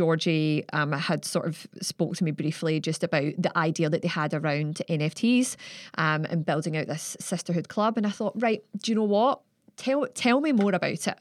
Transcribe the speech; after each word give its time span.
Georgie 0.00 0.64
um, 0.72 0.92
had 0.92 1.26
sort 1.26 1.46
of 1.46 1.66
spoke 1.82 2.16
to 2.16 2.24
me 2.24 2.30
briefly 2.30 2.80
just 2.80 3.04
about 3.04 3.34
the 3.36 3.52
idea 3.58 3.90
that 3.90 4.00
they 4.00 4.08
had 4.08 4.32
around 4.32 4.80
NFTs 4.88 5.56
um, 5.98 6.24
and 6.24 6.46
building 6.46 6.74
out 6.74 6.86
this 6.86 7.18
sisterhood 7.20 7.68
club. 7.68 7.98
And 7.98 8.06
I 8.06 8.10
thought, 8.10 8.32
right, 8.36 8.64
do 8.78 8.92
you 8.92 8.96
know 8.96 9.04
what? 9.04 9.42
Tell, 9.76 10.06
tell 10.14 10.40
me 10.40 10.52
more 10.52 10.72
about 10.72 11.06
it. 11.06 11.18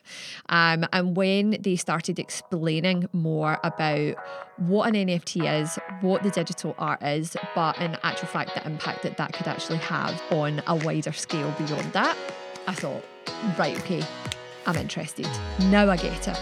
Um, 0.48 0.86
and 0.94 1.18
when 1.18 1.58
they 1.60 1.76
started 1.76 2.20
explaining 2.20 3.10
more 3.12 3.60
about 3.66 4.16
what 4.56 4.88
an 4.88 4.94
NFT 4.96 5.62
is, 5.62 5.78
what 6.00 6.24
the 6.24 6.30
digital 6.30 6.74
art 6.78 7.04
is, 7.04 7.36
but 7.54 7.78
in 7.80 7.98
actual 8.04 8.30
fact, 8.30 8.56
the 8.56 8.66
impact 8.66 9.04
that 9.04 9.18
that 9.18 9.34
could 9.34 9.48
actually 9.48 9.80
have 9.80 10.22
on 10.32 10.62
a 10.68 10.76
wider 10.78 11.12
scale 11.12 11.54
beyond 11.58 11.92
that, 11.92 12.18
I 12.66 12.76
thought, 12.76 13.04
right, 13.58 13.78
okay, 13.80 14.04
I'm 14.66 14.78
interested. 14.78 15.28
Now 15.64 15.90
I 15.90 15.98
get 15.98 16.30
it. 16.30 16.40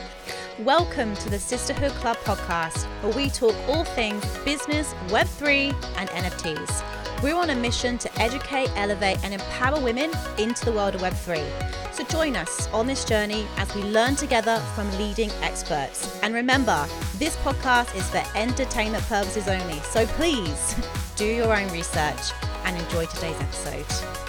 Welcome 0.64 1.14
to 1.18 1.30
the 1.30 1.38
Sisterhood 1.38 1.92
Club 1.92 2.18
podcast, 2.18 2.86
where 3.04 3.14
we 3.14 3.30
talk 3.30 3.54
all 3.68 3.84
things 3.84 4.26
business, 4.40 4.96
Web3, 5.10 5.72
and 5.98 6.10
NFTs. 6.10 7.22
We're 7.22 7.36
on 7.36 7.52
a 7.52 7.56
mission 7.56 8.00
to 8.00 8.20
educate, 8.20 8.72
elevate, 8.76 9.24
and 9.24 9.36
empower 9.36 9.80
women 9.80 10.10
into 10.40 10.66
the 10.66 10.72
world 10.72 10.96
of 10.96 11.02
Web3. 11.02 11.94
So 11.94 12.04
join 12.06 12.36
us 12.36 12.68
on 12.70 12.88
this 12.88 13.06
journey 13.06 13.46
as 13.58 13.76
we 13.76 13.84
learn 13.84 14.16
together 14.16 14.58
from 14.74 14.90
leading 14.98 15.30
experts. 15.44 16.20
And 16.24 16.34
remember, 16.34 16.88
this 17.20 17.36
podcast 17.38 17.96
is 17.96 18.10
for 18.10 18.24
entertainment 18.36 19.04
purposes 19.04 19.48
only. 19.48 19.80
So 19.82 20.08
please 20.08 20.76
do 21.16 21.26
your 21.26 21.56
own 21.56 21.72
research 21.72 22.32
and 22.66 22.76
enjoy 22.76 23.06
today's 23.06 23.40
episode. 23.40 24.27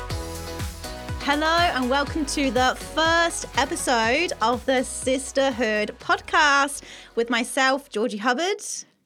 Hello, 1.30 1.46
and 1.46 1.90
welcome 1.90 2.24
to 2.24 2.50
the 2.50 2.74
first 2.94 3.44
episode 3.58 4.32
of 4.40 4.64
the 4.64 4.82
Sisterhood 4.82 5.94
podcast 6.00 6.80
with 7.16 7.28
myself, 7.28 7.90
Georgie 7.90 8.16
Hubbard. 8.16 8.62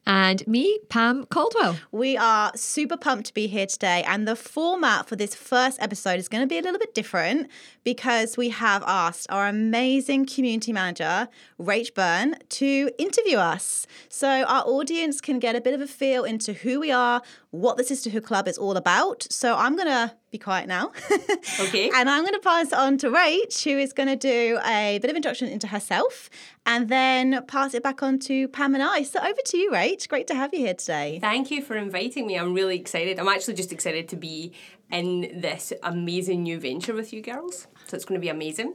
And 0.07 0.47
me, 0.47 0.79
Pam 0.87 1.25
Caldwell. 1.25 1.75
We 1.91 2.15
are 2.15 2.53
super 2.55 2.95
pumped 2.95 3.27
to 3.27 3.33
be 3.33 3.47
here 3.47 3.65
today. 3.65 4.03
And 4.07 4.25
the 4.25 4.37
format 4.37 5.07
for 5.07 5.17
this 5.17 5.35
first 5.35 5.81
episode 5.81 6.17
is 6.17 6.29
going 6.29 6.41
to 6.41 6.47
be 6.47 6.57
a 6.57 6.61
little 6.61 6.79
bit 6.79 6.93
different 6.93 7.49
because 7.83 8.37
we 8.37 8.49
have 8.49 8.83
asked 8.85 9.27
our 9.29 9.47
amazing 9.47 10.25
community 10.25 10.71
manager, 10.71 11.27
Rach 11.59 11.93
Byrne, 11.93 12.35
to 12.49 12.89
interview 12.97 13.37
us. 13.37 13.85
So 14.07 14.27
our 14.43 14.63
audience 14.63 15.19
can 15.19 15.39
get 15.39 15.57
a 15.57 15.61
bit 15.61 15.73
of 15.73 15.81
a 15.81 15.87
feel 15.87 16.23
into 16.23 16.53
who 16.53 16.79
we 16.79 16.91
are, 16.91 17.21
what 17.53 17.77
the 17.77 17.83
Sisterhood 17.83 18.23
Club 18.23 18.47
is 18.47 18.57
all 18.57 18.77
about. 18.77 19.27
So 19.29 19.55
I'm 19.55 19.75
going 19.75 19.87
to 19.87 20.11
be 20.31 20.39
quiet 20.39 20.67
now. 20.67 20.91
Okay. 21.59 21.91
and 21.93 22.09
I'm 22.09 22.23
going 22.23 22.33
to 22.33 22.39
pass 22.39 22.67
it 22.67 22.73
on 22.73 22.97
to 22.99 23.09
Rach, 23.09 23.63
who 23.63 23.77
is 23.77 23.93
going 23.93 24.09
to 24.09 24.15
do 24.15 24.59
a 24.65 24.97
bit 24.99 25.09
of 25.11 25.15
introduction 25.15 25.47
into 25.47 25.67
herself 25.67 26.31
and 26.65 26.89
then 26.89 27.45
pass 27.45 27.75
it 27.75 27.83
back 27.83 28.01
on 28.01 28.17
to 28.19 28.47
Pam 28.47 28.73
and 28.73 28.83
I. 28.83 29.03
So 29.03 29.19
over 29.19 29.39
to 29.45 29.57
you, 29.57 29.71
Rach. 29.71 30.09
Great 30.09 30.25
to 30.27 30.35
have 30.35 30.51
you 30.51 30.61
here 30.61 30.73
today. 30.73 31.19
Thank 31.21 31.51
you 31.51 31.61
for 31.61 31.75
inviting 31.75 32.25
me. 32.25 32.37
I'm 32.39 32.53
really 32.55 32.77
excited. 32.79 33.19
I'm 33.19 33.27
actually 33.27 33.53
just 33.53 33.71
excited 33.71 34.09
to 34.09 34.15
be 34.15 34.53
in 34.91 35.39
this 35.39 35.71
amazing 35.83 36.43
new 36.43 36.59
venture 36.59 36.93
with 36.95 37.13
you 37.13 37.21
girls. 37.21 37.67
So 37.87 37.95
it's 37.95 38.05
going 38.05 38.19
to 38.19 38.23
be 38.23 38.29
amazing. 38.29 38.73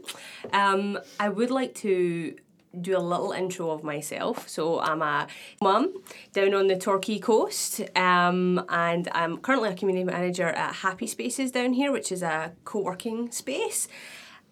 Um, 0.53 0.99
I 1.19 1.29
would 1.31 1.51
like 1.51 1.75
to 1.77 2.37
do 2.83 2.97
a 2.97 3.01
little 3.01 3.33
intro 3.33 3.71
of 3.71 3.83
myself. 3.83 4.49
So 4.49 4.81
I'm 4.81 5.03
a 5.03 5.27
mum 5.63 6.03
down 6.33 6.55
on 6.55 6.67
the 6.67 6.77
Torquay 6.77 7.19
coast, 7.19 7.81
um, 7.97 8.65
and 8.69 9.09
I'm 9.13 9.39
currently 9.39 9.71
a 9.71 9.75
community 9.75 10.05
manager 10.05 10.49
at 10.49 10.77
Happy 10.77 11.07
Spaces 11.07 11.51
down 11.51 11.73
here, 11.73 11.93
which 11.93 12.11
is 12.13 12.23
a 12.23 12.53
co-working 12.65 13.31
space. 13.31 13.89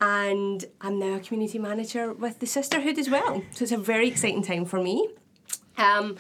And 0.01 0.65
I'm 0.81 0.99
now 0.99 1.15
a 1.15 1.21
community 1.21 1.59
manager 1.59 2.13
with 2.13 2.41
the 2.41 2.47
Sisterhood 2.47 2.99
as 2.99 3.09
well. 3.09 3.43
So 3.53 3.63
it's 3.63 3.73
a 3.73 3.79
very 3.79 4.09
exciting 4.09 4.43
time 4.43 4.67
for 4.67 4.81
me. 4.83 5.09
Um, 5.79 6.17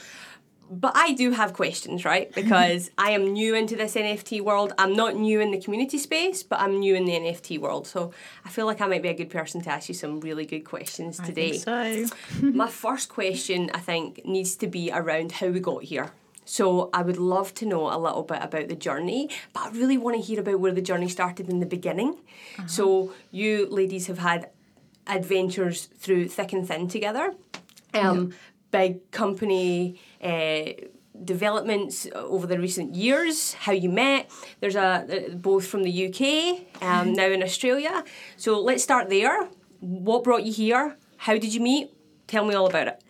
but 0.70 0.92
I 0.94 1.12
do 1.12 1.30
have 1.32 1.52
questions, 1.52 2.04
right? 2.04 2.32
Because 2.46 2.90
I 2.98 3.10
am 3.10 3.32
new 3.32 3.54
into 3.54 3.76
this 3.76 3.94
NFT 3.94 4.40
world. 4.40 4.72
I'm 4.78 4.94
not 4.94 5.16
new 5.16 5.40
in 5.40 5.50
the 5.50 5.60
community 5.60 5.98
space, 5.98 6.42
but 6.42 6.60
I'm 6.60 6.78
new 6.78 6.94
in 6.94 7.04
the 7.04 7.12
NFT 7.12 7.58
world. 7.58 7.86
So 7.86 8.12
I 8.44 8.50
feel 8.50 8.66
like 8.66 8.80
I 8.80 8.86
might 8.86 9.02
be 9.02 9.08
a 9.08 9.14
good 9.14 9.30
person 9.30 9.60
to 9.62 9.70
ask 9.70 9.88
you 9.88 9.94
some 9.94 10.20
really 10.20 10.46
good 10.46 10.64
questions 10.64 11.18
today. 11.18 11.58
so. 11.58 12.06
My 12.42 12.68
first 12.68 13.08
question, 13.08 13.70
I 13.74 13.78
think, 13.80 14.24
needs 14.24 14.56
to 14.56 14.66
be 14.66 14.90
around 14.92 15.32
how 15.32 15.48
we 15.48 15.60
got 15.60 15.84
here. 15.84 16.12
So 16.44 16.90
I 16.92 17.02
would 17.02 17.16
love 17.16 17.52
to 17.54 17.66
know 17.66 17.92
a 17.92 17.98
little 17.98 18.22
bit 18.22 18.40
about 18.40 18.68
the 18.68 18.76
journey, 18.76 19.28
but 19.52 19.64
I 19.64 19.70
really 19.70 19.98
want 19.98 20.16
to 20.16 20.22
hear 20.22 20.40
about 20.40 20.60
where 20.60 20.72
the 20.72 20.80
journey 20.80 21.08
started 21.08 21.48
in 21.48 21.58
the 21.58 21.66
beginning. 21.66 22.18
So 22.66 23.12
you 23.32 23.66
ladies 23.68 24.06
have 24.06 24.18
had 24.18 24.50
adventures 25.08 25.86
through 25.98 26.28
thick 26.28 26.52
and 26.52 26.66
thin 26.66 26.88
together. 26.88 27.34
Um, 27.92 28.32
Big 28.72 29.10
company 29.10 29.98
uh, 30.22 30.72
developments 31.24 32.06
over 32.14 32.46
the 32.46 32.58
recent 32.58 32.94
years, 32.94 33.54
how 33.54 33.72
you 33.72 33.88
met. 33.88 34.30
There's 34.60 34.76
a 34.76 35.30
both 35.34 35.66
from 35.66 35.82
the 35.82 36.06
UK, 36.06 36.82
um, 36.82 37.12
now 37.14 37.26
in 37.26 37.42
Australia. 37.42 38.04
So 38.36 38.60
let's 38.60 38.82
start 38.82 39.08
there. 39.08 39.48
What 39.80 40.24
brought 40.24 40.44
you 40.44 40.52
here? 40.52 40.96
How 41.18 41.34
did 41.38 41.54
you 41.54 41.60
meet? 41.60 41.90
Tell 42.26 42.44
me 42.44 42.54
all 42.54 42.66
about 42.66 42.88
it. 42.88 43.02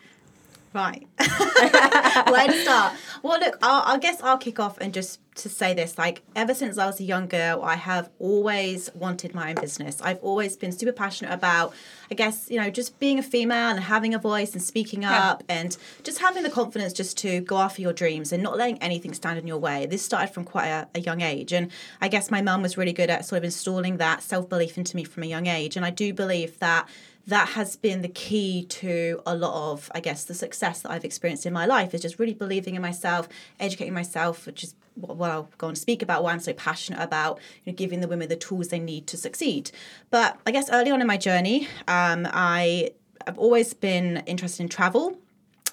Right. 0.73 1.07
Where 1.19 2.47
to 2.47 2.63
start? 2.63 2.95
Well, 3.23 3.41
look, 3.41 3.57
I'll, 3.63 3.95
I 3.95 3.99
guess 3.99 4.21
I'll 4.23 4.39
kick 4.39 4.61
off 4.61 4.79
and 4.79 4.93
just 4.93 5.21
to 5.37 5.49
say 5.49 5.75
this. 5.75 5.99
Like, 5.99 6.23
ever 6.35 6.55
since 6.55 6.79
I 6.79 6.87
was 6.87 7.01
a 7.01 7.05
young 7.05 7.29
girl, 7.29 7.63
I 7.63 7.77
have 7.77 8.11
always 8.19 8.91
wanted 8.95 9.35
my 9.35 9.51
own 9.51 9.57
business. 9.57 10.01
I've 10.03 10.19
always 10.23 10.57
been 10.57 10.73
super 10.73 10.93
passionate 10.93 11.33
about, 11.33 11.73
I 12.11 12.15
guess, 12.15 12.51
you 12.51 12.61
know, 12.61 12.71
just 12.71 12.99
being 12.99 13.19
a 13.19 13.23
female 13.23 13.71
and 13.71 13.81
having 13.81 14.15
a 14.15 14.19
voice 14.19 14.53
and 14.53 14.63
speaking 14.63 15.05
up 15.05 15.43
and 15.49 15.77
just 16.03 16.19
having 16.19 16.43
the 16.43 16.51
confidence 16.51 16.93
just 16.93 17.19
to 17.19 17.41
go 17.41 17.59
after 17.59 17.83
your 17.83 17.93
dreams 17.93 18.33
and 18.33 18.43
not 18.43 18.57
letting 18.57 18.79
anything 18.79 19.15
stand 19.15 19.39
in 19.39 19.47
your 19.47 19.59
way. 19.59 19.87
This 19.87 20.03
started 20.03 20.33
from 20.33 20.45
quite 20.45 20.69
a, 20.69 20.89
a 20.95 21.01
young 21.01 21.21
age. 21.21 21.53
And 21.53 21.71
I 22.01 22.09
guess 22.09 22.31
my 22.31 22.43
mum 22.43 22.63
was 22.63 22.77
really 22.77 22.93
good 22.93 23.11
at 23.11 23.25
sort 23.25 23.39
of 23.39 23.45
installing 23.45 23.99
that 23.99 24.23
self 24.23 24.49
belief 24.49 24.77
into 24.77 24.97
me 24.97 25.05
from 25.05 25.23
a 25.23 25.27
young 25.27 25.47
age. 25.47 25.77
And 25.77 25.85
I 25.85 25.91
do 25.91 26.13
believe 26.13 26.59
that 26.59 26.89
that 27.27 27.51
has 27.51 27.77
been 27.77 28.03
the 28.03 28.09
key 28.09 28.65
to 28.69 29.21
a 29.27 29.35
lot 29.35 29.73
of, 29.73 29.91
I 29.95 30.01
guess, 30.01 30.25
the 30.25 30.35
success 30.35 30.83
that 30.83 30.93
I've 30.93 31.05
experienced 31.05 31.45
in 31.45 31.53
my 31.53 31.67
life 31.67 31.93
is 31.93 32.01
just 32.01 32.19
really 32.19 32.35
believing 32.35 32.77
in 32.77 32.83
myself, 32.83 33.29
educating 33.59 33.95
myself, 33.95 34.47
which 34.47 34.63
is 34.63 34.75
what 34.95 35.31
I'll 35.31 35.51
go 35.59 35.67
on 35.67 35.75
to 35.75 35.81
speak 35.81 36.03
about, 36.03 36.23
why 36.23 36.33
I'm 36.33 36.41
so 36.41 36.53
passionate 36.53 37.03
about 37.03 37.39
you 37.65 37.73
know, 37.73 37.77
giving 37.77 38.01
the 38.01 38.09
women 38.09 38.29
the 38.29 38.37
tools 38.37 38.69
they 38.69 38.79
need 38.79 39.07
to 39.09 39.17
succeed. 39.17 39.73
But 40.11 40.39
I 40.47 40.53
guess 40.53 40.71
early 40.71 40.91
on 40.91 41.01
in 41.01 41.07
my 41.07 41.17
journey, 41.17 41.69
um, 41.89 42.29
I 42.33 42.91
have 43.27 43.39
always 43.39 43.75
been 43.75 44.23
interested 44.27 44.63
in 44.63 44.69
travel. 44.69 45.19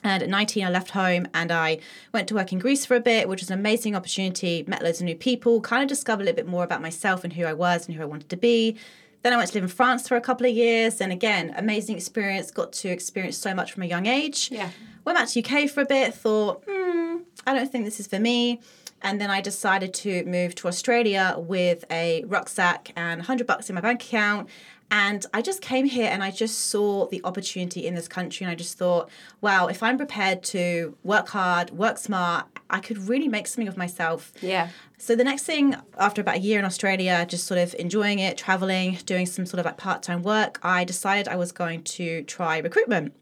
And 0.05 0.21
at 0.21 0.27
19, 0.27 0.65
I 0.65 0.69
left 0.69 0.89
home 0.91 1.27
and 1.33 1.49
I 1.49 1.79
went 2.13 2.27
to 2.27 2.35
work 2.35 2.51
in 2.51 2.59
Greece 2.59 2.85
for 2.85 2.95
a 2.95 2.99
bit, 2.99 3.29
which 3.29 3.41
was 3.41 3.49
an 3.49 3.57
amazing 3.57 3.95
opportunity. 3.95 4.65
Met 4.67 4.83
loads 4.83 4.99
of 4.99 5.05
new 5.05 5.15
people, 5.15 5.61
kind 5.61 5.81
of 5.81 5.87
discovered 5.87 6.23
a 6.23 6.25
little 6.25 6.35
bit 6.35 6.47
more 6.47 6.65
about 6.65 6.81
myself 6.81 7.23
and 7.23 7.31
who 7.31 7.45
I 7.45 7.53
was 7.53 7.87
and 7.87 7.95
who 7.95 8.01
I 8.01 8.05
wanted 8.05 8.27
to 8.29 8.35
be. 8.35 8.75
Then 9.23 9.31
I 9.31 9.37
went 9.37 9.49
to 9.49 9.55
live 9.55 9.63
in 9.63 9.69
France 9.69 10.07
for 10.07 10.17
a 10.17 10.21
couple 10.21 10.45
of 10.45 10.53
years, 10.53 10.99
and 10.99 11.11
again, 11.11 11.53
amazing 11.57 11.95
experience. 11.95 12.51
Got 12.51 12.73
to 12.73 12.89
experience 12.89 13.37
so 13.37 13.53
much 13.55 13.71
from 13.71 13.83
a 13.83 13.85
young 13.85 14.05
age. 14.05 14.49
Yeah. 14.51 14.69
Went 15.05 15.17
back 15.17 15.29
to 15.29 15.39
UK 15.43 15.69
for 15.69 15.81
a 15.81 15.85
bit. 15.85 16.13
Thought, 16.13 16.63
hmm, 16.67 17.17
I 17.47 17.53
don't 17.53 17.71
think 17.71 17.85
this 17.85 18.01
is 18.01 18.07
for 18.07 18.19
me. 18.19 18.59
And 19.01 19.19
then 19.19 19.29
I 19.29 19.41
decided 19.41 19.93
to 19.95 20.23
move 20.25 20.55
to 20.55 20.67
Australia 20.67 21.35
with 21.37 21.83
a 21.89 22.23
rucksack 22.25 22.91
and 22.95 23.19
100 23.19 23.47
bucks 23.47 23.69
in 23.69 23.75
my 23.75 23.81
bank 23.81 24.03
account. 24.03 24.49
And 24.91 25.25
I 25.33 25.41
just 25.41 25.61
came 25.61 25.85
here 25.85 26.09
and 26.09 26.23
I 26.23 26.31
just 26.31 26.69
saw 26.69 27.07
the 27.07 27.21
opportunity 27.23 27.87
in 27.87 27.95
this 27.95 28.07
country. 28.07 28.45
And 28.45 28.51
I 28.51 28.55
just 28.55 28.77
thought, 28.77 29.09
wow, 29.41 29.67
if 29.67 29.81
I'm 29.81 29.97
prepared 29.97 30.43
to 30.43 30.95
work 31.03 31.29
hard, 31.29 31.71
work 31.71 31.97
smart, 31.97 32.45
I 32.69 32.79
could 32.79 32.97
really 33.09 33.27
make 33.27 33.47
something 33.47 33.67
of 33.67 33.77
myself. 33.77 34.31
Yeah. 34.41 34.69
So 34.97 35.15
the 35.15 35.23
next 35.23 35.43
thing, 35.43 35.75
after 35.97 36.21
about 36.21 36.35
a 36.35 36.39
year 36.39 36.59
in 36.59 36.65
Australia, 36.65 37.25
just 37.27 37.45
sort 37.45 37.59
of 37.59 37.75
enjoying 37.77 38.19
it, 38.19 38.37
traveling, 38.37 38.97
doing 39.05 39.25
some 39.25 39.45
sort 39.45 39.59
of 39.59 39.65
like 39.65 39.77
part-time 39.77 40.23
work, 40.23 40.59
I 40.63 40.83
decided 40.83 41.27
I 41.27 41.35
was 41.35 41.51
going 41.51 41.83
to 41.83 42.23
try 42.23 42.59
recruitment, 42.59 43.13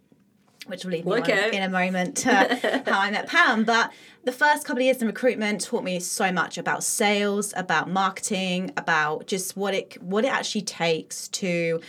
which 0.67 0.85
will 0.85 0.91
lead 0.91 1.05
me 1.05 1.11
out. 1.33 1.53
in 1.53 1.63
a 1.63 1.69
moment 1.69 2.17
to 2.17 2.31
uh, 2.31 2.83
how 2.91 2.99
I 2.99 3.11
met 3.11 3.27
Pam. 3.27 3.63
But 3.63 3.91
the 4.23 4.31
first 4.31 4.65
couple 4.65 4.81
of 4.81 4.85
years 4.85 5.01
in 5.01 5.07
recruitment 5.07 5.61
taught 5.61 5.83
me 5.83 5.99
so 5.99 6.31
much 6.31 6.57
about 6.57 6.83
sales, 6.83 7.53
about 7.57 7.89
marketing, 7.89 8.71
about 8.77 9.25
just 9.27 9.57
what 9.57 9.73
it 9.73 10.01
what 10.01 10.23
it 10.23 10.31
actually 10.31 10.61
takes 10.61 11.27
to 11.29 11.81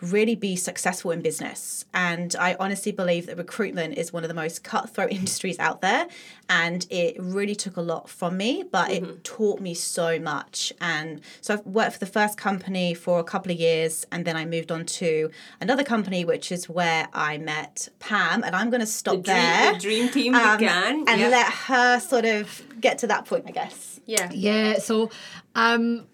really 0.00 0.34
be 0.34 0.56
successful 0.56 1.10
in 1.10 1.22
business. 1.22 1.84
And 1.94 2.34
I 2.38 2.56
honestly 2.60 2.92
believe 2.92 3.26
that 3.26 3.36
recruitment 3.36 3.96
is 3.96 4.12
one 4.12 4.24
of 4.24 4.28
the 4.28 4.34
most 4.34 4.62
cutthroat 4.62 5.10
industries 5.10 5.58
out 5.58 5.80
there. 5.80 6.06
And 6.48 6.86
it 6.90 7.16
really 7.18 7.54
took 7.54 7.76
a 7.76 7.80
lot 7.80 8.08
from 8.08 8.36
me, 8.36 8.64
but 8.70 8.90
it 8.90 9.24
taught 9.24 9.60
me 9.60 9.74
so 9.74 10.18
much. 10.18 10.72
And 10.80 11.20
so 11.40 11.54
I've 11.54 11.66
worked 11.66 11.94
for 11.94 11.98
the 11.98 12.06
first 12.06 12.38
company 12.38 12.94
for 12.94 13.18
a 13.18 13.24
couple 13.24 13.50
of 13.50 13.58
years, 13.58 14.06
and 14.12 14.24
then 14.24 14.36
I 14.36 14.44
moved 14.44 14.70
on 14.70 14.86
to 14.86 15.30
another 15.60 15.82
company, 15.82 16.24
which 16.24 16.52
is 16.52 16.68
where 16.68 17.08
I 17.12 17.38
met 17.38 17.88
Pam. 17.98 18.44
And 18.44 18.54
I'm 18.54 18.70
going 18.70 18.80
to 18.80 18.86
stop 18.86 19.14
Dream, 19.14 19.24
there. 19.24 19.72
the 19.72 19.80
dream 19.80 20.08
team 20.08 20.34
um, 20.34 20.56
began. 20.56 21.04
and 21.08 21.20
yeah. 21.20 21.28
let 21.28 21.52
her 21.52 21.98
sort 21.98 22.24
of 22.24 22.62
get 22.80 22.98
to 22.98 23.08
that 23.08 23.24
point, 23.24 23.44
I 23.48 23.50
guess. 23.50 24.00
yeah. 24.06 24.30
Yeah, 24.32 24.78
so 24.78 25.10
um 25.54 26.06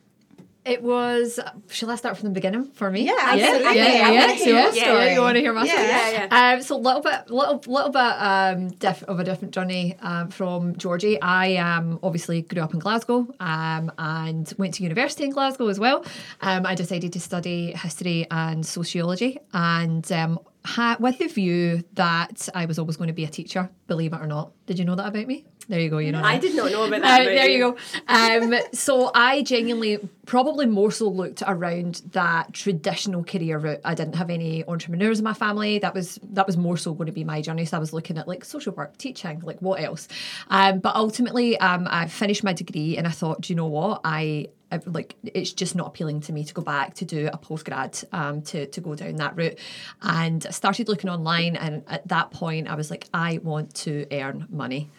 It 0.64 0.80
was. 0.80 1.40
Shall 1.70 1.90
I 1.90 1.96
start 1.96 2.16
from 2.16 2.28
the 2.28 2.34
beginning 2.34 2.66
for 2.70 2.88
me? 2.88 3.04
Yeah, 3.04 3.34
yeah, 3.34 3.46
absolutely. 3.46 3.76
yeah. 3.78 3.84
I 3.84 4.12
yeah, 4.12 4.20
wanna 4.20 4.38
So 4.38 4.44
hear 4.44 4.54
your 4.54 4.72
yeah, 4.74 4.84
story. 4.84 5.14
you 5.14 5.20
want 5.20 5.34
to 5.34 5.40
hear 5.40 5.52
my 5.52 5.64
Yeah. 5.64 5.72
story? 5.72 6.28
Yeah, 6.30 6.52
Um, 6.54 6.62
so 6.62 6.76
a 6.76 6.78
little 6.78 7.00
bit, 7.02 7.30
little, 7.30 7.60
little 7.66 7.90
bit 7.90 8.00
um, 8.00 8.68
diff- 8.68 9.02
of 9.04 9.18
a 9.18 9.24
different 9.24 9.52
journey 9.54 9.96
um, 10.02 10.28
from 10.28 10.76
Georgie. 10.76 11.20
I 11.20 11.56
um, 11.56 11.98
obviously 12.00 12.42
grew 12.42 12.62
up 12.62 12.74
in 12.74 12.78
Glasgow 12.78 13.26
um, 13.40 13.90
and 13.98 14.52
went 14.56 14.74
to 14.74 14.84
university 14.84 15.24
in 15.24 15.30
Glasgow 15.30 15.66
as 15.66 15.80
well. 15.80 16.04
Um, 16.42 16.64
I 16.64 16.76
decided 16.76 17.12
to 17.14 17.20
study 17.20 17.72
history 17.72 18.28
and 18.30 18.64
sociology, 18.64 19.38
and 19.52 20.10
um, 20.12 20.38
ha- 20.64 20.96
with 21.00 21.18
the 21.18 21.26
view 21.26 21.82
that 21.94 22.48
I 22.54 22.66
was 22.66 22.78
always 22.78 22.96
going 22.96 23.08
to 23.08 23.14
be 23.14 23.24
a 23.24 23.28
teacher. 23.28 23.68
Believe 23.88 24.12
it 24.12 24.20
or 24.20 24.28
not, 24.28 24.52
did 24.66 24.78
you 24.78 24.84
know 24.84 24.94
that 24.94 25.08
about 25.08 25.26
me? 25.26 25.44
There 25.68 25.80
you 25.80 25.88
go. 25.90 25.98
You 25.98 26.12
know. 26.12 26.22
I 26.22 26.38
did 26.38 26.54
not 26.56 26.70
know 26.72 26.84
about 26.84 27.00
Uh, 27.02 27.06
that. 27.06 27.20
about 27.22 27.24
there 27.34 27.48
you 27.48 27.58
go. 27.58 27.76
Um, 28.08 28.54
so 28.72 29.10
I 29.14 29.42
genuinely 29.42 29.98
probably 30.26 30.66
more 30.66 30.90
so 30.90 31.08
looked 31.08 31.42
around 31.46 32.02
that 32.12 32.52
traditional 32.52 33.24
career 33.24 33.58
route. 33.58 33.80
I 33.84 33.94
didn't 33.94 34.14
have 34.16 34.30
any 34.30 34.64
entrepreneurs 34.66 35.18
in 35.18 35.24
my 35.24 35.34
family. 35.34 35.78
That 35.78 35.94
was 35.94 36.18
that 36.30 36.46
was 36.46 36.56
more 36.56 36.76
so 36.76 36.92
going 36.94 37.06
to 37.06 37.12
be 37.12 37.24
my 37.24 37.40
journey. 37.40 37.64
So 37.64 37.76
I 37.76 37.80
was 37.80 37.92
looking 37.92 38.18
at 38.18 38.26
like 38.28 38.44
social 38.44 38.72
work, 38.74 38.96
teaching, 38.98 39.40
like 39.40 39.60
what 39.60 39.80
else. 39.80 40.08
Um, 40.48 40.80
but 40.80 40.94
ultimately, 40.96 41.58
um, 41.58 41.86
I 41.90 42.06
finished 42.08 42.44
my 42.44 42.52
degree 42.52 42.96
and 42.96 43.06
I 43.06 43.10
thought, 43.10 43.42
do 43.42 43.52
you 43.52 43.56
know 43.56 43.66
what? 43.66 44.00
I 44.04 44.48
I- 44.70 44.80
like 44.86 45.16
it's 45.22 45.52
just 45.52 45.74
not 45.74 45.88
appealing 45.88 46.20
to 46.22 46.32
me 46.32 46.44
to 46.44 46.54
go 46.54 46.62
back 46.62 46.94
to 46.94 47.04
do 47.04 47.28
a 47.32 47.36
postgrad 47.38 48.04
um, 48.12 48.40
to 48.42 48.66
to 48.66 48.80
go 48.80 48.94
down 48.94 49.16
that 49.16 49.36
route, 49.36 49.58
and 50.02 50.44
I 50.46 50.50
started 50.50 50.88
looking 50.88 51.10
online. 51.10 51.56
And 51.56 51.82
at 51.88 52.08
that 52.08 52.30
point, 52.30 52.68
I 52.68 52.74
was 52.74 52.90
like, 52.90 53.06
I 53.12 53.38
want 53.42 53.74
to 53.84 54.06
earn 54.10 54.46
money 54.50 54.90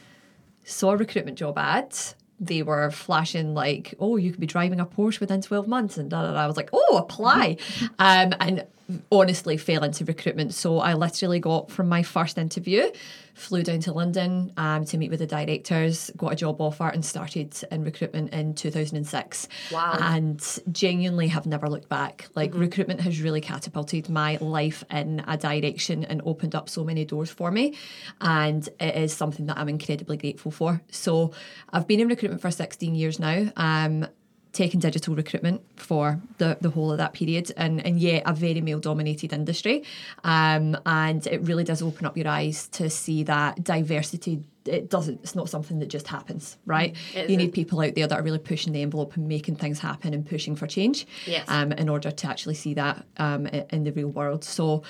saw 0.63 0.91
a 0.91 0.97
recruitment 0.97 1.37
job 1.37 1.57
ad. 1.57 1.95
They 2.39 2.63
were 2.63 2.89
flashing 2.91 3.53
like, 3.53 3.93
"Oh, 3.99 4.17
you 4.17 4.31
could 4.31 4.39
be 4.39 4.47
driving 4.47 4.79
a 4.79 4.85
Porsche 4.85 5.19
within 5.19 5.41
twelve 5.41 5.67
months," 5.67 5.97
and 5.97 6.09
da 6.09 6.23
da 6.23 6.33
da. 6.33 6.39
I 6.39 6.47
was 6.47 6.57
like, 6.57 6.69
"Oh, 6.73 6.97
apply," 6.97 7.57
um, 7.99 8.33
and 8.39 8.65
honestly 9.11 9.57
fell 9.57 9.83
into 9.83 10.05
recruitment. 10.05 10.53
So 10.53 10.79
I 10.79 10.93
literally 10.93 11.39
got 11.39 11.71
from 11.71 11.87
my 11.87 12.03
first 12.03 12.37
interview, 12.37 12.91
flew 13.33 13.63
down 13.63 13.79
to 13.81 13.93
London 13.93 14.51
um, 14.57 14.85
to 14.85 14.97
meet 14.97 15.09
with 15.09 15.19
the 15.19 15.27
directors, 15.27 16.11
got 16.17 16.33
a 16.33 16.35
job 16.35 16.59
offer, 16.59 16.87
and 16.87 17.03
started 17.03 17.55
in 17.71 17.83
recruitment 17.83 18.33
in 18.33 18.53
two 18.53 18.71
thousand 18.71 18.97
and 18.97 19.07
six. 19.07 19.47
Wow. 19.71 19.97
And 19.99 20.59
genuinely 20.71 21.27
have 21.29 21.45
never 21.45 21.69
looked 21.69 21.89
back. 21.89 22.27
Like 22.35 22.53
recruitment 22.53 23.01
has 23.01 23.21
really 23.21 23.41
catapulted 23.41 24.09
my 24.09 24.37
life 24.41 24.83
in 24.91 25.23
a 25.27 25.37
direction 25.37 26.03
and 26.03 26.21
opened 26.25 26.55
up 26.55 26.69
so 26.69 26.83
many 26.83 27.05
doors 27.05 27.29
for 27.29 27.51
me. 27.51 27.75
And 28.21 28.67
it 28.79 28.95
is 28.95 29.13
something 29.13 29.45
that 29.47 29.57
I'm 29.57 29.69
incredibly 29.69 30.17
grateful 30.17 30.51
for. 30.51 30.81
So 30.91 31.31
I've 31.71 31.87
been 31.87 31.99
in 31.99 32.07
recruitment 32.07 32.41
for 32.41 32.51
16 32.51 32.95
years 32.95 33.19
now. 33.19 33.51
Um, 33.55 34.07
taken 34.53 34.79
digital 34.79 35.15
recruitment 35.15 35.61
for 35.75 36.21
the, 36.37 36.57
the 36.61 36.69
whole 36.69 36.91
of 36.91 36.97
that 36.99 37.11
period. 37.13 37.51
And, 37.57 37.85
and 37.85 37.99
yeah 37.99 38.21
a 38.25 38.33
very 38.33 38.61
male 38.61 38.79
dominated 38.79 39.33
industry. 39.33 39.83
Um, 40.23 40.77
and 40.85 41.25
it 41.27 41.41
really 41.41 41.63
does 41.63 41.81
open 41.81 42.05
up 42.05 42.15
your 42.15 42.27
eyes 42.27 42.67
to 42.69 42.89
see 42.89 43.23
that 43.23 43.63
diversity 43.63 44.43
it 44.65 44.89
doesn't 44.89 45.19
it's 45.23 45.35
not 45.35 45.49
something 45.49 45.79
that 45.79 45.87
just 45.87 46.07
happens 46.07 46.57
right? 46.65 46.95
You 47.13 47.35
need 47.35 47.51
people 47.51 47.81
out 47.81 47.95
there 47.95 48.07
that 48.07 48.17
are 48.17 48.23
really 48.23 48.39
pushing 48.39 48.71
the 48.71 48.81
envelope 48.81 49.17
and 49.17 49.27
making 49.27 49.57
things 49.57 49.77
happen 49.79 50.13
and 50.13 50.25
pushing 50.25 50.55
for 50.55 50.67
change 50.67 51.05
Yes. 51.25 51.43
um, 51.49 51.73
in 51.73 51.89
order 51.89 52.11
to 52.11 52.27
actually 52.27 52.55
see 52.55 52.73
that 52.75 53.05
um, 53.17 53.45
in 53.47 53.83
the 53.83 53.91
real 53.91 54.07
world. 54.07 54.45
So 54.45 54.83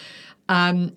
um, 0.47 0.95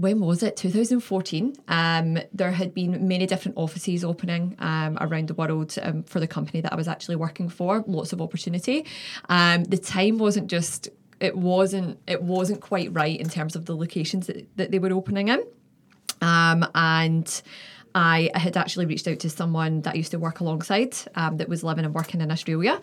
when 0.00 0.20
was 0.20 0.42
it? 0.42 0.56
2014. 0.56 1.56
Um, 1.66 2.18
there 2.32 2.52
had 2.52 2.72
been 2.72 3.08
many 3.08 3.26
different 3.26 3.56
offices 3.56 4.04
opening 4.04 4.54
um, 4.60 4.96
around 5.00 5.28
the 5.28 5.34
world 5.34 5.74
um, 5.82 6.04
for 6.04 6.20
the 6.20 6.28
company 6.28 6.60
that 6.60 6.72
I 6.72 6.76
was 6.76 6.86
actually 6.86 7.16
working 7.16 7.48
for. 7.48 7.82
Lots 7.86 8.12
of 8.12 8.20
opportunity. 8.20 8.86
Um, 9.28 9.64
the 9.64 9.78
time 9.78 10.18
wasn't 10.18 10.48
just. 10.48 10.88
It 11.20 11.36
wasn't. 11.36 11.98
It 12.06 12.22
wasn't 12.22 12.60
quite 12.60 12.92
right 12.92 13.18
in 13.18 13.28
terms 13.28 13.56
of 13.56 13.66
the 13.66 13.74
locations 13.74 14.28
that, 14.28 14.46
that 14.56 14.70
they 14.70 14.78
were 14.78 14.92
opening 14.92 15.28
in. 15.28 15.42
Um, 16.20 16.64
and 16.76 17.42
I 17.94 18.30
had 18.34 18.56
actually 18.56 18.86
reached 18.86 19.08
out 19.08 19.18
to 19.20 19.30
someone 19.30 19.80
that 19.82 19.94
I 19.94 19.96
used 19.96 20.12
to 20.12 20.18
work 20.20 20.38
alongside 20.38 20.96
um, 21.16 21.38
that 21.38 21.48
was 21.48 21.64
living 21.64 21.84
and 21.84 21.92
working 21.92 22.20
in 22.20 22.30
Australia. 22.30 22.80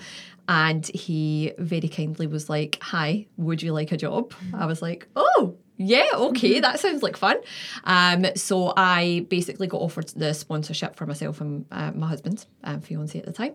And 0.50 0.85
he 0.88 1.53
very 1.57 1.88
kindly 1.88 2.27
was 2.27 2.50
like, 2.50 2.77
Hi, 2.81 3.27
would 3.38 3.63
you 3.63 3.71
like 3.71 3.94
a 3.94 3.97
job? 3.97 4.33
I 4.53 4.65
was 4.65 4.81
like, 4.81 5.07
Oh, 5.15 5.56
yeah, 5.77 6.07
okay, 6.13 6.60
that 6.60 6.80
sounds 6.80 7.04
like 7.04 7.18
fun. 7.18 7.38
Um, 7.83 8.25
so 8.36 8.74
I 8.77 9.25
basically 9.30 9.68
got 9.68 9.81
offered 9.81 10.10
the 10.10 10.33
sponsorship 10.33 10.95
for 10.95 11.06
myself 11.06 11.42
and 11.42 11.66
uh, 11.72 11.92
my 11.94 12.07
husband, 12.07 12.45
um, 12.63 12.81
fiance 12.81 13.18
at 13.18 13.25
the 13.25 13.33
time, 13.33 13.54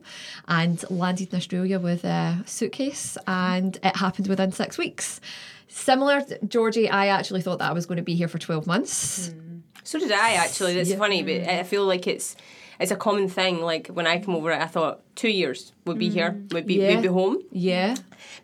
and 0.48 0.82
landed 0.90 1.32
in 1.32 1.36
Australia 1.36 1.78
with 1.78 2.04
a 2.04 2.42
suitcase, 2.46 3.16
and 3.26 3.78
it 3.82 3.96
happened 3.96 4.28
within 4.28 4.52
six 4.52 4.76
weeks. 4.76 5.20
Similar, 5.68 6.22
Georgie, 6.46 6.90
I 6.90 7.06
actually 7.06 7.42
thought 7.42 7.60
that 7.60 7.70
I 7.70 7.72
was 7.72 7.86
going 7.86 7.96
to 7.96 8.02
be 8.02 8.14
here 8.14 8.28
for 8.28 8.38
12 8.38 8.66
months. 8.66 9.32
So 9.84 9.98
did 9.98 10.12
I 10.12 10.32
actually. 10.32 10.74
That's 10.74 10.94
funny, 10.94 11.22
but 11.22 11.48
I 11.48 11.62
feel 11.62 11.86
like 11.86 12.06
it's 12.06 12.36
it's 12.80 12.90
a 12.90 12.96
common 12.96 13.28
thing. 13.28 13.60
Like 13.60 13.88
when 13.88 14.06
I 14.06 14.18
came 14.18 14.34
over, 14.34 14.52
I 14.52 14.66
thought 14.66 15.00
two 15.14 15.28
years 15.28 15.72
would 15.84 15.98
be 15.98 16.08
here, 16.08 16.30
would 16.52 16.66
be 16.66 16.74
Yeah. 16.80 16.94
would 16.94 17.02
be 17.02 17.08
home, 17.08 17.38
Yeah. 17.52 17.94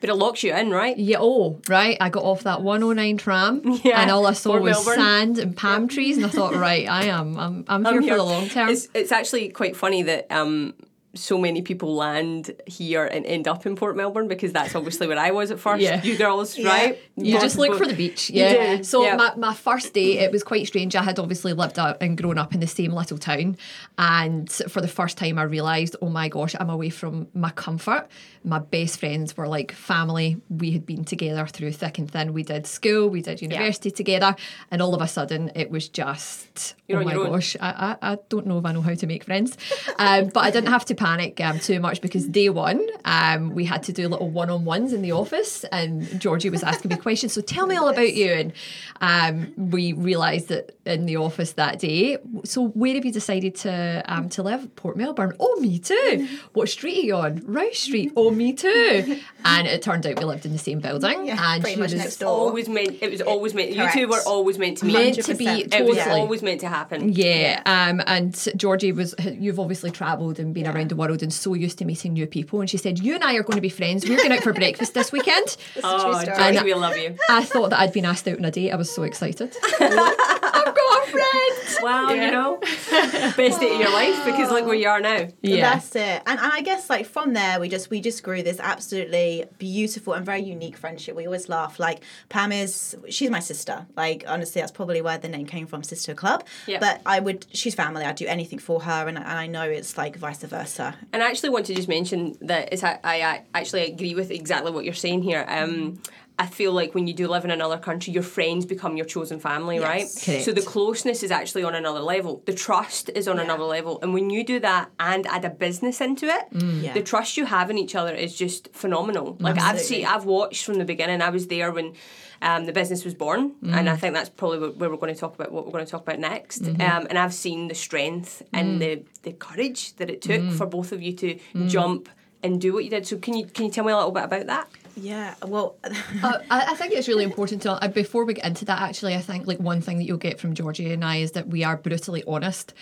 but 0.00 0.10
it 0.10 0.14
locks 0.14 0.42
you 0.42 0.54
in, 0.54 0.70
right? 0.70 0.96
Yeah, 0.96 1.18
oh, 1.20 1.58
right. 1.68 1.96
I 2.00 2.10
got 2.10 2.22
off 2.22 2.42
that 2.42 2.60
109 2.62 3.16
tram 3.16 3.62
Yeah, 3.84 4.00
and 4.02 4.10
all 4.10 4.26
I 4.26 4.32
saw 4.34 4.50
Port 4.50 4.62
was 4.62 4.76
Melbourne. 4.76 4.94
sand 5.04 5.38
and 5.38 5.56
palm 5.56 5.88
trees. 5.88 6.16
And 6.18 6.26
I 6.26 6.28
thought, 6.28 6.54
right, 6.54 6.86
I 6.88 7.04
am. 7.06 7.38
I'm, 7.38 7.64
I'm, 7.68 7.84
here, 7.84 7.94
I'm 7.96 8.02
for 8.08 8.16
the 8.16 8.22
long 8.24 8.48
term. 8.48 8.68
It's 8.68 8.88
it's 8.94 9.12
actually 9.12 9.48
quite 9.48 9.74
funny 9.76 10.02
that 10.02 10.30
um 10.30 10.74
so 11.16 11.38
many 11.38 11.62
people 11.62 11.94
land 11.94 12.54
here 12.66 13.04
and 13.04 13.26
end 13.26 13.48
up 13.48 13.66
in 13.66 13.74
Port 13.74 13.96
Melbourne 13.96 14.28
because 14.28 14.52
that's 14.52 14.74
obviously 14.74 15.06
where 15.08 15.18
I 15.18 15.32
was 15.32 15.50
at 15.50 15.58
first. 15.58 15.82
Yeah. 15.82 16.02
You 16.02 16.16
girls, 16.16 16.56
Yeah. 16.56 16.68
right? 16.68 16.98
You 17.16 17.32
Most 17.34 17.42
just 17.42 17.56
look 17.58 17.72
people- 17.72 17.78
for 17.78 17.86
the 17.86 17.94
beach, 17.96 18.30
You 18.30 18.42
yeah. 18.42 18.82
So 18.82 19.02
yeah. 19.04 19.16
my, 19.16 19.34
my 19.36 19.54
first 19.54 19.92
day, 19.94 20.18
it 20.18 20.30
was 20.30 20.44
quite 20.44 20.66
strange. 20.66 20.94
I 20.94 21.02
had 21.02 21.18
obviously 21.18 21.52
lived 21.52 21.78
out 21.78 21.96
and 22.00 22.16
grown 22.16 22.38
up 22.38 22.54
in 22.54 22.60
the 22.60 22.66
same 22.66 22.92
little 22.92 23.18
town, 23.18 23.56
and 23.98 24.50
for 24.68 24.80
the 24.80 24.88
first 24.88 25.16
time, 25.18 25.38
I 25.38 25.42
realised, 25.42 25.96
oh 26.02 26.08
my 26.08 26.28
gosh, 26.28 26.54
I'm 26.58 26.70
away 26.70 26.90
from 26.90 27.28
my 27.34 27.50
comfort. 27.50 28.06
My 28.44 28.58
best 28.60 29.00
friends 29.00 29.36
were 29.36 29.48
like 29.48 29.72
family. 29.72 30.36
We 30.50 30.70
had 30.72 30.86
been 30.86 31.04
together 31.04 31.46
through 31.46 31.72
thick 31.72 31.98
and 31.98 32.10
thin. 32.10 32.32
We 32.32 32.42
did 32.42 32.66
school, 32.66 33.08
we 33.08 33.22
did 33.22 33.42
university 33.42 33.90
together, 33.90 34.36
and 34.70 34.80
all 34.82 34.94
of 34.94 35.00
a 35.02 35.08
sudden, 35.08 35.50
it 35.54 35.70
was 35.70 35.88
just 35.88 36.74
You're 36.88 37.00
oh 37.00 37.04
my 37.04 37.14
gosh, 37.14 37.56
I, 37.60 37.96
I, 38.02 38.12
I 38.12 38.18
don't 38.28 38.46
know 38.46 38.58
if 38.58 38.64
I 38.64 38.72
know 38.72 38.82
how 38.82 38.94
to 38.94 39.06
make 39.06 39.24
friends, 39.24 39.56
um, 39.98 40.28
but 40.28 40.40
I 40.44 40.50
didn't 40.50 40.70
have 40.70 40.84
to 40.86 40.94
panic 41.06 41.40
um, 41.40 41.60
too 41.60 41.78
much 41.78 42.00
because 42.00 42.26
day 42.26 42.48
one, 42.48 42.84
um, 43.04 43.54
we 43.54 43.64
had 43.64 43.82
to 43.84 43.92
do 43.92 44.08
little 44.08 44.28
one 44.28 44.50
on 44.50 44.64
ones 44.64 44.92
in 44.92 45.02
the 45.02 45.12
office, 45.12 45.64
and 45.70 46.20
Georgie 46.20 46.50
was 46.50 46.64
asking 46.64 46.88
me 46.90 46.96
questions. 46.96 47.32
So 47.32 47.40
tell 47.40 47.66
me 47.66 47.76
all 47.76 47.88
about 47.88 48.14
you, 48.14 48.32
and 48.32 48.52
um, 49.00 49.52
we 49.56 49.92
realised 49.92 50.48
that 50.48 50.76
in 50.84 51.06
the 51.06 51.16
office 51.16 51.52
that 51.52 51.78
day. 51.78 52.18
So 52.44 52.68
where 52.68 52.94
have 52.94 53.04
you 53.04 53.12
decided 53.12 53.54
to 53.56 54.02
um, 54.06 54.28
to 54.30 54.42
live? 54.42 54.74
Port 54.74 54.96
Melbourne. 54.96 55.34
Oh, 55.38 55.60
me 55.60 55.78
too. 55.78 56.28
What 56.54 56.68
street 56.68 56.98
are 56.98 57.06
you 57.06 57.16
on? 57.16 57.42
Rouse 57.46 57.78
Street. 57.78 58.12
Oh, 58.16 58.30
me 58.30 58.52
too. 58.52 59.20
And 59.44 59.66
it 59.68 59.82
turned 59.82 60.06
out 60.06 60.18
we 60.18 60.24
lived 60.24 60.44
in 60.44 60.52
the 60.52 60.58
same 60.58 60.80
building, 60.80 61.26
Yeah, 61.26 61.36
and 61.40 61.62
pretty 61.62 61.76
she 61.76 61.80
much 61.80 61.92
was 61.92 62.00
next 62.00 62.16
door. 62.16 62.30
Always 62.30 62.68
meant 62.68 62.98
it 63.00 63.10
was 63.10 63.20
always 63.20 63.54
meant. 63.54 63.70
You 63.70 63.88
two 63.92 64.08
were 64.08 64.22
always 64.26 64.58
meant 64.58 64.78
to 64.78 64.86
meet. 64.86 64.94
meant 64.94 65.24
to 65.24 65.34
be 65.34 65.46
100%. 65.46 65.74
It 65.74 65.84
was 65.86 65.98
always 65.98 66.42
meant 66.42 66.60
to 66.62 66.68
happen. 66.68 67.12
Yeah, 67.12 67.62
um, 67.64 68.02
and 68.06 68.34
Georgie 68.56 68.92
was. 68.92 69.14
You've 69.38 69.60
obviously 69.60 69.90
travelled 69.90 70.38
and 70.40 70.52
been 70.52 70.66
around 70.66 70.88
the 70.88 70.95
world 70.96 71.22
and 71.22 71.32
so 71.32 71.54
used 71.54 71.78
to 71.78 71.84
meeting 71.84 72.12
new 72.14 72.26
people. 72.26 72.60
And 72.60 72.68
she 72.68 72.76
said, 72.78 72.98
"You 72.98 73.14
and 73.14 73.22
I 73.24 73.34
are 73.34 73.42
going 73.42 73.56
to 73.56 73.60
be 73.62 73.68
friends. 73.68 74.08
We're 74.08 74.16
going 74.16 74.32
out 74.32 74.42
for 74.42 74.52
breakfast 74.52 74.94
this 74.94 75.12
weekend." 75.12 75.56
It's 75.76 75.84
Oh, 75.84 76.12
true 76.12 76.20
story. 76.34 76.36
Georgie, 76.52 76.64
we 76.64 76.74
love 76.74 76.96
you. 76.96 77.16
I 77.28 77.44
thought 77.44 77.70
that 77.70 77.80
I'd 77.80 77.92
been 77.92 78.04
asked 78.06 78.26
out 78.28 78.38
on 78.38 78.44
a 78.44 78.50
date. 78.50 78.70
I 78.72 78.76
was 78.76 78.92
so 78.94 79.02
excited. 79.02 79.54
I've 79.80 80.74
got 80.74 81.08
a 81.08 81.10
friend. 81.10 81.82
Wow, 81.82 82.10
Yeah. 82.12 82.24
you 82.26 82.30
know, 82.32 82.56
best 83.36 83.60
date 83.60 83.72
of 83.74 83.80
your 83.80 83.92
life 83.92 84.24
because 84.24 84.50
look 84.50 84.64
where 84.66 84.74
you 84.74 84.88
are 84.88 85.00
now. 85.00 85.28
Yeah, 85.42 85.70
That's 85.74 85.94
it. 85.94 86.22
And, 86.26 86.38
and 86.40 86.52
I 86.52 86.60
guess 86.62 86.88
like 86.90 87.06
from 87.06 87.34
there 87.34 87.60
we 87.60 87.68
just 87.68 87.90
we 87.90 88.00
just 88.00 88.22
grew 88.22 88.42
this 88.42 88.58
absolutely 88.60 89.44
beautiful 89.58 90.14
and 90.14 90.24
very 90.24 90.40
unique 90.42 90.76
friendship. 90.76 91.14
We 91.16 91.26
always 91.26 91.48
laugh. 91.48 91.78
Like 91.78 92.02
Pam 92.28 92.52
is 92.52 92.96
she's 93.08 93.30
my 93.30 93.40
sister. 93.40 93.86
Like 93.96 94.24
honestly 94.26 94.60
that's 94.62 94.72
probably 94.72 95.02
where 95.02 95.18
the 95.18 95.28
name 95.28 95.46
came 95.46 95.66
from, 95.66 95.82
Sister 95.82 96.14
Club. 96.14 96.44
Yeah. 96.66 96.78
But 96.80 97.02
I 97.06 97.20
would 97.20 97.46
she's 97.52 97.74
family. 97.74 98.04
I'd 98.04 98.16
do 98.16 98.26
anything 98.26 98.58
for 98.58 98.80
her 98.80 99.06
and, 99.08 99.18
and 99.18 99.26
I 99.26 99.46
know 99.46 99.62
it's 99.64 99.98
like 99.98 100.16
vice 100.16 100.42
versa. 100.42 100.85
And 101.12 101.22
I 101.22 101.28
actually 101.28 101.50
want 101.50 101.66
to 101.66 101.74
just 101.74 101.88
mention 101.88 102.36
that 102.42 102.72
I, 102.82 102.98
I 103.04 103.42
actually 103.54 103.92
agree 103.92 104.14
with 104.14 104.30
exactly 104.30 104.70
what 104.70 104.84
you're 104.84 104.94
saying 104.94 105.22
here. 105.22 105.44
Um, 105.48 106.00
I 106.38 106.46
feel 106.46 106.72
like 106.72 106.94
when 106.94 107.06
you 107.06 107.14
do 107.14 107.28
live 107.28 107.44
in 107.46 107.50
another 107.50 107.78
country, 107.78 108.12
your 108.12 108.22
friends 108.22 108.66
become 108.66 108.96
your 108.96 109.06
chosen 109.06 109.40
family, 109.40 109.78
right? 109.78 110.06
Correct. 110.22 110.44
So 110.44 110.52
the 110.52 110.60
closeness 110.60 111.22
is 111.22 111.30
actually 111.30 111.64
on 111.64 111.74
another 111.74 112.00
level. 112.00 112.42
The 112.44 112.52
trust 112.52 113.10
is 113.14 113.26
on 113.26 113.36
Yeah. 113.36 113.44
another 113.44 113.64
level. 113.64 113.98
And 114.02 114.12
when 114.12 114.28
you 114.28 114.44
do 114.44 114.60
that 114.60 114.90
and 115.00 115.26
add 115.28 115.46
a 115.46 115.50
business 115.50 116.00
into 116.00 116.26
it, 116.26 116.50
mm. 116.52 116.82
Yeah. 116.82 116.92
the 116.92 117.02
trust 117.02 117.38
you 117.38 117.46
have 117.46 117.70
in 117.70 117.78
each 117.78 117.94
other 117.94 118.14
is 118.14 118.36
just 118.36 118.68
phenomenal. 118.74 119.36
Like 119.40 119.58
I've 119.58 119.80
seen, 119.80 120.04
I've 120.04 120.26
watched 120.26 120.64
from 120.66 120.74
the 120.74 120.84
beginning. 120.84 121.22
I 121.22 121.30
was 121.30 121.46
there 121.46 121.72
when 121.72 121.94
um, 122.42 122.66
the 122.66 122.72
business 122.72 123.02
was 123.02 123.14
born, 123.14 123.52
and 123.62 123.88
I 123.88 123.94
mm. 123.94 123.98
think 123.98 124.12
that's 124.12 124.28
probably 124.28 124.58
where 124.58 124.70
where 124.70 124.90
we're 124.90 124.96
going 124.98 125.14
to 125.14 125.18
talk 125.18 125.34
about 125.34 125.52
what 125.52 125.64
we're 125.64 125.72
going 125.72 125.86
to 125.86 125.90
talk 125.90 126.02
about 126.02 126.18
next. 126.18 126.62
Mm-hmm. 126.62 126.82
Um, 126.82 127.06
and 127.08 127.18
I've 127.18 127.32
seen 127.32 127.68
the 127.68 127.74
strength 127.74 128.42
and 128.52 128.76
mm. 128.76 128.78
the 128.80 129.02
the 129.22 129.32
courage 129.32 129.96
that 129.96 130.10
it 130.10 130.20
took 130.20 130.52
for 130.52 130.66
both 130.66 130.92
of 130.92 131.00
you 131.02 131.14
to 131.14 131.38
jump 131.66 132.10
and 132.42 132.60
do 132.60 132.74
what 132.74 132.84
you 132.84 132.90
did. 132.90 133.06
So 133.06 133.16
can 133.16 133.34
you 133.34 133.46
can 133.46 133.64
you 133.64 133.70
tell 133.70 133.84
me 133.84 133.92
a 133.92 133.96
little 133.96 134.12
bit 134.12 134.24
about 134.24 134.46
that? 134.46 134.68
Yeah, 134.96 135.34
well, 135.44 135.76
uh, 135.84 136.38
I, 136.50 136.72
I 136.72 136.74
think 136.74 136.94
it's 136.94 137.06
really 137.06 137.24
important 137.24 137.62
to 137.62 137.72
uh, 137.72 137.88
before 137.88 138.24
we 138.24 138.34
get 138.34 138.46
into 138.46 138.64
that. 138.64 138.80
Actually, 138.80 139.14
I 139.14 139.20
think 139.20 139.46
like 139.46 139.60
one 139.60 139.82
thing 139.82 139.98
that 139.98 140.04
you'll 140.04 140.16
get 140.16 140.40
from 140.40 140.54
Georgie 140.54 140.90
and 140.90 141.04
I 141.04 141.16
is 141.16 141.32
that 141.32 141.48
we 141.48 141.64
are 141.64 141.76
brutally 141.76 142.24
honest, 142.26 142.72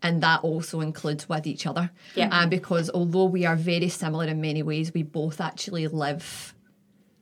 and 0.00 0.22
that 0.22 0.40
also 0.44 0.80
includes 0.80 1.28
with 1.28 1.46
each 1.46 1.66
other. 1.66 1.90
Yeah. 2.14 2.28
Um, 2.30 2.48
because 2.48 2.90
although 2.94 3.24
we 3.24 3.44
are 3.44 3.56
very 3.56 3.88
similar 3.88 4.26
in 4.26 4.40
many 4.40 4.62
ways, 4.62 4.94
we 4.94 5.02
both 5.02 5.40
actually 5.40 5.88
live 5.88 6.53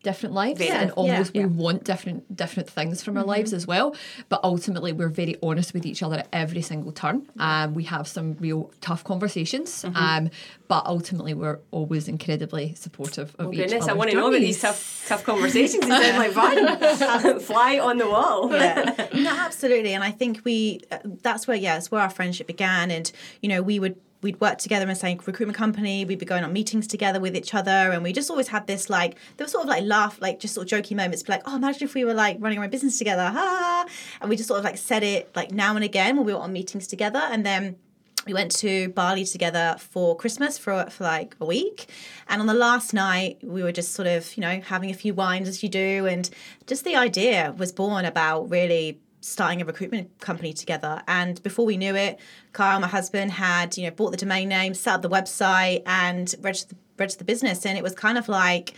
different 0.03 0.35
lives 0.35 0.59
Very. 0.59 0.71
and 0.71 0.91
almost 0.93 1.35
Yeah. 1.35 1.43
we 1.47 1.49
want 1.55 1.85
different 1.85 2.35
different 2.37 2.69
things 2.69 3.03
from 3.03 3.17
our 3.17 3.25
lives 3.25 3.53
as 3.53 3.67
well 3.67 3.95
but 4.29 4.41
ultimately 4.43 4.93
we're 4.93 5.09
very 5.09 5.37
honest 5.43 5.73
with 5.75 5.87
each 5.87 6.03
other 6.03 6.17
at 6.19 6.29
every 6.33 6.63
single 6.63 6.93
turn 6.93 7.27
um, 7.39 7.75
we 7.75 7.85
have 7.85 8.09
some 8.09 8.37
real 8.41 8.71
tough 8.81 9.05
conversations 9.05 9.85
um, 9.95 10.31
but 10.69 10.85
ultimately 10.87 11.35
we're 11.35 11.61
always 11.71 12.09
incredibly 12.09 12.75
supportive 12.75 13.35
of 13.39 13.47
Oh 13.47 13.53
each 13.53 13.59
goodness, 13.59 13.89
I 13.89 13.93
want 13.93 14.11
to 14.11 14.17
know 14.17 14.29
about 14.29 14.41
these 14.41 14.61
tough 14.61 15.05
tough 15.07 15.25
conversations. 15.25 15.87
They 15.87 16.03
sound 16.03 16.19
like 16.19 16.33
fun. 16.33 17.41
Fly 17.41 17.79
on 17.79 17.99
the 17.99 18.07
wall. 18.09 18.51
yeah. 18.53 19.09
no, 19.15 19.31
absolutely. 19.31 19.93
And 19.95 20.03
I 20.03 20.11
think 20.11 20.41
we, 20.45 20.81
uh, 20.91 20.99
that's 21.05 21.47
where, 21.47 21.57
yeah, 21.57 21.75
that's 21.75 21.91
where 21.91 22.01
our 22.01 22.09
friendship 22.11 22.47
began. 22.47 22.91
And, 22.91 23.11
you 23.43 23.49
know, 23.49 23.61
we 23.63 23.79
would, 23.79 23.97
we'd 24.23 24.41
work 24.41 24.59
together 24.59 24.85
in 24.85 24.89
the 24.89 24.95
same 24.95 25.21
recruitment 25.27 25.57
company. 25.57 26.05
We'd 26.05 26.19
be 26.19 26.27
going 26.27 26.45
on 26.45 26.53
meetings 26.53 26.87
together 26.87 27.21
with 27.21 27.37
each 27.37 27.55
other. 27.55 27.71
And 27.71 28.03
we 28.03 28.13
just 28.13 28.31
always 28.31 28.49
had 28.49 28.67
this, 28.67 28.89
like, 28.89 29.17
there 29.37 29.45
was 29.45 29.53
sort 29.53 29.65
of 29.65 29.69
like 29.69 29.85
laugh, 29.85 30.21
like 30.21 30.39
just 30.39 30.55
sort 30.55 30.71
of 30.71 30.79
jokey 30.79 30.97
moments, 30.97 31.29
like, 31.29 31.43
oh, 31.45 31.57
imagine 31.57 31.85
if 31.85 31.95
we 31.95 32.05
were 32.05 32.15
like 32.15 32.37
running 32.41 32.59
our 32.59 32.65
own 32.65 32.71
business 32.71 32.99
together. 32.99 33.29
Ha! 33.29 33.87
And 34.21 34.31
we 34.31 34.37
just 34.37 34.49
sort 34.49 34.59
of 34.59 34.65
like 34.65 34.79
said 34.79 35.03
it 35.03 35.35
like 35.35 35.51
now 35.51 35.75
and 35.75 35.85
again 35.85 36.17
when 36.17 36.25
we 36.25 36.33
were 36.33 36.41
on 36.41 36.53
meetings 36.53 36.87
together. 36.87 37.21
And 37.21 37.45
then, 37.45 37.77
we 38.25 38.35
went 38.35 38.53
to 38.53 38.89
Bali 38.91 39.25
together 39.25 39.75
for 39.79 40.17
Christmas 40.17 40.57
for 40.57 40.89
for 40.91 41.03
like 41.03 41.35
a 41.41 41.45
week, 41.45 41.87
and 42.29 42.41
on 42.41 42.47
the 42.47 42.55
last 42.55 42.95
night 42.95 43.39
we 43.43 43.65
were 43.65 43.73
just 43.73 43.95
sort 43.95 44.07
of 44.07 44.37
you 44.37 44.43
know 44.43 44.61
having 44.61 44.91
a 44.91 44.95
few 44.95 45.13
wines 45.13 45.49
as 45.49 45.63
you 45.63 45.69
do, 45.69 46.07
and 46.07 46.31
just 46.67 46.85
the 46.85 46.95
idea 46.95 47.53
was 47.59 47.73
born 47.73 48.05
about 48.05 48.49
really 48.49 49.01
starting 49.23 49.63
a 49.63 49.65
recruitment 49.65 50.21
company 50.21 50.53
together. 50.53 51.03
And 51.09 51.43
before 51.43 51.65
we 51.65 51.77
knew 51.77 51.97
it, 51.97 52.19
Kyle, 52.53 52.79
my 52.81 52.89
husband, 52.89 53.33
had 53.33 53.79
you 53.79 53.85
know 53.85 53.91
bought 53.91 54.11
the 54.11 54.17
domain 54.17 54.49
name, 54.49 54.75
set 54.75 54.95
up 54.95 55.03
the 55.03 55.09
website, 55.09 55.83
and 55.87 56.35
registered 56.41 56.77
registered 56.99 57.21
the 57.21 57.25
business, 57.25 57.65
and 57.65 57.79
it 57.79 57.83
was 57.83 57.95
kind 57.95 58.19
of 58.19 58.29
like 58.29 58.75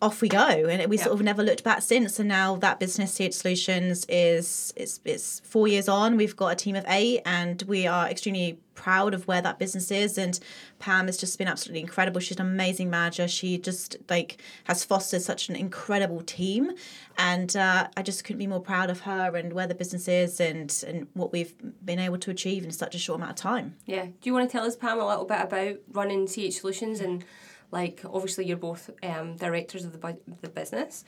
off 0.00 0.20
we 0.22 0.28
go. 0.28 0.38
And 0.38 0.88
we 0.88 0.96
Yeah. 0.96 1.04
sort 1.04 1.14
of 1.14 1.22
never 1.22 1.42
looked 1.42 1.64
back 1.64 1.82
since. 1.82 2.18
And 2.18 2.28
now 2.28 2.56
that 2.56 2.78
business 2.78 3.12
seed 3.14 3.34
solutions 3.34 4.06
is 4.08 4.72
it's, 4.76 5.00
it's 5.04 5.40
four 5.40 5.66
years 5.66 5.88
on. 5.88 6.16
We've 6.16 6.36
got 6.36 6.48
a 6.48 6.54
team 6.56 6.76
of 6.76 6.84
eight 6.88 7.22
and 7.26 7.62
we 7.62 7.86
are 7.86 8.08
extremely 8.08 8.58
proud 8.74 9.12
of 9.12 9.26
where 9.26 9.42
that 9.42 9.58
business 9.58 9.90
is. 9.90 10.16
And 10.16 10.38
pam 10.78 11.06
has 11.06 11.16
just 11.16 11.36
been 11.36 11.48
absolutely 11.48 11.80
incredible. 11.80 12.20
She's 12.20 12.38
an 12.38 12.46
amazing 12.46 12.90
manager. 12.90 13.26
She 13.26 13.58
just 13.58 13.96
like 14.08 14.40
has 14.64 14.84
fostered 14.84 15.22
such 15.22 15.48
an 15.48 15.56
incredible 15.56 16.20
team. 16.20 16.70
And 17.16 17.56
uh, 17.56 17.88
i 17.96 18.02
just 18.02 18.22
couldn't 18.22 18.38
be 18.38 18.46
more 18.46 18.60
proud 18.60 18.90
of 18.90 19.00
her 19.00 19.34
and 19.34 19.52
where 19.52 19.66
the 19.66 19.74
business 19.74 20.06
is 20.06 20.38
and 20.38 20.84
and 20.86 21.08
what 21.14 21.32
we've 21.32 21.54
been 21.84 21.98
able 21.98 22.18
to 22.18 22.30
achieve 22.30 22.62
in 22.62 22.70
such 22.70 22.94
a 22.94 22.98
short 22.98 23.18
amount 23.18 23.30
of 23.32 23.36
time. 23.36 23.74
Yeah. 23.84 24.04
Do 24.04 24.12
you 24.22 24.32
want 24.32 24.48
to 24.48 24.52
tell 24.56 24.64
us, 24.64 24.76
Pam, 24.76 25.00
a 25.00 25.06
little 25.08 25.24
bit 25.24 25.40
about 25.40 25.74
running 25.90 26.28
CH 26.28 26.52
Solutions 26.60 27.00
and 27.00 27.24
like 27.70 28.00
obviously 28.04 28.46
you're 28.46 28.56
both 28.56 28.90
um, 29.02 29.36
directors 29.36 29.84
of 29.84 29.92
the 29.92 29.98
bu- 29.98 30.34
the 30.42 30.48
business, 30.48 31.04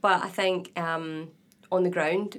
but 0.00 0.22
I 0.22 0.28
think 0.28 0.70
um, 0.78 1.28
on 1.70 1.82
the 1.82 1.90
ground 1.90 2.36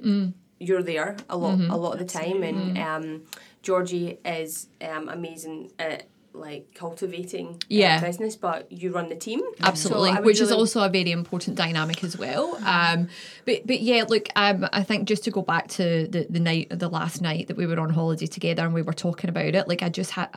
you're 0.58 0.82
there 0.82 1.16
a 1.28 1.36
lot 1.36 1.58
a 1.70 1.76
lot 1.76 1.92
of 1.92 1.98
the 1.98 2.04
time, 2.20 2.42
and 2.42 2.78
um, 2.78 3.22
Georgie 3.62 4.18
is 4.24 4.68
um, 4.80 5.08
amazing 5.08 5.70
at 5.78 6.06
like 6.38 6.74
cultivating 6.74 7.48
uh, 7.48 7.58
Yeah. 7.68 8.00
business, 8.00 8.36
but 8.36 8.70
you 8.70 8.92
run 8.92 9.08
the 9.08 9.16
team 9.16 9.40
absolutely 9.62 10.12
So 10.14 10.22
which 10.22 10.40
is 10.40 10.52
also 10.52 10.82
a 10.82 10.88
very 10.88 11.10
important 11.12 11.56
dynamic 11.56 12.04
as 12.04 12.16
well 12.18 12.58
um 12.64 13.08
but 13.44 13.66
but 13.66 13.80
yeah 13.80 14.04
look 14.08 14.28
um 14.36 14.66
i 14.72 14.82
think 14.82 15.08
just 15.08 15.24
to 15.24 15.30
go 15.30 15.42
back 15.42 15.68
to 15.68 16.06
the 16.08 16.26
the 16.28 16.40
night 16.40 16.66
the 16.70 16.88
last 16.88 17.20
night 17.22 17.48
that 17.48 17.56
we 17.56 17.66
were 17.66 17.80
on 17.80 17.90
holiday 17.90 18.26
together 18.26 18.64
and 18.64 18.74
we 18.74 18.82
were 18.82 18.92
talking 18.92 19.30
about 19.30 19.54
it 19.54 19.66
like 19.68 19.82
i 19.82 19.88
just 19.88 20.10
had 20.10 20.28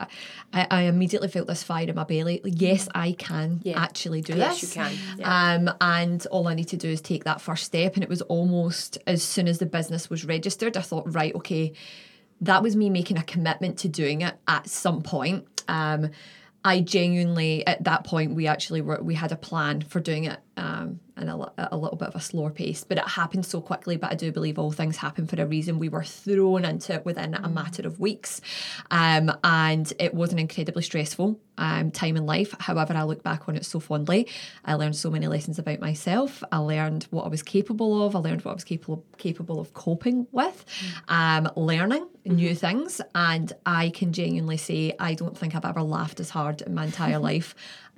i, 0.52 0.66
I 0.70 0.82
immediately 0.82 1.28
felt 1.28 1.46
this 1.48 1.62
fire 1.62 1.86
in 1.88 1.94
my 1.94 2.04
belly 2.04 2.40
like, 2.42 2.54
yes 2.56 2.88
i 2.94 3.12
can 3.12 3.60
Yeah. 3.64 3.78
actually 3.82 4.20
do 4.22 4.34
Yes, 4.34 4.60
this 4.60 4.76
Yes, 4.76 4.92
you 5.18 5.24
can. 5.24 5.68
um 5.68 5.74
and 5.80 6.26
all 6.26 6.48
i 6.48 6.54
need 6.54 6.68
to 6.68 6.76
do 6.76 6.88
is 6.88 7.00
take 7.00 7.24
that 7.24 7.40
first 7.40 7.64
step 7.64 7.94
and 7.94 8.02
it 8.02 8.08
was 8.08 8.22
almost 8.22 8.98
as 9.06 9.22
soon 9.22 9.48
as 9.48 9.58
the 9.58 9.66
business 9.66 10.08
was 10.08 10.24
registered 10.24 10.76
i 10.76 10.82
thought 10.82 11.04
right 11.14 11.34
okay 11.34 11.72
that 12.42 12.62
was 12.62 12.74
me 12.74 12.88
making 12.88 13.18
a 13.18 13.22
commitment 13.22 13.76
to 13.80 13.86
doing 13.88 14.22
it 14.22 14.34
at 14.48 14.66
some 14.66 15.02
point. 15.02 15.46
Um, 15.68 16.10
I 16.64 16.80
genuinely, 16.80 17.66
at 17.66 17.84
that 17.84 18.04
point, 18.04 18.34
we 18.34 18.46
actually 18.46 18.82
were, 18.82 19.00
we 19.02 19.14
had 19.14 19.32
a 19.32 19.36
plan 19.36 19.80
for 19.82 19.98
doing 20.00 20.24
it. 20.24 20.38
Um, 20.56 21.00
in 21.20 21.28
a, 21.28 21.52
a 21.58 21.76
little 21.76 21.96
bit 21.96 22.08
of 22.08 22.14
a 22.14 22.20
slower 22.20 22.50
pace, 22.50 22.84
but 22.84 22.98
it 22.98 23.06
happened 23.06 23.46
so 23.46 23.60
quickly. 23.60 23.96
But 23.96 24.12
I 24.12 24.14
do 24.14 24.32
believe 24.32 24.58
all 24.58 24.72
things 24.72 24.96
happen 24.96 25.26
for 25.26 25.40
a 25.40 25.46
reason. 25.46 25.78
We 25.78 25.88
were 25.88 26.04
thrown 26.04 26.64
into 26.64 26.94
it 26.94 27.04
within 27.04 27.34
a 27.34 27.48
matter 27.48 27.86
of 27.86 28.00
weeks, 28.00 28.40
um, 28.90 29.32
and 29.44 29.92
it 29.98 30.14
was 30.14 30.32
an 30.32 30.38
incredibly 30.38 30.82
stressful 30.82 31.38
um, 31.60 31.90
time 31.90 32.16
in 32.16 32.26
life. 32.26 32.54
However, 32.58 32.94
I 32.94 33.04
look 33.04 33.22
back 33.22 33.48
on 33.48 33.56
it 33.56 33.64
so 33.64 33.78
fondly. 33.78 34.26
I 34.64 34.74
learned 34.74 34.96
so 34.96 35.10
many 35.10 35.28
lessons 35.28 35.58
about 35.58 35.78
myself. 35.78 36.42
I 36.50 36.58
learned 36.58 37.04
what 37.10 37.24
I 37.24 37.28
was 37.28 37.42
capable 37.42 38.04
of. 38.04 38.16
I 38.16 38.18
learned 38.18 38.44
what 38.44 38.52
I 38.52 38.54
was 38.54 38.64
capable 38.64 39.04
capable 39.18 39.60
of 39.60 39.74
coping 39.74 40.26
with, 40.32 40.64
um, 41.08 41.48
learning 41.54 42.08
new 42.24 42.54
things. 42.54 43.00
And 43.14 43.52
I 43.66 43.90
can 43.90 44.12
genuinely 44.12 44.56
say 44.56 44.94
I 44.98 45.14
don't 45.14 45.36
think 45.36 45.54
I've 45.54 45.64
ever 45.64 45.82
laughed 45.82 46.20
as 46.20 46.30
hard 46.30 46.62
in 46.62 46.74
my 46.74 46.86
entire 46.86 47.18
life. 47.30 47.54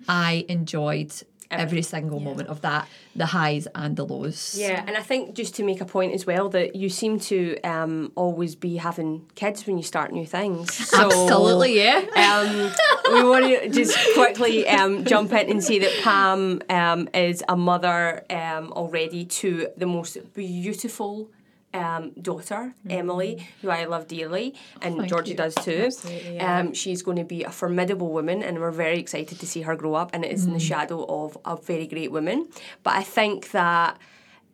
I 0.08 0.44
enjoyed 0.48 1.12
every 1.52 1.82
single 1.82 2.20
moment 2.20 2.48
of 2.48 2.60
that, 2.62 2.88
the 3.14 3.26
highs 3.26 3.68
and 3.74 3.96
the 3.96 4.04
lows. 4.04 4.56
Yeah, 4.58 4.84
and 4.86 4.96
I 4.96 5.02
think 5.02 5.34
just 5.34 5.54
to 5.56 5.62
make 5.62 5.80
a 5.80 5.84
point 5.84 6.14
as 6.14 6.26
well 6.26 6.48
that 6.50 6.74
you 6.76 6.88
seem 6.88 7.18
to 7.20 7.60
um, 7.62 8.12
always 8.14 8.54
be 8.54 8.76
having 8.76 9.30
kids 9.34 9.66
when 9.66 9.76
you 9.76 9.82
start 9.82 10.12
new 10.12 10.26
things. 10.26 10.72
So, 10.92 11.06
Absolutely, 11.06 11.76
yeah. 11.76 12.04
Um, 12.16 12.72
we 13.14 13.28
want 13.28 13.44
to 13.46 13.68
just 13.68 13.96
quickly 14.14 14.68
um, 14.68 15.04
jump 15.04 15.32
in 15.32 15.50
and 15.50 15.62
say 15.62 15.78
that 15.78 15.92
Pam 16.02 16.60
um, 16.68 17.08
is 17.14 17.42
a 17.48 17.56
mother 17.56 18.24
um, 18.30 18.72
already 18.72 19.24
to 19.24 19.68
the 19.76 19.86
most 19.86 20.18
beautiful. 20.34 21.30
Um, 21.74 22.10
daughter 22.20 22.74
Emily, 22.90 23.48
who 23.62 23.70
I 23.70 23.84
love 23.86 24.06
dearly, 24.06 24.54
and 24.82 24.96
Thank 24.98 25.08
Georgie 25.08 25.30
you. 25.30 25.36
does 25.38 25.54
too. 25.54 25.90
Yeah. 26.06 26.58
Um, 26.58 26.74
she's 26.74 27.00
going 27.00 27.16
to 27.16 27.24
be 27.24 27.44
a 27.44 27.50
formidable 27.50 28.12
woman, 28.12 28.42
and 28.42 28.58
we're 28.60 28.70
very 28.70 28.98
excited 28.98 29.40
to 29.40 29.46
see 29.46 29.62
her 29.62 29.74
grow 29.74 29.94
up. 29.94 30.10
And 30.12 30.22
it 30.22 30.32
is 30.32 30.44
in 30.44 30.52
the 30.52 30.60
shadow 30.60 31.06
of 31.08 31.38
a 31.46 31.56
very 31.56 31.86
great 31.86 32.12
woman. 32.12 32.48
But 32.82 32.96
I 32.96 33.02
think 33.02 33.52
that 33.52 33.98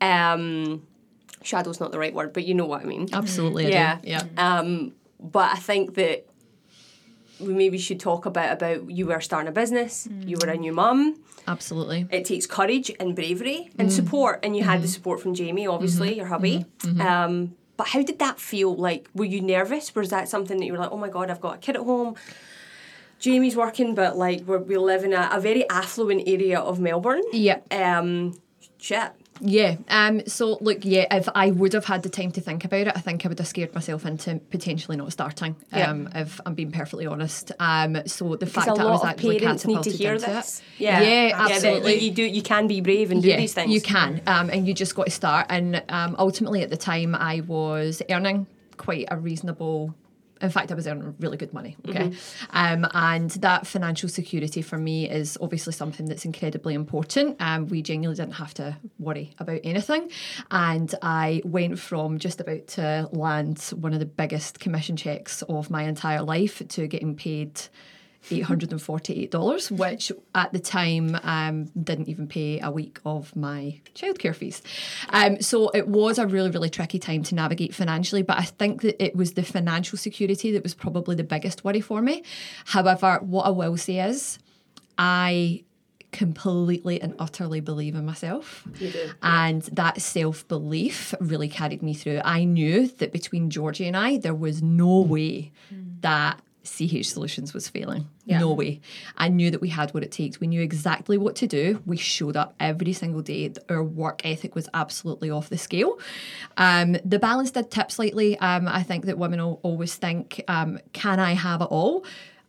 um, 0.00 0.86
shadow's 1.42 1.80
not 1.80 1.90
the 1.90 1.98
right 1.98 2.14
word, 2.14 2.32
but 2.32 2.44
you 2.44 2.54
know 2.54 2.66
what 2.66 2.82
I 2.82 2.84
mean. 2.84 3.08
Absolutely. 3.12 3.70
Yeah. 3.70 3.98
Yeah. 4.04 4.22
Um, 4.36 4.92
but 5.18 5.52
I 5.52 5.56
think 5.56 5.94
that 5.94 6.24
we 7.40 7.54
maybe 7.54 7.78
should 7.78 8.00
talk 8.00 8.26
about 8.26 8.52
about 8.52 8.90
you 8.90 9.06
were 9.06 9.20
starting 9.20 9.48
a 9.48 9.52
business, 9.52 10.08
you 10.20 10.36
were 10.40 10.48
a 10.48 10.56
mm. 10.56 10.60
new 10.60 10.72
mum. 10.72 11.22
Absolutely. 11.46 12.06
It 12.10 12.24
takes 12.24 12.46
courage 12.46 12.90
and 13.00 13.14
bravery 13.14 13.70
and 13.78 13.88
mm. 13.88 13.92
support, 13.92 14.40
and 14.42 14.56
you 14.56 14.64
had 14.64 14.80
the 14.80 14.86
mm-hmm. 14.86 14.92
support 14.92 15.20
from 15.20 15.34
Jamie, 15.34 15.66
obviously, 15.66 16.10
mm-hmm. 16.10 16.18
your 16.18 16.26
hubby. 16.26 16.66
Mm-hmm. 16.80 17.00
Um, 17.00 17.56
but 17.78 17.88
how 17.88 18.02
did 18.02 18.18
that 18.18 18.38
feel? 18.38 18.76
Like, 18.76 19.08
were 19.14 19.24
you 19.24 19.40
nervous? 19.40 19.94
Was 19.94 20.10
that 20.10 20.28
something 20.28 20.58
that 20.58 20.66
you 20.66 20.72
were 20.72 20.78
like, 20.78 20.92
oh 20.92 20.98
my 20.98 21.08
god, 21.08 21.30
I've 21.30 21.40
got 21.40 21.54
a 21.54 21.58
kid 21.58 21.76
at 21.76 21.82
home? 21.82 22.16
Jamie's 23.18 23.56
working, 23.56 23.94
but 23.94 24.16
like 24.16 24.42
we're, 24.42 24.58
we 24.58 24.76
live 24.76 25.04
in 25.04 25.12
a, 25.12 25.30
a 25.32 25.40
very 25.40 25.68
affluent 25.70 26.24
area 26.26 26.58
of 26.58 26.78
Melbourne. 26.78 27.22
Yeah. 27.32 27.60
Um, 27.70 28.38
shit. 28.78 29.10
Yeah. 29.40 29.76
Um. 29.88 30.26
So 30.26 30.58
look, 30.60 30.78
yeah. 30.84 31.06
If 31.14 31.28
I 31.34 31.50
would 31.50 31.72
have 31.72 31.84
had 31.84 32.02
the 32.02 32.08
time 32.08 32.32
to 32.32 32.40
think 32.40 32.64
about 32.64 32.86
it, 32.86 32.92
I 32.96 33.00
think 33.00 33.24
I 33.24 33.28
would 33.28 33.38
have 33.38 33.48
scared 33.48 33.74
myself 33.74 34.04
into 34.06 34.36
potentially 34.50 34.96
not 34.96 35.12
starting. 35.12 35.56
Yeah. 35.72 35.90
Um. 35.90 36.08
If 36.14 36.40
I'm 36.46 36.54
being 36.54 36.72
perfectly 36.72 37.06
honest. 37.06 37.52
Um. 37.58 38.02
So 38.06 38.36
the 38.36 38.46
fact 38.46 38.66
that 38.66 38.78
I 38.80 38.84
was 38.84 39.04
actually 39.04 39.38
parents 39.40 39.64
need 39.66 39.74
to 39.74 39.90
catapulted 39.90 40.00
hear 40.00 40.14
into 40.14 40.26
this. 40.26 40.60
it. 40.78 40.82
Yeah, 40.82 41.00
Yeah. 41.02 41.46
absolutely. 41.50 41.94
you, 41.94 42.00
you 42.00 42.10
do. 42.10 42.22
You 42.22 42.42
can 42.42 42.66
be 42.66 42.80
brave 42.80 43.10
and 43.10 43.22
do 43.22 43.28
yeah, 43.28 43.36
these 43.36 43.54
things. 43.54 43.70
You 43.72 43.80
can, 43.80 44.20
um, 44.26 44.50
and 44.50 44.66
you 44.66 44.74
just 44.74 44.94
got 44.94 45.04
to 45.04 45.10
start. 45.10 45.46
And 45.48 45.82
um, 45.88 46.16
ultimately, 46.18 46.62
at 46.62 46.70
the 46.70 46.76
time, 46.76 47.14
I 47.14 47.40
was 47.40 48.02
earning 48.10 48.46
quite 48.76 49.06
a 49.10 49.16
reasonable. 49.16 49.94
In 50.40 50.50
fact, 50.50 50.70
I 50.70 50.74
was 50.74 50.86
earning 50.86 51.14
really 51.18 51.36
good 51.36 51.52
money. 51.52 51.76
Okay, 51.88 52.12
um, 52.50 52.86
and 52.94 53.30
that 53.30 53.66
financial 53.66 54.08
security 54.08 54.62
for 54.62 54.78
me 54.78 55.08
is 55.08 55.38
obviously 55.40 55.72
something 55.72 56.06
that's 56.06 56.24
incredibly 56.24 56.74
important. 56.74 57.36
Um, 57.40 57.66
we 57.66 57.82
genuinely 57.82 58.16
didn't 58.16 58.34
have 58.34 58.54
to 58.54 58.76
worry 58.98 59.34
about 59.38 59.60
anything, 59.64 60.10
and 60.50 60.94
I 61.02 61.42
went 61.44 61.78
from 61.78 62.18
just 62.18 62.40
about 62.40 62.66
to 62.68 63.08
land 63.12 63.60
one 63.74 63.92
of 63.92 63.98
the 64.00 64.06
biggest 64.06 64.60
commission 64.60 64.96
checks 64.96 65.42
of 65.42 65.70
my 65.70 65.82
entire 65.84 66.22
life 66.22 66.62
to 66.68 66.86
getting 66.86 67.14
paid 67.14 67.60
$848, 68.24 69.70
which 69.70 70.12
at 70.34 70.52
the 70.52 70.58
time 70.58 71.18
um, 71.22 71.64
didn't 71.82 72.08
even 72.08 72.26
pay 72.26 72.60
a 72.60 72.70
week 72.70 73.00
of 73.04 73.34
my 73.34 73.80
childcare 73.94 74.34
fees. 74.34 74.62
Um, 75.10 75.40
so 75.40 75.70
it 75.70 75.88
was 75.88 76.18
a 76.18 76.26
really, 76.26 76.50
really 76.50 76.70
tricky 76.70 76.98
time 76.98 77.22
to 77.24 77.34
navigate 77.34 77.74
financially, 77.74 78.22
but 78.22 78.38
I 78.38 78.42
think 78.42 78.82
that 78.82 79.02
it 79.02 79.16
was 79.16 79.32
the 79.32 79.42
financial 79.42 79.96
security 79.98 80.52
that 80.52 80.62
was 80.62 80.74
probably 80.74 81.16
the 81.16 81.24
biggest 81.24 81.64
worry 81.64 81.80
for 81.80 82.02
me. 82.02 82.22
However, 82.66 83.18
what 83.22 83.46
I 83.46 83.50
will 83.50 83.76
say 83.76 84.00
is, 84.00 84.38
I 84.98 85.64
completely 86.10 87.00
and 87.00 87.14
utterly 87.18 87.60
believe 87.60 87.94
in 87.94 88.04
myself. 88.04 88.66
Do. 88.78 88.92
And 89.22 89.62
that 89.62 90.00
self 90.00 90.46
belief 90.48 91.14
really 91.20 91.48
carried 91.48 91.82
me 91.82 91.94
through. 91.94 92.20
I 92.24 92.44
knew 92.44 92.88
that 92.88 93.12
between 93.12 93.50
Georgie 93.50 93.86
and 93.86 93.96
I, 93.96 94.18
there 94.18 94.34
was 94.34 94.62
no 94.62 95.00
way 95.00 95.52
that 96.00 96.40
CH 96.68 97.06
Solutions 97.06 97.54
was 97.54 97.68
failing. 97.68 98.06
Yeah. 98.24 98.38
No 98.40 98.52
way. 98.52 98.80
I 99.16 99.28
knew 99.28 99.50
that 99.50 99.60
we 99.60 99.68
had 99.68 99.92
what 99.94 100.02
it 100.02 100.12
takes. 100.12 100.40
We 100.40 100.46
knew 100.46 100.60
exactly 100.60 101.16
what 101.16 101.36
to 101.36 101.46
do. 101.46 101.82
We 101.86 101.96
showed 101.96 102.36
up 102.36 102.54
every 102.60 102.92
single 102.92 103.22
day. 103.22 103.52
Our 103.68 103.82
work 103.82 104.20
ethic 104.24 104.54
was 104.54 104.68
absolutely 104.74 105.30
off 105.30 105.48
the 105.48 105.58
scale. 105.58 105.98
Um, 106.56 106.96
the 107.04 107.18
balance 107.18 107.50
did 107.50 107.70
tip 107.70 107.90
slightly. 107.90 108.38
Um, 108.38 108.68
I 108.68 108.82
think 108.82 109.06
that 109.06 109.18
women 109.18 109.40
al- 109.40 109.60
always 109.62 109.94
think, 109.94 110.42
um, 110.48 110.78
can 110.92 111.18
I 111.20 111.32
have 111.32 111.62
it 111.62 111.68
all? 111.70 112.04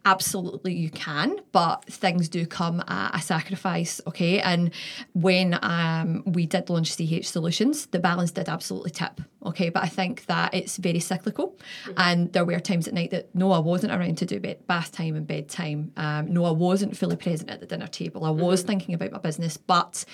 Absolutely, 0.05 0.73
you 0.73 0.89
can, 0.89 1.41
but 1.51 1.83
things 1.85 2.29
do 2.29 2.45
come 2.45 2.81
at 2.87 3.13
a 3.13 3.21
sacrifice, 3.21 3.99
okay? 4.07 4.39
And 4.39 4.71
when 5.13 5.59
um, 5.61 6.23
we 6.25 6.45
did 6.45 6.69
launch 6.69 6.95
CH 6.95 7.25
Solutions, 7.25 7.87
the 7.87 7.99
balance 7.99 8.31
did 8.31 8.47
absolutely 8.47 8.91
tip, 8.91 9.19
okay? 9.45 9.67
But 9.67 9.83
I 9.83 9.87
think 9.87 10.25
that 10.27 10.53
it's 10.53 10.77
very 10.77 11.01
cyclical, 11.01 11.57
and 11.97 12.31
there 12.31 12.45
were 12.45 12.61
times 12.61 12.87
at 12.87 12.93
night 12.93 13.11
that 13.11 13.35
no, 13.35 13.51
I 13.51 13.59
wasn't 13.59 13.91
around 13.91 14.17
to 14.19 14.25
do 14.25 14.39
bed, 14.39 14.65
bath 14.67 14.93
time 14.93 15.17
and 15.17 15.27
bedtime. 15.27 15.91
Um, 15.97 16.33
no, 16.33 16.45
I 16.45 16.51
wasn't 16.51 16.95
fully 16.95 17.17
present 17.17 17.49
at 17.49 17.59
the 17.59 17.65
dinner 17.65 17.87
table. 17.87 18.23
I 18.23 18.29
was 18.29 18.61
thinking 18.61 18.95
about 18.95 19.11
my 19.11 19.19
business, 19.19 19.57
but 19.57 20.05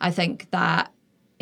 I 0.00 0.10
think 0.10 0.50
that 0.52 0.90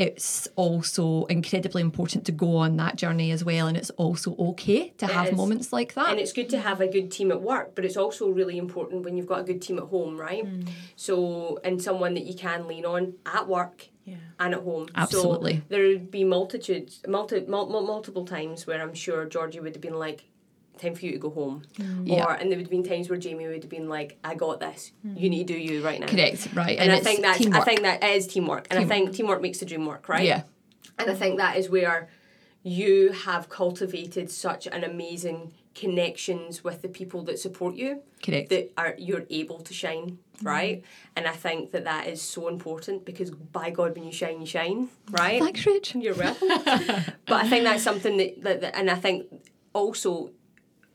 it's 0.02 0.48
also 0.56 1.26
incredibly 1.26 1.80
important 1.80 2.24
to 2.26 2.32
go 2.32 2.56
on 2.56 2.76
that 2.78 2.96
journey 2.96 3.30
as 3.30 3.44
well, 3.44 3.68
and 3.68 3.76
it's 3.76 3.90
also 3.90 4.34
okay 4.50 4.90
to 4.98 5.06
have 5.06 5.28
is. 5.28 5.36
moments 5.36 5.72
like 5.72 5.94
that. 5.94 6.08
And 6.10 6.18
it's 6.18 6.32
good 6.32 6.50
to 6.50 6.60
have 6.60 6.80
a 6.80 6.88
good 6.88 7.12
team 7.12 7.30
at 7.30 7.40
work, 7.40 7.74
but 7.76 7.84
it's 7.84 7.96
also 7.96 8.28
really 8.28 8.58
important 8.58 9.04
when 9.04 9.16
you've 9.16 9.28
got 9.28 9.40
a 9.40 9.44
good 9.44 9.62
team 9.62 9.78
at 9.78 9.84
home, 9.84 10.18
right? 10.18 10.44
Mm. 10.44 10.68
So, 10.96 11.60
and 11.62 11.80
someone 11.80 12.14
that 12.14 12.24
you 12.24 12.34
can 12.34 12.66
lean 12.66 12.84
on 12.84 13.14
at 13.24 13.46
work 13.46 13.88
Yeah. 14.04 14.16
and 14.40 14.54
at 14.54 14.62
home. 14.62 14.88
Absolutely. 14.96 15.54
So 15.58 15.62
there 15.68 15.86
would 15.86 16.10
be 16.10 16.24
multitudes, 16.24 17.00
multi, 17.06 17.40
mul- 17.46 17.68
mul- 17.68 17.86
multiple 17.86 18.24
times 18.24 18.66
where 18.66 18.82
I'm 18.82 18.94
sure 18.94 19.24
Georgie 19.26 19.60
would 19.60 19.74
have 19.76 19.82
been 19.82 20.00
like, 20.06 20.24
time 20.82 20.94
for 20.94 21.04
you 21.06 21.12
to 21.12 21.18
go 21.18 21.30
home. 21.30 21.62
Mm. 21.78 22.08
Yeah. 22.08 22.24
Or, 22.24 22.32
and 22.32 22.50
there 22.50 22.58
would 22.58 22.66
have 22.66 22.70
been 22.70 22.84
times 22.84 23.08
where 23.08 23.18
Jamie 23.18 23.46
would 23.46 23.62
have 23.62 23.70
been 23.70 23.88
like, 23.88 24.18
I 24.24 24.34
got 24.34 24.60
this. 24.60 24.92
Mm. 25.06 25.20
You 25.20 25.30
need 25.30 25.46
to 25.48 25.54
do 25.54 25.58
you 25.58 25.84
right 25.84 26.00
now. 26.00 26.06
Correct, 26.06 26.48
right? 26.54 26.78
And, 26.78 26.92
I 26.92 27.00
think 27.00 27.22
that 27.22 27.40
I 27.54 27.60
think 27.60 27.82
that 27.82 28.02
is 28.04 28.26
teamwork, 28.26 28.66
and 28.70 28.78
Teamwork. 28.78 28.84
I 28.84 28.94
think 28.94 29.16
teamwork 29.16 29.42
makes 29.42 29.58
the 29.58 29.66
dream 29.66 29.86
work, 29.86 30.08
right? 30.08 30.24
yeah, 30.24 30.42
And 30.98 31.10
I 31.10 31.14
think 31.14 31.38
that 31.38 31.56
is 31.56 31.70
where 31.70 32.08
you 32.62 33.12
have 33.12 33.48
cultivated 33.48 34.30
such 34.30 34.66
an 34.66 34.84
amazing 34.84 35.52
connections 35.74 36.62
with 36.62 36.82
the 36.82 36.88
people 36.88 37.22
that 37.22 37.38
support 37.38 37.74
you 37.74 38.02
correct. 38.22 38.50
that 38.50 38.70
are 38.76 38.94
you're 38.98 39.24
able 39.30 39.58
to 39.58 39.72
shine 39.72 40.18
mm-hmm. 40.36 40.46
right 40.46 40.84
and 41.16 41.26
i 41.26 41.32
think 41.32 41.70
that 41.70 41.84
that 41.84 42.06
is 42.06 42.20
so 42.20 42.48
important 42.48 43.06
because 43.06 43.30
by 43.30 43.70
god 43.70 43.94
when 43.94 44.04
you 44.04 44.12
shine 44.12 44.38
you 44.38 44.46
shine 44.46 44.88
right 45.10 45.40
Thanks, 45.40 45.64
Rich. 45.64 45.94
you're 45.94 46.14
welcome 46.14 46.48
but 47.26 47.42
i 47.42 47.48
think 47.48 47.64
that's 47.64 47.82
something 47.82 48.18
that, 48.18 48.42
that, 48.42 48.60
that 48.60 48.76
and 48.76 48.90
i 48.90 48.94
think 48.94 49.26
also 49.72 50.30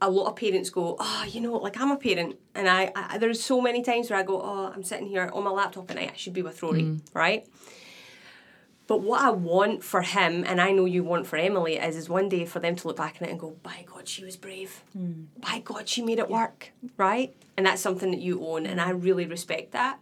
a 0.00 0.10
lot 0.10 0.28
of 0.28 0.36
parents 0.36 0.70
go, 0.70 0.96
oh, 0.98 1.24
you 1.28 1.40
know, 1.40 1.54
like 1.54 1.80
I'm 1.80 1.90
a 1.90 1.96
parent, 1.96 2.36
and 2.54 2.68
I, 2.68 2.92
I 2.94 3.18
there's 3.18 3.42
so 3.42 3.60
many 3.60 3.82
times 3.82 4.10
where 4.10 4.18
I 4.18 4.22
go, 4.22 4.40
oh, 4.40 4.72
I'm 4.74 4.82
sitting 4.82 5.06
here 5.06 5.30
on 5.32 5.44
my 5.44 5.50
laptop 5.50 5.90
and 5.90 5.98
I 5.98 6.12
should 6.14 6.32
be 6.32 6.42
with 6.42 6.62
Rory, 6.62 6.82
mm. 6.82 7.00
right? 7.14 7.46
But 8.86 9.02
what 9.02 9.20
I 9.20 9.30
want 9.30 9.84
for 9.84 10.00
him, 10.00 10.44
and 10.46 10.62
I 10.62 10.70
know 10.70 10.86
you 10.86 11.04
want 11.04 11.26
for 11.26 11.36
Emily, 11.36 11.76
is 11.76 11.94
is 11.94 12.08
one 12.08 12.28
day 12.28 12.46
for 12.46 12.58
them 12.58 12.74
to 12.76 12.88
look 12.88 12.96
back 12.96 13.16
on 13.20 13.28
it 13.28 13.30
and 13.30 13.38
go, 13.38 13.50
by 13.62 13.84
God, 13.86 14.08
she 14.08 14.24
was 14.24 14.36
brave. 14.36 14.82
Mm. 14.96 15.26
By 15.40 15.60
God, 15.62 15.88
she 15.88 16.00
made 16.00 16.18
it 16.18 16.30
work, 16.30 16.72
right? 16.96 17.34
And 17.56 17.66
that's 17.66 17.82
something 17.82 18.10
that 18.12 18.20
you 18.20 18.46
own, 18.46 18.66
and 18.66 18.80
I 18.80 18.90
really 18.90 19.26
respect 19.26 19.72
that. 19.72 19.98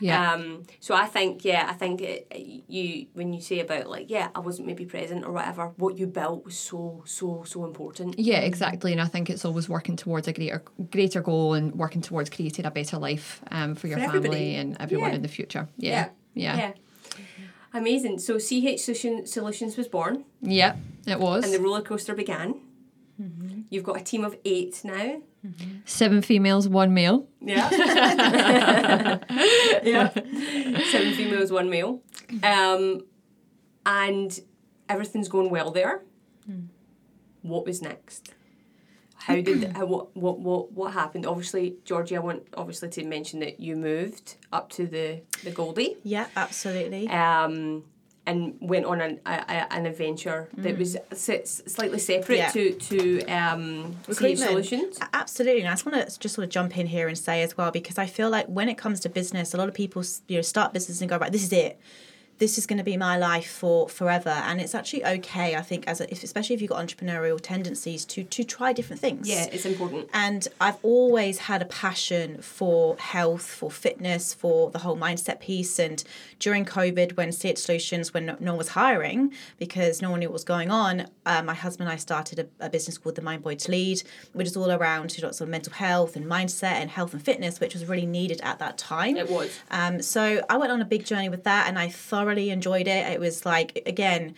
Yeah. 0.00 0.32
Um, 0.32 0.62
so 0.80 0.94
I 0.94 1.06
think, 1.06 1.44
yeah, 1.44 1.66
I 1.68 1.72
think 1.74 2.00
it, 2.00 2.26
you 2.68 3.06
when 3.14 3.32
you 3.32 3.40
say 3.40 3.60
about 3.60 3.88
like, 3.88 4.10
yeah, 4.10 4.28
I 4.34 4.40
wasn't 4.40 4.66
maybe 4.66 4.84
present 4.84 5.24
or 5.24 5.32
whatever, 5.32 5.72
what 5.76 5.98
you 5.98 6.06
built 6.06 6.44
was 6.44 6.56
so 6.58 7.02
so 7.06 7.42
so 7.44 7.64
important. 7.64 8.18
Yeah, 8.18 8.38
exactly. 8.40 8.92
And 8.92 9.00
I 9.00 9.06
think 9.06 9.28
it's 9.30 9.44
always 9.44 9.68
working 9.68 9.96
towards 9.96 10.28
a 10.28 10.32
greater 10.32 10.62
greater 10.90 11.20
goal 11.20 11.54
and 11.54 11.74
working 11.74 12.00
towards 12.02 12.30
creating 12.30 12.64
a 12.66 12.70
better 12.70 12.98
life 12.98 13.40
um, 13.50 13.74
for 13.74 13.86
your 13.88 13.98
For 13.98 14.04
family 14.04 14.18
everybody. 14.18 14.54
and 14.56 14.76
everyone 14.80 15.10
Yeah. 15.10 15.16
in 15.16 15.22
the 15.22 15.28
future. 15.28 15.68
Yeah. 15.76 16.08
Yeah. 16.34 16.56
Yeah. 16.56 16.72
Amazing. 17.74 18.18
So 18.18 18.38
CH 18.38 18.78
Solution, 18.80 19.26
Solutions 19.26 19.76
was 19.76 19.88
born 19.88 20.24
Yeah, 20.40 20.76
it 21.06 21.20
was. 21.20 21.44
and 21.44 21.52
the 21.52 21.60
roller 21.60 21.82
coaster 21.82 22.14
began. 22.14 22.60
You've 23.70 23.82
got 23.84 24.00
a 24.00 24.04
team 24.04 24.24
of 24.24 24.36
eight 24.44 24.80
now. 24.84 25.20
Seven 25.84 26.22
females, 26.22 26.68
one 26.68 26.94
male. 26.94 27.26
Yeah. 27.40 27.68
yeah. 29.82 30.10
Seven 30.90 31.14
females, 31.14 31.50
one 31.50 31.70
male. 31.70 32.02
Um, 32.42 33.04
and 33.86 34.38
everything's 34.88 35.28
going 35.28 35.50
well 35.50 35.70
there. 35.70 36.02
What 37.42 37.64
was 37.64 37.80
next? 37.82 38.34
How 39.16 39.40
did 39.40 39.76
how, 39.76 39.84
what 39.84 40.16
what 40.16 40.40
what 40.40 40.72
what 40.72 40.92
happened? 40.92 41.26
Obviously, 41.26 41.76
Georgie, 41.84 42.16
I 42.16 42.20
want 42.20 42.44
obviously 42.56 42.88
to 42.90 43.04
mention 43.04 43.40
that 43.40 43.60
you 43.60 43.76
moved 43.76 44.36
up 44.52 44.70
to 44.70 44.86
the 44.86 45.22
the 45.44 45.50
Goldie. 45.50 45.96
Yeah, 46.02 46.28
absolutely. 46.36 47.08
um, 47.08 47.84
and 48.28 48.54
went 48.60 48.84
on 48.84 49.00
an, 49.00 49.20
a, 49.26 49.30
a, 49.30 49.72
an 49.76 49.86
adventure 49.86 50.48
that 50.58 50.76
was 50.78 50.96
s- 51.10 51.62
slightly 51.66 51.98
separate 51.98 52.36
Yeah. 52.38 52.50
to 52.50 52.72
to 52.90 52.98
um, 53.26 53.96
Solutions. 54.10 54.98
Absolutely, 55.12 55.60
and 55.62 55.68
I 55.68 55.72
just 55.72 55.86
want 55.86 55.96
to 56.08 56.18
just 56.18 56.34
sort 56.34 56.44
of 56.44 56.50
jump 56.50 56.76
in 56.78 56.86
here 56.86 57.08
and 57.08 57.16
say 57.16 57.42
as 57.42 57.56
well 57.56 57.70
because 57.70 57.98
I 57.98 58.06
feel 58.06 58.30
like 58.30 58.46
when 58.46 58.68
it 58.68 58.76
comes 58.78 59.00
to 59.00 59.08
business, 59.08 59.54
a 59.54 59.56
lot 59.56 59.68
of 59.68 59.74
people 59.74 60.02
you 60.28 60.36
know 60.36 60.42
start 60.42 60.72
business 60.72 61.00
and 61.00 61.08
go 61.10 61.16
right, 61.18 61.32
this 61.32 61.42
is 61.42 61.52
it. 61.52 61.78
This 62.38 62.58
is 62.58 62.66
going 62.66 62.78
to 62.78 62.84
be 62.84 62.96
my 62.96 63.16
life 63.16 63.50
for 63.50 63.88
forever, 63.88 64.30
and 64.30 64.60
it's 64.60 64.74
actually 64.74 65.04
okay. 65.04 65.56
I 65.56 65.62
think 65.62 65.86
as 65.86 66.00
a, 66.00 66.10
if, 66.10 66.22
especially 66.22 66.54
if 66.54 66.62
you've 66.62 66.70
got 66.70 66.84
entrepreneurial 66.84 67.40
tendencies 67.40 68.04
to 68.06 68.24
to 68.24 68.44
try 68.44 68.72
different 68.72 69.00
things. 69.00 69.28
Yeah, 69.28 69.46
it's 69.50 69.66
important. 69.66 70.08
And 70.12 70.46
I've 70.60 70.78
always 70.82 71.38
had 71.38 71.62
a 71.62 71.66
passion 71.66 72.40
for 72.42 72.96
health, 72.98 73.46
for 73.46 73.70
fitness, 73.70 74.34
for 74.34 74.70
the 74.70 74.78
whole 74.78 74.96
mindset 74.96 75.40
piece. 75.40 75.78
And 75.78 76.02
during 76.38 76.64
COVID, 76.64 77.16
when 77.16 77.32
CH 77.32 77.58
Solutions, 77.58 78.14
when 78.14 78.26
no, 78.26 78.36
no 78.40 78.52
one 78.52 78.58
was 78.58 78.68
hiring 78.68 79.32
because 79.58 80.00
no 80.00 80.10
one 80.10 80.20
knew 80.20 80.28
what 80.28 80.34
was 80.34 80.44
going 80.44 80.70
on, 80.70 81.06
uh, 81.26 81.42
my 81.42 81.54
husband 81.54 81.88
and 81.88 81.94
I 81.94 81.98
started 81.98 82.38
a, 82.38 82.66
a 82.66 82.70
business 82.70 82.98
called 82.98 83.16
the 83.16 83.22
Mind 83.22 83.42
Body 83.42 83.56
to 83.56 83.70
Lead, 83.70 84.02
which 84.32 84.46
is 84.46 84.56
all 84.56 84.70
around 84.70 85.16
you 85.16 85.22
know, 85.22 85.30
sort 85.30 85.42
of 85.42 85.48
mental 85.48 85.72
health 85.72 86.16
and 86.16 86.26
mindset 86.26 86.78
and 86.80 86.90
health 86.90 87.12
and 87.12 87.22
fitness, 87.22 87.60
which 87.60 87.74
was 87.74 87.86
really 87.86 88.06
needed 88.06 88.40
at 88.42 88.58
that 88.58 88.78
time. 88.78 89.16
It 89.16 89.30
was. 89.30 89.58
Um, 89.70 90.02
so 90.02 90.44
I 90.48 90.56
went 90.56 90.72
on 90.72 90.80
a 90.80 90.84
big 90.84 91.04
journey 91.04 91.28
with 91.28 91.44
that, 91.44 91.68
and 91.68 91.78
I 91.78 91.88
thoroughly 91.88 92.27
enjoyed 92.50 92.86
it. 92.86 93.06
It 93.12 93.20
was 93.20 93.44
like 93.46 93.82
again, 93.86 94.34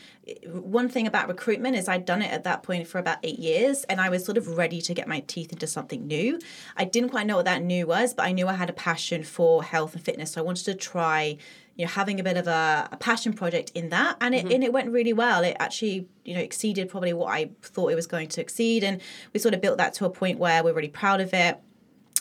one 0.46 0.88
thing 0.88 1.06
about 1.06 1.28
recruitment 1.28 1.76
is 1.76 1.88
I'd 1.88 2.04
done 2.04 2.22
it 2.22 2.30
at 2.30 2.44
that 2.44 2.62
point 2.62 2.86
for 2.86 2.98
about 2.98 3.18
eight 3.22 3.38
years, 3.38 3.84
and 3.84 4.00
I 4.00 4.08
was 4.08 4.24
sort 4.24 4.38
of 4.38 4.56
ready 4.56 4.80
to 4.82 4.94
get 4.94 5.08
my 5.08 5.20
teeth 5.20 5.52
into 5.52 5.66
something 5.66 6.06
new. 6.06 6.38
I 6.76 6.84
didn't 6.84 7.10
quite 7.10 7.26
know 7.26 7.36
what 7.36 7.46
that 7.46 7.62
new 7.62 7.86
was, 7.86 8.14
but 8.14 8.24
I 8.24 8.32
knew 8.32 8.48
I 8.48 8.54
had 8.54 8.70
a 8.70 8.74
passion 8.74 9.24
for 9.24 9.62
health 9.62 9.94
and 9.94 10.04
fitness, 10.04 10.32
so 10.32 10.40
I 10.40 10.44
wanted 10.44 10.64
to 10.66 10.74
try. 10.74 11.36
You 11.76 11.86
know, 11.86 11.92
having 11.92 12.20
a 12.20 12.22
bit 12.22 12.36
of 12.36 12.46
a, 12.46 12.88
a 12.92 12.96
passion 12.98 13.32
project 13.32 13.72
in 13.74 13.88
that, 13.88 14.18
and 14.20 14.34
it 14.34 14.44
mm-hmm. 14.44 14.54
and 14.54 14.64
it 14.64 14.72
went 14.72 14.90
really 14.90 15.14
well. 15.14 15.42
It 15.42 15.56
actually, 15.58 16.08
you 16.24 16.34
know, 16.34 16.40
exceeded 16.40 16.90
probably 16.90 17.14
what 17.14 17.32
I 17.32 17.50
thought 17.62 17.90
it 17.90 17.94
was 17.94 18.06
going 18.06 18.28
to 18.28 18.40
exceed, 18.40 18.84
and 18.84 19.00
we 19.32 19.40
sort 19.40 19.54
of 19.54 19.62
built 19.62 19.78
that 19.78 19.94
to 19.94 20.04
a 20.04 20.10
point 20.10 20.38
where 20.38 20.62
we're 20.62 20.74
really 20.74 20.88
proud 20.88 21.22
of 21.22 21.32
it. 21.32 21.58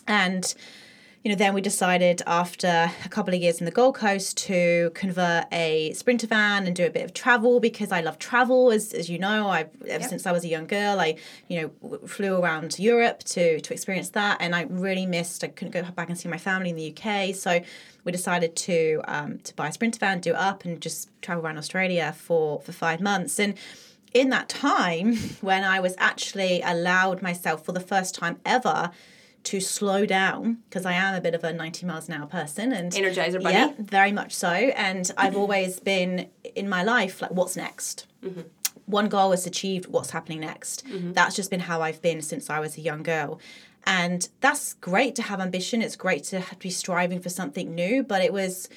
And 0.07 0.53
you 1.23 1.29
know, 1.29 1.35
then 1.35 1.53
we 1.53 1.59
decided 1.59 2.21
after 2.25 2.89
a 3.03 3.09
couple 3.09 3.33
of 3.33 3.41
years 3.41 3.59
in 3.59 3.65
the 3.65 3.71
Gold 3.71 3.95
Coast 3.95 4.37
to 4.37 4.89
convert 4.93 5.45
a 5.51 5.91
sprinter 5.91 6.27
van 6.27 6.65
and 6.65 6.73
do 6.73 6.85
a 6.85 6.89
bit 6.89 7.03
of 7.03 7.13
travel 7.13 7.59
because 7.59 7.91
I 7.91 7.99
love 7.99 8.19
travel. 8.19 8.71
As, 8.71 8.93
as 8.93 9.09
you 9.09 9.19
know, 9.19 9.47
I 9.47 9.65
ever 9.87 10.05
since 10.05 10.25
I 10.25 10.31
was 10.31 10.45
a 10.45 10.47
young 10.47 10.65
girl, 10.65 10.97
I 10.99 11.17
you 11.49 11.61
know 11.61 11.97
flew 12.07 12.35
around 12.35 12.79
Europe 12.79 13.19
to 13.25 13.59
to 13.59 13.73
experience 13.73 14.09
that, 14.11 14.37
and 14.39 14.55
I 14.55 14.63
really 14.69 15.05
missed. 15.05 15.43
I 15.43 15.47
couldn't 15.47 15.71
go 15.71 15.83
back 15.91 16.07
and 16.07 16.17
see 16.17 16.29
my 16.29 16.37
family 16.37 16.69
in 16.69 16.77
the 16.77 16.95
UK, 16.95 17.35
so 17.35 17.59
we 18.05 18.13
decided 18.13 18.55
to 18.55 19.01
um, 19.05 19.39
to 19.39 19.53
buy 19.55 19.67
a 19.67 19.73
sprinter 19.73 19.99
van, 19.99 20.21
do 20.21 20.31
it 20.31 20.37
up, 20.37 20.63
and 20.63 20.81
just 20.81 21.09
travel 21.21 21.45
around 21.45 21.57
Australia 21.57 22.15
for 22.17 22.61
for 22.61 22.71
five 22.71 23.01
months 23.01 23.39
and. 23.39 23.55
In 24.11 24.29
that 24.31 24.49
time, 24.49 25.17
when 25.41 25.63
I 25.63 25.79
was 25.79 25.93
actually 25.99 26.63
allowed 26.63 27.21
myself 27.21 27.63
for 27.63 27.73
the 27.73 27.79
first 27.79 28.15
time 28.15 28.39
ever 28.43 28.89
to 29.43 29.59
slow 29.59 30.05
down 30.05 30.57
because 30.69 30.85
I 30.85 30.93
am 30.93 31.15
a 31.15 31.21
bit 31.21 31.33
of 31.33 31.43
a 31.43 31.53
90 31.53 31.85
miles 31.85 32.07
an 32.09 32.15
hour 32.15 32.27
person 32.27 32.71
and 32.73 32.91
Energizer 32.91 33.41
bunny. 33.41 33.55
yeah, 33.55 33.73
very 33.79 34.11
much 34.11 34.35
so. 34.35 34.49
And 34.49 35.09
I've 35.17 35.35
always 35.37 35.79
been 35.79 36.29
in 36.55 36.67
my 36.67 36.83
life 36.83 37.21
like, 37.21 37.31
what's 37.31 37.55
next? 37.55 38.05
Mm-hmm. 38.23 38.41
One 38.85 39.07
goal 39.07 39.31
is 39.31 39.45
achieved. 39.45 39.87
What's 39.87 40.09
happening 40.09 40.41
next? 40.41 40.85
Mm-hmm. 40.87 41.13
That's 41.13 41.35
just 41.35 41.49
been 41.51 41.61
how 41.61 41.81
I've 41.81 42.01
been 42.01 42.21
since 42.21 42.49
I 42.49 42.59
was 42.59 42.77
a 42.77 42.81
young 42.81 43.03
girl. 43.03 43.39
And 43.85 44.27
that's 44.41 44.73
great 44.75 45.15
to 45.15 45.21
have 45.21 45.39
ambition. 45.39 45.81
It's 45.81 45.95
great 45.95 46.23
to 46.25 46.41
to 46.41 46.55
be 46.57 46.69
striving 46.69 47.19
for 47.21 47.29
something 47.29 47.73
new. 47.73 48.03
But 48.03 48.21
it 48.21 48.33
was, 48.33 48.67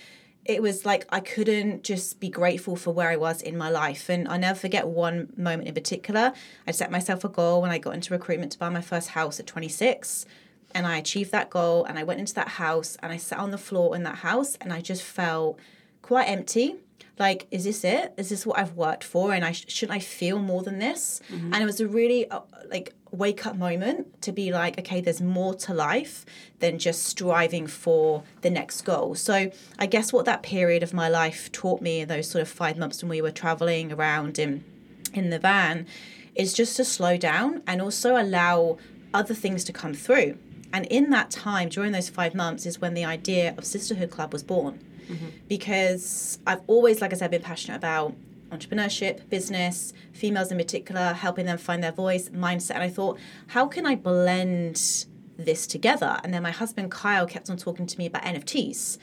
it 0.45 0.63
was 0.63 0.85
like 0.87 1.07
I 1.11 1.21
couldn't 1.21 1.83
just 1.83 2.21
be 2.21 2.29
grateful 2.29 2.77
for 2.77 2.93
where 2.93 3.09
I 3.09 3.17
was 3.17 3.43
in 3.43 3.57
my 3.57 3.69
life. 3.69 4.09
And 4.09 4.29
I 4.29 4.37
never 4.37 4.59
forget 4.59 4.87
one 4.87 5.33
moment 5.37 5.69
in 5.69 5.75
particular. 5.75 6.33
I 6.67 6.71
set 6.71 6.91
myself 6.91 7.25
a 7.25 7.29
goal 7.29 7.63
when 7.63 7.71
I 7.71 7.79
got 7.79 7.95
into 7.95 8.13
recruitment 8.13 8.53
to 8.53 8.59
buy 8.59 8.69
my 8.69 8.81
first 8.81 9.09
house 9.09 9.41
at 9.41 9.47
26. 9.47 10.25
And 10.75 10.87
I 10.87 10.99
achieved 10.99 11.33
that 11.33 11.51
goal 11.51 11.85
and 11.85 11.99
I 11.99 12.05
went 12.05 12.21
into 12.21 12.35
that 12.35 12.49
house 12.49 12.97
and 13.03 13.13
I 13.13 13.17
sat 13.17 13.39
on 13.39 13.51
the 13.51 13.59
floor 13.59 13.95
in 13.97 14.03
that 14.05 14.17
house 14.17 14.57
and 14.61 14.73
I 14.73 14.81
just 14.81 15.03
felt 15.03 15.59
quite 16.03 16.25
empty. 16.29 16.77
Like, 17.19 17.47
is 17.51 17.65
this 17.65 17.85
it? 17.85 18.15
Is 18.17 18.31
this 18.31 18.47
what 18.47 18.59
I've 18.59 18.75
worked 18.75 19.05
for? 19.05 19.33
And 19.33 19.45
I 19.45 19.53
sh- 19.53 19.67
shouldn't 19.69 19.97
I 19.97 20.01
feel 20.01 20.39
more 20.39 20.63
than 20.63 20.79
this? 20.79 21.21
And 21.31 21.57
it 21.57 21.67
was 21.67 21.81
a 21.81 21.87
really 21.87 22.29
uh, 22.31 22.41
like 22.71 22.95
wake 23.11 23.45
up 23.47 23.57
moment 23.57 24.23
to 24.23 24.33
be 24.33 24.51
like, 24.51 24.79
okay, 24.79 25.01
there's 25.03 25.21
more 25.21 25.55
to 25.55 25.75
life 25.75 26.25
than 26.61 26.79
just 26.79 27.03
striving 27.05 27.67
for 27.67 28.23
the 28.41 28.49
next 28.51 28.81
goal. 28.83 29.15
So 29.15 29.51
I 29.79 29.87
guess 29.87 30.13
what 30.13 30.25
that 30.25 30.43
period 30.43 30.83
of 30.83 30.95
my 30.95 31.09
life 31.11 31.53
taught 31.53 31.83
me, 31.83 32.05
those 32.05 32.29
sort 32.31 32.41
of 32.43 32.49
five 32.49 32.79
months 32.79 33.03
when 33.03 33.11
we 33.11 33.21
were 33.21 33.31
traveling 33.31 33.93
around 33.93 34.39
in 34.39 34.65
in 35.13 35.29
the 35.29 35.39
van, 35.39 35.87
is 36.35 36.55
just 36.55 36.77
to 36.79 36.85
slow 36.85 37.19
down 37.19 37.63
and 37.67 37.83
also 37.83 38.17
allow 38.17 38.79
other 39.13 39.35
things 39.35 39.65
to 39.65 39.73
come 39.73 39.93
through. 39.93 40.39
And 40.73 40.87
in 40.87 41.11
that 41.11 41.31
time, 41.31 41.69
during 41.69 41.93
those 41.93 42.09
five 42.09 42.35
months, 42.35 42.67
is 42.67 42.81
when 42.81 42.95
the 42.95 43.05
idea 43.05 43.55
of 43.59 43.65
Sisterhood 43.65 44.11
Club 44.11 44.33
was 44.33 44.43
born. 44.43 44.81
Mm-hmm. 45.09 45.27
Because 45.49 46.39
I've 46.47 46.63
always, 46.67 47.01
like 47.01 47.13
I 47.13 47.17
said, 47.17 47.31
been 47.31 47.43
passionate 47.43 47.77
about 47.77 48.15
entrepreneurship, 48.51 49.29
business, 49.31 49.93
females 50.13 50.53
in 50.53 50.59
particular, 50.59 51.13
helping 51.13 51.47
them 51.47 51.59
find 51.59 51.83
their 51.83 51.93
voice, 51.93 52.29
mindset. 52.29 52.73
And 52.73 52.83
I 52.83 52.91
thought, 52.91 53.19
how 53.49 53.67
can 53.67 53.87
I 53.87 53.97
blend 53.97 55.07
this 55.37 55.67
together? 55.67 56.19
And 56.23 56.33
then 56.33 56.43
my 56.43 56.51
husband 56.51 56.91
Kyle 56.91 57.27
kept 57.27 57.51
on 57.51 57.57
talking 57.57 57.87
to 57.87 57.99
me 57.99 58.07
about 58.07 58.23
NFTs. 58.23 58.99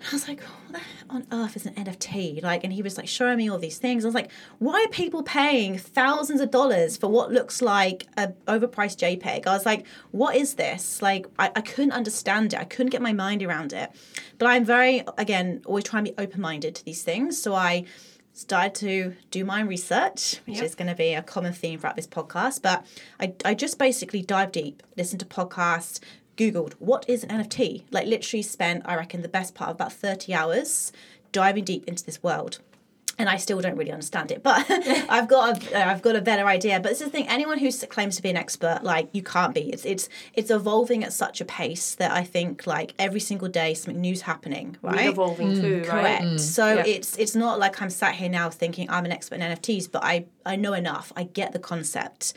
And 0.00 0.08
I 0.08 0.12
was 0.14 0.28
like, 0.28 0.40
what 0.68 0.80
on 1.10 1.26
earth 1.30 1.56
is 1.56 1.66
an 1.66 1.74
NFT? 1.74 2.42
Like, 2.42 2.64
and 2.64 2.72
he 2.72 2.80
was 2.82 2.96
like 2.96 3.06
showing 3.06 3.36
me 3.36 3.50
all 3.50 3.58
these 3.58 3.76
things. 3.78 4.04
I 4.04 4.08
was 4.08 4.14
like, 4.14 4.30
why 4.58 4.82
are 4.84 4.88
people 4.88 5.22
paying 5.22 5.76
thousands 5.78 6.40
of 6.40 6.50
dollars 6.50 6.96
for 6.96 7.08
what 7.08 7.30
looks 7.30 7.60
like 7.60 8.06
a 8.16 8.28
overpriced 8.48 8.96
JPEG? 8.98 9.46
I 9.46 9.52
was 9.52 9.66
like, 9.66 9.86
what 10.10 10.36
is 10.36 10.54
this? 10.54 11.02
Like, 11.02 11.26
I, 11.38 11.50
I 11.54 11.60
couldn't 11.60 11.92
understand 11.92 12.54
it. 12.54 12.60
I 12.60 12.64
couldn't 12.64 12.90
get 12.90 13.02
my 13.02 13.12
mind 13.12 13.42
around 13.42 13.72
it. 13.74 13.90
But 14.38 14.46
I'm 14.46 14.64
very, 14.64 15.04
again, 15.18 15.60
always 15.66 15.84
trying 15.84 16.06
to 16.06 16.12
be 16.12 16.18
open 16.18 16.40
minded 16.40 16.74
to 16.76 16.84
these 16.84 17.02
things. 17.02 17.40
So 17.40 17.54
I 17.54 17.84
started 18.32 18.74
to 18.76 19.14
do 19.30 19.44
my 19.44 19.60
own 19.60 19.68
research, 19.68 20.36
which 20.46 20.56
Yep. 20.56 20.64
is 20.64 20.74
going 20.74 20.88
to 20.88 20.94
be 20.94 21.12
a 21.12 21.20
common 21.22 21.52
theme 21.52 21.78
throughout 21.78 21.96
this 21.96 22.06
podcast. 22.06 22.62
But 22.62 22.86
I, 23.18 23.34
I 23.44 23.52
just 23.54 23.76
basically 23.78 24.22
dive 24.22 24.52
deep, 24.52 24.82
listen 24.96 25.18
to 25.18 25.26
podcasts, 25.26 26.00
Googled 26.40 26.72
what 26.78 27.04
is 27.06 27.22
an 27.22 27.30
NFT. 27.30 27.84
Like 27.90 28.06
literally 28.06 28.42
spent, 28.42 28.82
I 28.86 28.96
reckon, 28.96 29.20
the 29.20 29.28
best 29.28 29.54
part 29.54 29.70
of 29.70 29.76
about 29.76 29.92
30 29.92 30.32
hours 30.32 30.90
diving 31.32 31.64
deep 31.64 31.86
into 31.86 32.04
this 32.04 32.22
world. 32.22 32.58
And 33.18 33.28
I 33.28 33.36
still 33.36 33.60
don't 33.60 33.76
really 33.76 33.92
understand 33.92 34.30
it, 34.30 34.42
but 34.42 34.64
I've 34.70 35.28
got 35.28 35.62
a, 35.62 35.86
I've 35.86 36.00
got 36.00 36.16
a 36.16 36.22
better 36.22 36.46
idea. 36.46 36.80
But 36.80 36.88
this 36.88 37.02
is 37.02 37.08
the 37.08 37.10
thing: 37.10 37.28
anyone 37.28 37.58
who 37.58 37.70
claims 37.70 38.16
to 38.16 38.22
be 38.22 38.30
an 38.30 38.38
expert, 38.38 38.80
like 38.82 39.10
you 39.12 39.22
can't 39.22 39.54
be. 39.54 39.70
It's 39.70 39.84
it's 39.84 40.08
it's 40.32 40.50
evolving 40.50 41.04
at 41.04 41.12
such 41.12 41.42
a 41.42 41.44
pace 41.44 41.94
that 41.96 42.12
I 42.12 42.24
think 42.24 42.66
like 42.66 42.94
every 42.98 43.20
single 43.20 43.48
day 43.48 43.74
something 43.74 44.00
new's 44.00 44.22
happening, 44.22 44.78
right? 44.80 45.04
We're 45.04 45.10
evolving 45.10 45.48
mm. 45.48 45.60
too, 45.60 45.78
right? 45.80 45.90
Correct. 45.90 46.22
Mm. 46.22 46.40
So 46.40 46.76
Yeah. 46.76 46.84
it's 46.86 47.18
it's 47.18 47.34
not 47.34 47.58
like 47.58 47.82
I'm 47.82 47.90
sat 47.90 48.14
here 48.14 48.30
now 48.30 48.48
thinking 48.48 48.88
I'm 48.88 49.04
an 49.04 49.12
expert 49.12 49.34
in 49.34 49.42
NFTs, 49.42 49.92
but 49.92 50.02
I 50.02 50.24
I 50.46 50.56
know 50.56 50.72
enough. 50.72 51.12
I 51.14 51.24
get 51.24 51.52
the 51.52 51.58
concept. 51.58 52.32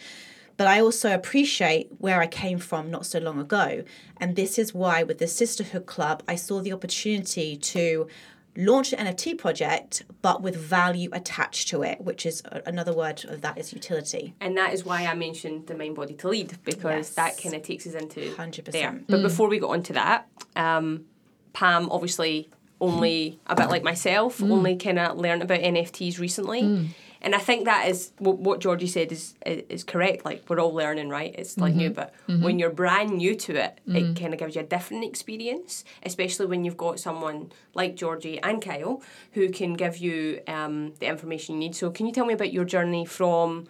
But 0.58 0.68
I 0.68 0.80
also 0.80 1.14
appreciate 1.14 1.90
where 1.98 2.22
I 2.22 2.28
came 2.28 2.60
from 2.60 2.92
not 2.92 3.06
so 3.06 3.20
long 3.20 3.40
ago. 3.40 3.84
And 4.18 4.36
this 4.36 4.60
is 4.60 4.74
why 4.74 5.04
with 5.04 5.18
the 5.18 5.28
Sisterhood 5.28 5.86
Club, 5.86 6.24
I 6.28 6.36
saw 6.36 6.62
the 6.62 6.74
opportunity 6.74 7.58
to 7.58 8.08
launch 8.56 8.94
an 8.94 9.08
NFT 9.08 9.38
project, 9.38 10.04
but 10.22 10.42
with 10.42 10.56
value 10.56 11.10
attached 11.12 11.70
to 11.70 11.82
it, 11.82 12.02
which 12.02 12.26
is 12.26 12.44
another 12.66 12.94
word 12.94 13.26
of 13.26 13.42
that 13.42 13.58
is 13.58 13.74
utility. 13.74 14.36
And 14.40 14.56
that 14.58 14.74
is 14.74 14.86
why 14.86 15.06
I 15.06 15.16
mentioned 15.16 15.68
the 15.68 15.76
mind 15.76 15.96
body 15.96 16.14
to 16.16 16.28
lead 16.28 16.58
because 16.64 17.08
Yes. 17.08 17.16
that 17.16 17.42
kind 17.42 17.56
of 17.56 17.64
takes 17.64 17.88
us 17.88 17.96
into 17.96 18.22
100%. 18.36 18.72
there. 18.72 19.02
But 19.08 19.20
mm. 19.22 19.24
before 19.24 19.48
we 19.50 19.60
go 19.60 19.70
on 19.70 19.82
to 19.84 19.94
that, 19.94 20.28
um, 20.56 21.06
Pam 21.54 21.90
obviously 21.90 22.50
only 22.80 23.40
a 23.48 23.56
bit 23.56 23.70
like 23.70 23.84
myself, 23.84 24.40
mm. 24.40 24.52
only 24.52 24.76
kind 24.76 25.00
of 25.00 25.18
learned 25.18 25.42
about 25.42 25.60
NFTs 25.62 26.20
recently. 26.20 26.64
Mm. 26.64 26.88
And 27.24 27.34
I 27.34 27.38
think 27.38 27.66
that 27.66 27.88
is 27.88 28.12
what, 28.20 28.38
what 28.40 28.60
Georgie 28.60 28.88
said 28.88 29.12
is, 29.12 29.34
is 29.46 29.64
is 29.70 29.84
correct. 29.84 30.26
Like 30.26 30.44
we're 30.50 30.60
all 30.60 30.74
learning, 30.74 31.10
right? 31.10 31.34
It's 31.38 31.58
like 31.58 31.72
mm-hmm. 31.72 31.80
new, 31.80 31.90
but 31.92 32.14
mm-hmm. 32.28 32.44
when 32.44 32.60
you're 32.60 32.70
brand 32.70 33.18
new 33.18 33.34
to 33.36 33.56
it, 33.56 33.80
it 33.88 33.92
mm-hmm. 33.92 34.14
kind 34.14 34.34
of 34.34 34.40
gives 34.40 34.56
you 34.56 34.62
a 34.62 34.66
different 34.66 35.06
experience. 35.06 35.86
Especially 36.04 36.46
when 36.46 36.66
you've 36.66 36.78
got 36.78 37.00
someone 37.00 37.52
like 37.74 37.96
Georgie 37.96 38.40
and 38.42 38.62
Kyle 38.62 39.02
who 39.32 39.50
can 39.50 39.74
give 39.74 39.98
you 39.98 40.42
um, 40.48 40.94
the 41.00 41.06
information 41.06 41.56
you 41.56 41.60
need. 41.60 41.76
So, 41.76 41.90
can 41.92 42.06
you 42.06 42.12
tell 42.12 42.26
me 42.26 42.34
about 42.34 42.52
your 42.52 42.66
journey 42.66 43.06
from 43.06 43.68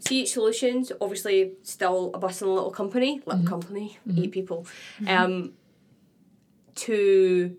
CH 0.00 0.28
Solutions, 0.28 0.92
obviously 1.00 1.52
still 1.62 2.10
a 2.14 2.18
bustling 2.18 2.54
little 2.54 2.70
company, 2.70 3.22
little 3.26 3.44
company, 3.44 3.98
eight 4.16 4.32
people, 4.32 4.66
um, 5.06 5.52
to 6.74 7.56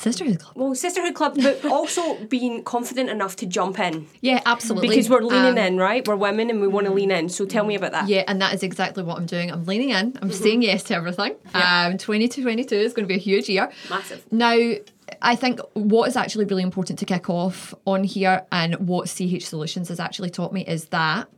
Sisterhood 0.00 0.38
Club. 0.40 0.56
well 0.56 0.74
Sisterhood 0.74 1.14
Club, 1.14 1.36
but 1.40 1.64
also 1.70 2.16
being 2.26 2.62
confident 2.64 3.10
enough 3.10 3.36
to 3.36 3.46
jump 3.46 3.78
in 3.78 4.06
Yeah, 4.20 4.40
absolutely. 4.46 4.88
because 4.88 5.08
we're 5.10 5.20
leaning 5.22 5.58
Um, 5.58 5.58
in, 5.58 5.76
right? 5.76 6.06
We're 6.06 6.16
women 6.16 6.50
and 6.50 6.60
we 6.60 6.68
want 6.68 6.86
to 6.86 6.92
lean 6.92 7.10
in. 7.10 7.28
So 7.28 7.44
tell 7.46 7.64
me 7.64 7.74
about 7.74 7.92
that. 7.92 8.08
Yeah, 8.08 8.24
and 8.26 8.40
that 8.42 8.54
is 8.54 8.62
exactly 8.62 9.02
what 9.02 9.18
I'm 9.18 9.26
doing. 9.26 9.50
I'm 9.52 9.64
leaning 9.66 9.90
in. 9.90 10.18
I'm 10.22 10.32
saying 10.32 10.62
yes 10.62 10.82
to 10.84 10.94
everything. 10.94 11.36
Um, 11.54 11.98
2022 11.98 12.74
is 12.74 12.92
going 12.92 13.04
to 13.04 13.08
be 13.08 13.14
a 13.14 13.22
huge 13.22 13.48
year. 13.48 13.70
Massive. 13.88 14.24
Now, 14.32 14.56
I 15.22 15.36
think 15.36 15.60
what 15.74 16.08
is 16.08 16.16
actually 16.16 16.46
really 16.46 16.62
important 16.62 16.98
to 17.00 17.04
kick 17.04 17.28
off 17.28 17.74
on 17.84 18.04
here 18.04 18.44
and 18.52 18.74
what 18.88 19.08
CH 19.08 19.42
Solutions 19.44 19.88
has 19.88 20.00
actually 20.00 20.30
taught 20.30 20.52
me 20.52 20.64
is 20.64 20.86
that 20.86 21.28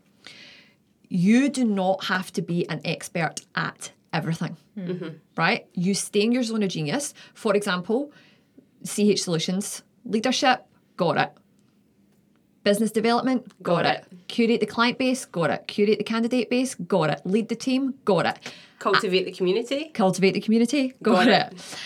you 1.09 1.48
do 1.48 1.64
not 1.64 2.05
have 2.05 2.33
to 2.33 2.42
be 2.42 2.68
an 2.68 2.81
expert 2.85 3.40
at 3.55 3.92
everything, 4.12 4.57
right? 5.37 5.66
You 5.75 5.94
stay 5.94 6.22
in 6.22 6.33
your 6.33 6.42
zone 6.42 6.62
of 6.62 6.70
genius. 6.70 7.14
For 7.35 7.55
example, 7.55 8.12
CH 8.84 9.20
Solutions, 9.20 9.82
leadership, 10.04 10.64
got 10.96 11.18
it. 11.18 11.32
Business 12.64 12.92
development, 12.92 13.46
got, 13.62 13.82
Got 13.82 13.86
it. 13.96 14.04
Curate 14.28 14.60
the 14.60 14.66
client 14.66 14.96
base, 14.96 15.24
got 15.24 15.50
it. 15.50 15.66
Curate 15.66 15.98
the 15.98 16.04
candidate 16.04 16.48
base, 16.48 16.74
got 16.76 17.10
it. 17.10 17.20
Lead 17.24 17.48
the 17.48 17.56
team, 17.56 17.94
got 18.04 18.24
it. 18.24 18.52
Cultivate 18.78 19.24
the 19.24 19.32
community. 19.32 19.90
Cultivate 19.94 20.32
the 20.32 20.40
community, 20.40 20.94
got, 21.02 21.26
Got 21.26 21.28
it. 21.28 21.52
it. 21.52 21.76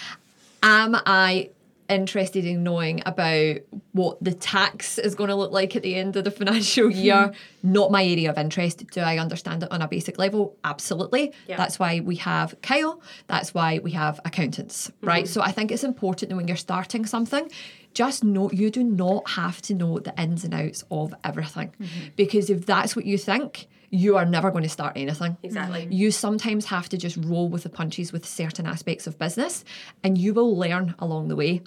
Am 0.63 0.97
I 1.07 1.51
interested 1.89 2.45
in 2.45 2.63
knowing 2.63 3.03
about 3.07 3.59
what 3.93 4.23
the 4.23 4.33
tax 4.33 4.99
is 4.99 5.15
going 5.15 5.29
to 5.29 5.35
look 5.35 5.53
like 5.53 5.77
at 5.77 5.83
the 5.83 5.95
end 5.95 6.17
of 6.17 6.25
the 6.25 6.31
financial 6.31 6.91
year? 6.91 7.33
Not 7.63 7.91
my 7.91 8.05
area 8.05 8.31
of 8.31 8.39
interest. 8.39 8.87
Do 8.91 9.01
I 9.01 9.19
understand 9.19 9.63
it 9.63 9.73
on 9.73 9.83
a 9.83 9.89
basic 9.89 10.19
level? 10.19 10.57
Absolutely. 10.65 11.33
Yeah. 11.47 11.57
That's 11.57 11.79
why 11.79 12.01
we 12.01 12.17
have 12.17 12.61
Kyle. 12.63 13.01
That's 13.27 13.55
why 13.55 13.79
we 13.79 13.93
have 13.93 14.21
accountants, 14.25 14.91
right? 15.03 15.25
Mm-hmm. 15.25 15.33
So 15.33 15.41
I 15.43 15.53
think 15.53 15.71
it's 15.71 15.85
important 15.85 16.31
that 16.31 16.37
when 16.37 16.49
you're 16.49 16.57
starting 16.57 17.07
something, 17.07 17.51
just 17.95 18.23
know 18.23 18.51
you 18.51 18.71
do 18.71 18.85
not 18.85 19.31
have 19.31 19.63
to 19.63 19.75
know 19.75 19.99
the 19.99 20.15
ins 20.21 20.45
and 20.45 20.55
outs 20.55 20.85
of 20.91 21.15
everything. 21.25 21.73
Mm-hmm. 21.81 22.09
Because 22.15 22.51
if 22.51 22.67
that's 22.67 22.95
what 22.95 23.07
you 23.07 23.17
think, 23.17 23.67
you 23.97 24.17
are 24.17 24.25
never 24.25 24.51
going 24.51 24.63
to 24.63 24.69
start 24.69 24.93
anything. 24.97 25.37
Exactly. 25.43 25.89
You 25.91 26.11
sometimes 26.11 26.67
have 26.67 26.89
to 26.91 26.97
just 26.97 27.17
roll 27.17 27.49
with 27.49 27.63
the 27.63 27.69
punches 27.69 28.13
with 28.13 28.27
certain 28.27 28.67
aspects 28.67 29.07
of 29.07 29.19
business 29.19 29.65
and 30.05 30.19
you 30.19 30.35
will 30.35 30.57
learn 30.57 30.95
along 30.99 31.29
the 31.29 31.37
way. 31.37 31.63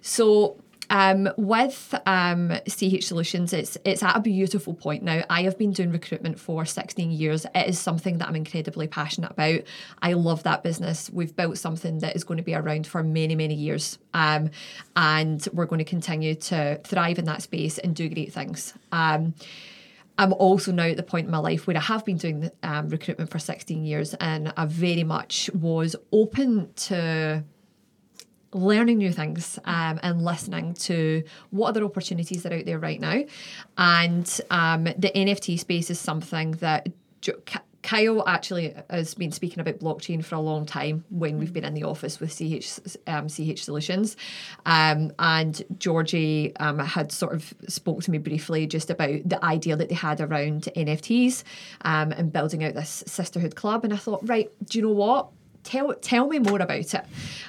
So 0.00 0.56
um, 0.90 1.28
with 1.36 1.94
um, 2.06 2.52
CH 2.68 3.04
Solutions, 3.04 3.52
it's 3.52 3.76
it's 3.84 4.02
at 4.02 4.16
a 4.16 4.20
beautiful 4.20 4.74
point 4.74 5.02
now. 5.02 5.22
I 5.30 5.42
have 5.42 5.58
been 5.58 5.72
doing 5.72 5.90
recruitment 5.90 6.38
for 6.38 6.64
16 6.64 7.10
years. 7.10 7.46
It 7.54 7.68
is 7.68 7.78
something 7.78 8.18
that 8.18 8.28
I'm 8.28 8.36
incredibly 8.36 8.86
passionate 8.86 9.30
about. 9.30 9.60
I 10.02 10.12
love 10.12 10.42
that 10.42 10.62
business. 10.62 11.10
We've 11.10 11.34
built 11.34 11.58
something 11.58 11.98
that 12.00 12.16
is 12.16 12.24
going 12.24 12.38
to 12.38 12.44
be 12.44 12.54
around 12.54 12.86
for 12.86 13.02
many, 13.02 13.34
many 13.34 13.54
years. 13.54 13.98
Um, 14.12 14.50
and 14.94 15.46
we're 15.52 15.66
going 15.66 15.78
to 15.78 15.84
continue 15.84 16.34
to 16.34 16.80
thrive 16.84 17.18
in 17.18 17.24
that 17.26 17.42
space 17.42 17.78
and 17.78 17.94
do 17.94 18.08
great 18.08 18.32
things. 18.32 18.74
Um, 18.92 19.34
I'm 20.16 20.32
also 20.32 20.72
now 20.72 20.84
at 20.84 20.96
the 20.96 21.02
point 21.02 21.26
in 21.26 21.32
my 21.32 21.38
life 21.38 21.66
where 21.66 21.76
I 21.76 21.80
have 21.80 22.04
been 22.04 22.16
doing 22.16 22.50
um, 22.62 22.88
recruitment 22.88 23.30
for 23.30 23.38
16 23.38 23.84
years 23.84 24.14
and 24.14 24.52
I 24.56 24.64
very 24.66 25.02
much 25.02 25.50
was 25.52 25.96
open 26.12 26.72
to 26.74 27.44
learning 28.52 28.98
new 28.98 29.12
things 29.12 29.58
um, 29.64 29.98
and 30.02 30.22
listening 30.22 30.74
to 30.74 31.24
what 31.50 31.70
other 31.70 31.84
opportunities 31.84 32.46
are 32.46 32.52
out 32.52 32.64
there 32.64 32.78
right 32.78 33.00
now. 33.00 33.22
And 33.76 34.40
um, 34.50 34.84
the 34.84 35.10
NFT 35.14 35.58
space 35.58 35.90
is 35.90 35.98
something 35.98 36.52
that 36.52 36.88
Kyle 37.84 38.26
actually 38.26 38.74
has 38.88 39.14
been 39.14 39.30
speaking 39.30 39.60
about 39.60 39.78
blockchain 39.78 40.24
for 40.24 40.36
a 40.36 40.40
long 40.40 40.64
time 40.64 41.04
when 41.10 41.38
we've 41.38 41.52
been 41.52 41.66
in 41.66 41.74
the 41.74 41.84
office 41.84 42.18
with 42.18 42.34
CH, 42.34 42.80
um, 43.06 43.28
CH 43.28 43.62
Solutions. 43.62 44.16
Um, 44.64 45.12
and 45.18 45.62
Georgie 45.78 46.56
um, 46.56 46.78
had 46.78 47.12
sort 47.12 47.34
of 47.34 47.52
spoke 47.68 48.02
to 48.04 48.10
me 48.10 48.16
briefly 48.16 48.66
just 48.66 48.88
about 48.88 49.28
the 49.28 49.44
idea 49.44 49.76
that 49.76 49.90
they 49.90 49.94
had 49.94 50.22
around 50.22 50.62
NFTs 50.74 51.44
um, 51.82 52.10
and 52.12 52.32
building 52.32 52.64
out 52.64 52.72
this 52.72 53.04
sisterhood 53.06 53.54
club. 53.54 53.84
And 53.84 53.92
I 53.92 53.98
thought, 53.98 54.26
right, 54.26 54.50
do 54.64 54.78
you 54.78 54.86
know 54.86 54.92
what? 54.92 55.28
tell 55.62 55.94
tell 55.94 56.26
me 56.26 56.38
more 56.38 56.60
about 56.60 56.94
it. 56.94 57.04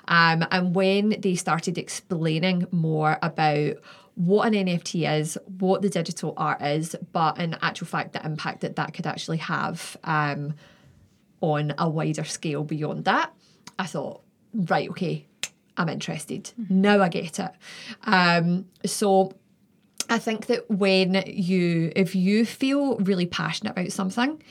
Um, 0.08 0.46
and 0.52 0.74
when 0.74 1.16
they 1.20 1.36
started 1.36 1.78
explaining 1.78 2.68
more 2.72 3.18
about 3.22 3.76
what 4.16 4.48
an 4.48 4.54
NFT 4.54 5.20
is, 5.20 5.38
what 5.60 5.82
the 5.82 5.90
digital 5.90 6.34
art 6.38 6.62
is, 6.62 6.96
but 7.12 7.38
in 7.40 7.56
actual 7.62 7.88
fact, 7.88 8.14
the 8.14 8.26
impact 8.26 8.62
that 8.62 8.76
that 8.78 8.94
could 8.94 9.06
actually 9.06 9.38
have. 9.38 9.98
Um, 10.04 10.56
on 11.42 11.74
a 11.78 11.88
wider 11.88 12.24
scale 12.24 12.64
beyond 12.64 13.06
that, 13.06 13.32
I 13.78 13.86
thought, 13.86 14.22
right, 14.54 14.90
okay, 14.90 15.26
I'm 15.78 15.90
interested. 15.90 16.52
Now 16.70 17.02
I 17.02 17.10
get 17.10 17.40
it. 17.40 17.52
Um, 18.04 18.66
so 18.86 19.34
I 20.10 20.18
think 20.18 20.48
that 20.48 20.70
when 20.70 21.24
you, 21.28 21.92
if 21.96 22.16
you 22.16 22.46
feel 22.46 22.98
really 22.98 23.26
passionate 23.26 23.72
about 23.72 23.92
something, 23.92 24.42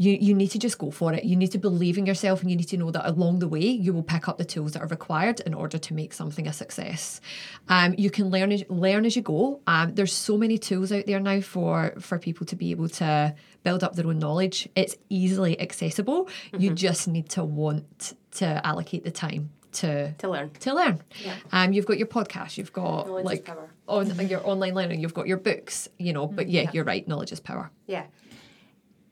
you, 0.00 0.12
you 0.12 0.32
need 0.32 0.48
to 0.52 0.58
just 0.60 0.78
go 0.78 0.90
for 0.92 1.12
it. 1.12 1.24
You 1.24 1.34
need 1.36 1.50
to 1.52 1.58
believe 1.58 1.98
in 1.98 2.06
yourself 2.06 2.40
and 2.40 2.50
you 2.50 2.56
need 2.56 2.68
to 2.68 2.76
know 2.76 2.90
that 2.92 3.06
along 3.08 3.40
the 3.40 3.48
way 3.48 3.60
you 3.66 3.92
will 3.92 4.04
pick 4.04 4.28
up 4.28 4.38
the 4.38 4.44
tools 4.44 4.72
that 4.72 4.82
are 4.82 4.86
required 4.86 5.40
in 5.40 5.52
order 5.54 5.76
to 5.76 5.92
make 5.92 6.12
something 6.12 6.46
a 6.46 6.52
success. 6.52 7.20
Um, 7.68 7.94
you 7.98 8.08
can 8.08 8.30
learn 8.30 8.52
as, 8.52 8.62
learn 8.68 9.04
as 9.04 9.16
you 9.16 9.22
go. 9.22 9.60
Um, 9.66 9.94
there's 9.96 10.12
so 10.12 10.38
many 10.38 10.56
tools 10.56 10.92
out 10.92 11.06
there 11.06 11.18
now 11.20 11.40
for 11.40 11.94
for 11.98 12.18
people 12.18 12.46
to 12.46 12.56
be 12.56 12.70
able 12.70 12.88
to 12.90 13.34
build 13.64 13.82
up 13.82 13.96
their 13.96 14.06
own 14.06 14.20
knowledge. 14.20 14.68
It's 14.76 14.96
easily 15.10 15.60
accessible. 15.60 16.28
You 16.56 16.70
just 16.74 17.08
need 17.08 17.28
to 17.30 17.44
want 17.44 18.14
to 18.32 18.64
allocate 18.64 19.02
the 19.04 19.10
time 19.10 19.50
to 19.72 20.12
To 20.12 20.28
learn. 20.30 20.50
to 20.60 20.74
learn. 20.74 21.02
Yeah. 21.24 21.34
Um, 21.52 21.72
you've 21.72 21.86
got 21.86 21.98
your 21.98 22.06
podcast, 22.06 22.56
you've 22.56 22.72
got 22.72 23.06
Knowledge 23.08 23.24
like 23.24 23.50
on 23.88 24.28
your 24.28 24.46
online 24.46 24.74
learning, 24.74 25.00
you've 25.00 25.12
got 25.14 25.26
your 25.26 25.36
books, 25.38 25.88
you 25.98 26.12
know. 26.12 26.26
But 26.26 26.48
yeah, 26.48 26.70
you're 26.72 26.84
right. 26.84 27.06
Knowledge 27.06 27.32
is 27.32 27.40
power. 27.40 27.70
Yeah. 27.86 28.04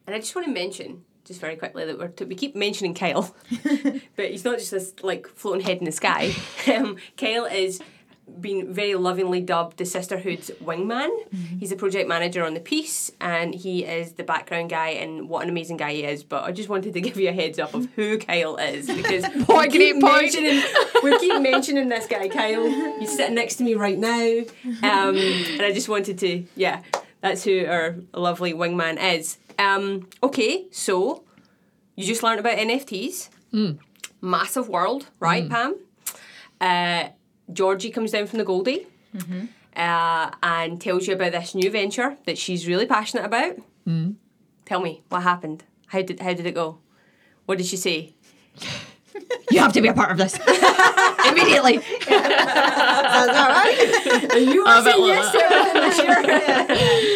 And 0.06 0.14
I 0.14 0.18
just 0.18 0.34
want 0.34 0.46
to 0.46 0.52
mention, 0.52 1.04
just 1.24 1.40
very 1.40 1.56
quickly, 1.56 1.84
that 1.84 1.98
we're 1.98 2.08
t- 2.08 2.24
we 2.24 2.34
keep 2.34 2.54
mentioning 2.54 2.94
Kyle, 2.94 3.34
but 4.16 4.30
he's 4.30 4.44
not 4.44 4.58
just 4.58 4.70
this 4.70 4.94
like 5.02 5.26
floating 5.26 5.64
head 5.64 5.78
in 5.78 5.84
the 5.84 5.92
sky. 5.92 6.32
um, 6.74 6.96
Kyle 7.16 7.44
is 7.44 7.80
been 8.40 8.72
very 8.72 8.94
lovingly 8.94 9.40
dubbed 9.40 9.76
the 9.78 9.84
Sisterhood's 9.84 10.50
wingman. 10.62 11.10
He's 11.58 11.70
a 11.70 11.76
project 11.76 12.08
manager 12.08 12.44
on 12.44 12.54
the 12.54 12.60
piece, 12.60 13.10
and 13.20 13.54
he 13.54 13.84
is 13.84 14.12
the 14.12 14.24
background 14.24 14.70
guy. 14.70 14.90
And 14.90 15.28
what 15.28 15.44
an 15.44 15.48
amazing 15.48 15.76
guy 15.76 15.92
he 15.92 16.04
is! 16.04 16.24
But 16.24 16.44
I 16.44 16.52
just 16.52 16.68
wanted 16.68 16.94
to 16.94 17.00
give 17.06 17.16
you 17.16 17.28
a 17.28 17.32
heads 17.32 17.58
up 17.58 17.74
of 17.74 17.88
who 17.94 18.18
Kyle 18.18 18.56
is 18.56 18.86
because 18.86 19.24
Point, 19.44 19.72
we 19.72 19.78
keep 19.78 19.96
mentioning 19.96 20.62
we 21.02 21.18
keep 21.18 21.40
mentioning 21.40 21.88
this 21.88 22.06
guy 22.06 22.28
Kyle. 22.28 22.98
He's 22.98 23.14
sitting 23.14 23.34
next 23.34 23.56
to 23.56 23.64
me 23.64 23.74
right 23.74 23.98
now, 23.98 24.42
um, 24.82 25.16
and 25.16 25.62
I 25.62 25.72
just 25.72 25.88
wanted 25.88 26.18
to 26.18 26.44
yeah, 26.56 26.82
that's 27.20 27.44
who 27.44 27.66
our 27.66 27.96
lovely 28.12 28.52
wingman 28.52 29.02
is. 29.16 29.38
Um, 29.58 30.08
okay, 30.22 30.66
so 30.70 31.24
you 31.96 32.04
just 32.04 32.22
learned 32.22 32.40
about 32.40 32.58
NFTs. 32.58 33.28
Massive 34.20 34.68
world, 34.68 35.06
right, 35.20 35.48
Pam? 35.48 35.76
Uh, 36.60 37.08
Georgie 37.52 37.90
comes 37.90 38.10
down 38.12 38.26
from 38.26 38.38
the 38.38 38.44
Goldie 38.44 38.86
uh, 39.76 40.30
and 40.42 40.80
tells 40.80 41.06
you 41.06 41.14
about 41.14 41.32
this 41.32 41.54
new 41.54 41.70
venture 41.70 42.16
that 42.26 42.38
she's 42.38 42.66
really 42.66 42.86
passionate 42.86 43.24
about. 43.24 43.56
Tell 44.64 44.80
me 44.80 45.02
what 45.08 45.22
happened. 45.22 45.64
How 45.86 46.02
did 46.02 46.18
how 46.20 46.32
did 46.34 46.46
it 46.46 46.54
go? 46.54 46.78
What 47.46 47.58
did 47.58 47.66
she 47.66 47.76
say? 47.76 48.14
You 49.50 49.60
have 49.60 49.72
to 49.72 49.80
be 49.80 49.88
a 49.88 49.94
part 49.94 50.10
of 50.10 50.18
this 50.18 50.34
immediately. 51.28 51.80
Sounds 52.08 53.30
all 53.30 53.48
right. 53.48 54.32
You 54.36 54.64
are 54.66 54.80
a 54.80 54.82
saying 54.82 55.04
yes 55.06 55.32
to 55.32 55.38
everything 55.42 55.82
this 55.82 55.98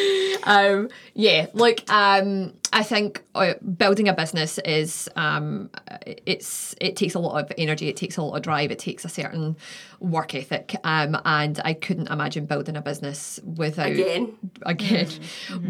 year. 0.00 0.09
Um, 0.44 0.88
yeah, 1.14 1.46
like 1.52 1.84
um, 1.90 2.54
I 2.72 2.82
think 2.84 3.22
uh, 3.34 3.54
building 3.76 4.08
a 4.08 4.14
business 4.14 4.58
is 4.58 5.08
um, 5.16 5.70
it's 6.06 6.74
it 6.80 6.96
takes 6.96 7.14
a 7.14 7.18
lot 7.18 7.42
of 7.42 7.52
energy, 7.58 7.88
it 7.88 7.96
takes 7.96 8.16
a 8.16 8.22
lot 8.22 8.36
of 8.36 8.42
drive, 8.42 8.70
it 8.70 8.78
takes 8.78 9.04
a 9.04 9.08
certain 9.08 9.56
work 9.98 10.34
ethic, 10.34 10.76
um, 10.84 11.16
and 11.24 11.60
I 11.64 11.74
couldn't 11.74 12.08
imagine 12.08 12.46
building 12.46 12.76
a 12.76 12.82
business 12.82 13.40
without 13.44 13.90
Again. 13.90 14.36
again 14.62 15.08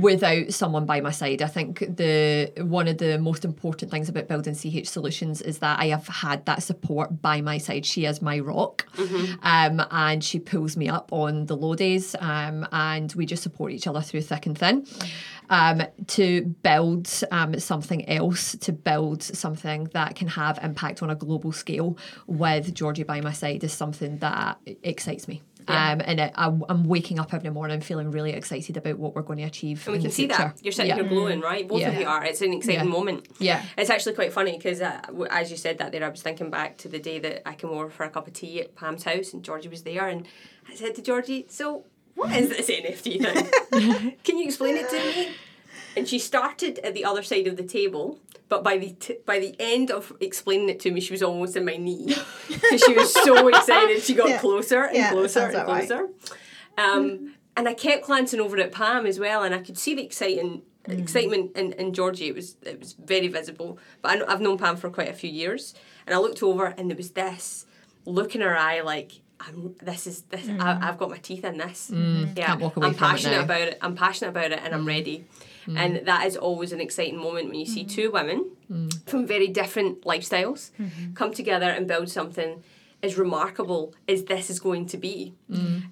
without 0.00 0.52
someone 0.52 0.84
by 0.84 1.00
my 1.00 1.10
side. 1.10 1.40
I 1.40 1.46
think 1.46 1.78
the 1.78 2.52
one 2.58 2.86
of 2.86 2.98
the 2.98 3.18
most 3.18 3.44
important 3.44 3.90
things 3.90 4.08
about 4.08 4.28
building 4.28 4.54
CH 4.54 4.86
Solutions 4.86 5.40
is 5.40 5.58
that 5.58 5.80
I 5.80 5.86
have 5.86 6.06
had 6.06 6.44
that 6.46 6.62
support 6.62 7.22
by 7.22 7.40
my 7.40 7.58
side. 7.58 7.86
She 7.86 8.04
is 8.04 8.20
my 8.20 8.40
rock, 8.40 8.86
um, 9.42 9.82
and 9.90 10.22
she 10.22 10.38
pulls 10.38 10.76
me 10.76 10.88
up 10.88 11.12
on 11.12 11.46
the 11.46 11.56
low 11.56 11.74
days, 11.74 12.14
um, 12.20 12.66
and 12.72 13.12
we 13.14 13.24
just 13.24 13.42
support 13.42 13.72
each 13.72 13.86
other 13.86 14.02
through 14.02 14.22
thick 14.22 14.44
and 14.44 14.56
thin. 14.58 14.86
Um, 15.52 15.82
to 16.06 16.42
build 16.42 17.10
um, 17.32 17.58
something 17.58 18.08
else, 18.08 18.54
to 18.60 18.72
build 18.72 19.20
something 19.20 19.90
that 19.94 20.14
can 20.14 20.28
have 20.28 20.60
impact 20.62 21.02
on 21.02 21.10
a 21.10 21.16
global 21.16 21.50
scale 21.50 21.98
with 22.28 22.72
Georgie 22.72 23.02
by 23.02 23.20
my 23.20 23.32
side 23.32 23.64
is 23.64 23.72
something 23.72 24.18
that 24.18 24.58
excites 24.84 25.26
me. 25.26 25.42
Um, 25.68 26.00
and 26.04 26.20
it, 26.20 26.32
I, 26.34 26.46
I'm 26.68 26.84
waking 26.84 27.18
up 27.18 27.34
every 27.34 27.50
morning 27.50 27.80
feeling 27.80 28.10
really 28.10 28.32
excited 28.32 28.76
about 28.76 28.98
what 28.98 29.14
we're 29.14 29.22
going 29.22 29.38
to 29.38 29.44
achieve. 29.44 29.86
And 29.86 29.96
we 29.96 30.02
can 30.02 30.10
see 30.10 30.26
that 30.26 30.58
you're 30.62 30.72
sitting 30.72 30.90
yeah. 30.90 30.96
here 30.96 31.04
glowing, 31.04 31.40
right? 31.40 31.66
Both 31.66 31.84
of 31.84 31.94
you 31.94 32.06
are. 32.06 32.24
It's 32.24 32.42
an 32.42 32.52
exciting 32.52 32.84
Yeah. 32.84 32.90
moment. 32.90 33.26
Yeah. 33.38 33.64
It's 33.76 33.90
actually 33.90 34.14
quite 34.14 34.32
funny 34.32 34.56
because, 34.56 34.80
uh, 34.80 35.00
as 35.30 35.50
you 35.50 35.56
said 35.56 35.78
that 35.78 35.92
there, 35.92 36.04
I 36.04 36.08
was 36.08 36.22
thinking 36.22 36.50
back 36.50 36.78
to 36.78 36.88
the 36.88 36.98
day 36.98 37.18
that 37.20 37.48
I 37.48 37.54
came 37.54 37.70
over 37.70 37.90
for 37.90 38.04
a 38.04 38.10
cup 38.10 38.26
of 38.26 38.32
tea 38.32 38.60
at 38.60 38.74
Pam's 38.74 39.04
house 39.04 39.32
and 39.32 39.42
Georgie 39.42 39.68
was 39.68 39.82
there, 39.82 40.08
and 40.08 40.26
I 40.68 40.74
said 40.74 40.94
to 40.96 41.02
Georgie, 41.02 41.46
"So, 41.48 41.84
what 42.20 42.36
is 42.36 42.48
this 42.50 42.68
NFT 42.70 43.20
thing? 43.24 44.16
Can 44.24 44.38
you 44.38 44.44
explain 44.44 44.76
it 44.76 44.88
to 44.90 44.98
me?" 45.10 45.36
And 45.96 46.06
she 46.08 46.18
started 46.18 46.78
at 46.80 46.94
the 46.94 47.04
other 47.04 47.22
side 47.22 47.46
of 47.48 47.56
the 47.56 47.64
table, 47.64 48.20
but 48.48 48.62
by 48.62 48.78
the 48.78 48.90
t- 48.92 49.18
by 49.26 49.38
the 49.40 49.54
end 49.58 49.90
of 49.90 50.12
explaining 50.20 50.68
it 50.68 50.78
to 50.80 50.90
me, 50.92 51.00
she 51.00 51.12
was 51.12 51.22
almost 51.22 51.56
in 51.56 51.64
my 51.64 51.76
knee 51.76 52.14
because 52.48 52.80
she 52.82 52.94
was 52.94 53.12
so 53.12 53.48
excited. 53.48 54.02
She 54.02 54.14
got 54.14 54.28
Yeah. 54.28 54.38
closer 54.38 54.82
and 54.84 54.96
Yeah, 54.96 55.10
closer 55.10 55.40
and 55.40 55.54
about 55.54 55.68
right. 55.68 55.88
closer. 55.88 56.08
Um, 56.78 57.34
and 57.56 57.68
I 57.68 57.74
kept 57.74 58.04
glancing 58.06 58.40
over 58.40 58.56
at 58.58 58.72
Pam 58.72 59.04
as 59.06 59.18
well, 59.18 59.42
and 59.42 59.54
I 59.54 59.58
could 59.58 59.76
see 59.78 59.94
the 59.94 60.04
exciting 60.04 60.62
excitement 60.88 61.56
in, 61.56 61.72
in 61.74 61.92
Georgie. 61.92 62.28
It 62.28 62.34
was 62.34 62.56
it 62.62 62.78
was 62.78 62.92
very 62.94 63.28
visible. 63.28 63.78
But 64.02 64.22
I, 64.22 64.32
I've 64.32 64.40
known 64.40 64.58
Pam 64.58 64.76
for 64.76 64.90
quite 64.90 65.08
a 65.08 65.12
few 65.22 65.30
years, 65.30 65.74
and 66.06 66.14
I 66.14 66.18
looked 66.18 66.42
over, 66.42 66.66
and 66.66 66.88
there 66.88 66.96
was 66.96 67.10
this 67.12 67.66
look 68.04 68.34
in 68.34 68.40
her 68.42 68.56
eye, 68.56 68.80
like. 68.80 69.12
I'm, 69.40 69.74
this 69.82 70.06
is 70.06 70.22
this. 70.22 70.46
I, 70.48 70.52
mm. 70.52 70.82
I've 70.82 70.98
got 70.98 71.10
my 71.10 71.18
teeth 71.18 71.44
in 71.44 71.56
this. 71.56 71.90
Mm. 71.92 72.36
yeah, 72.36 72.46
can't 72.46 72.60
walk 72.60 72.76
away 72.76 72.88
I'm 72.88 72.94
it 72.94 72.98
passionate 72.98 73.38
now. 73.38 73.44
about 73.44 73.60
it. 73.62 73.78
I'm 73.80 73.94
passionate 73.94 74.30
about 74.30 74.52
it, 74.52 74.60
and 74.62 74.74
I'm 74.74 74.84
mm. 74.84 74.88
ready. 74.88 75.24
And 75.76 76.04
that 76.06 76.26
is 76.26 76.36
always 76.36 76.72
an 76.72 76.80
exciting 76.80 77.16
moment 77.16 77.48
when 77.48 77.58
you 77.58 77.66
see 77.66 77.84
two 77.84 78.10
women 78.10 78.50
from 79.06 79.26
very 79.26 79.46
different 79.46 80.02
lifestyles 80.02 80.72
mm-hmm. 80.80 81.12
come 81.14 81.32
together 81.32 81.70
and 81.70 81.86
build 81.86 82.08
something 82.08 82.64
as 83.02 83.16
remarkable 83.16 83.94
as 84.08 84.24
this 84.24 84.50
is 84.50 84.58
going 84.58 84.86
to 84.86 84.96
be. 84.96 85.34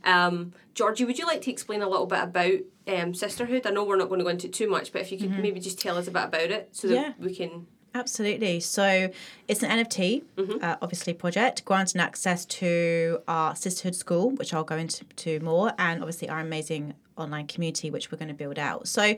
Um, 0.04 0.52
Georgie, 0.74 1.04
would 1.04 1.18
you 1.18 1.26
like 1.26 1.42
to 1.42 1.50
explain 1.50 1.82
a 1.82 1.88
little 1.88 2.06
bit 2.06 2.22
about 2.22 2.58
um, 2.88 3.14
sisterhood? 3.14 3.66
I 3.66 3.70
know 3.70 3.84
we're 3.84 3.96
not 3.96 4.08
going 4.08 4.18
to 4.18 4.24
go 4.24 4.30
into 4.30 4.48
it 4.48 4.52
too 4.52 4.68
much, 4.68 4.92
but 4.92 5.02
if 5.02 5.12
you 5.12 5.18
could 5.18 5.30
mm-hmm. 5.30 5.42
maybe 5.42 5.61
just 5.61 5.80
tell 5.80 5.96
us 5.96 6.08
a 6.08 6.11
bit 6.11 6.24
about 6.24 6.50
it 6.50 6.70
so 6.72 6.88
that 6.88 6.94
Yeah. 6.94 7.12
we 7.18 7.34
can. 7.34 7.66
Absolutely. 7.94 8.61
So 8.61 9.11
it's 9.48 9.62
an 9.62 9.85
NFT, 9.85 10.22
uh, 10.62 10.77
obviously, 10.83 11.14
project 11.14 11.64
granting 11.64 12.01
access 12.01 12.44
to 12.46 13.20
our 13.27 13.57
sisterhood 13.57 13.94
school, 13.94 14.31
which 14.31 14.53
I'll 14.55 14.64
go 14.64 14.77
into 14.77 15.05
to 15.05 15.40
more, 15.40 15.72
and 15.79 16.01
obviously 16.01 16.29
our 16.29 16.40
amazing 16.40 16.94
online 17.16 17.46
community, 17.46 17.90
which 17.90 18.12
we're 18.12 18.18
going 18.18 18.29
to 18.29 18.35
build 18.35 18.59
out. 18.59 18.88
So 18.88 19.16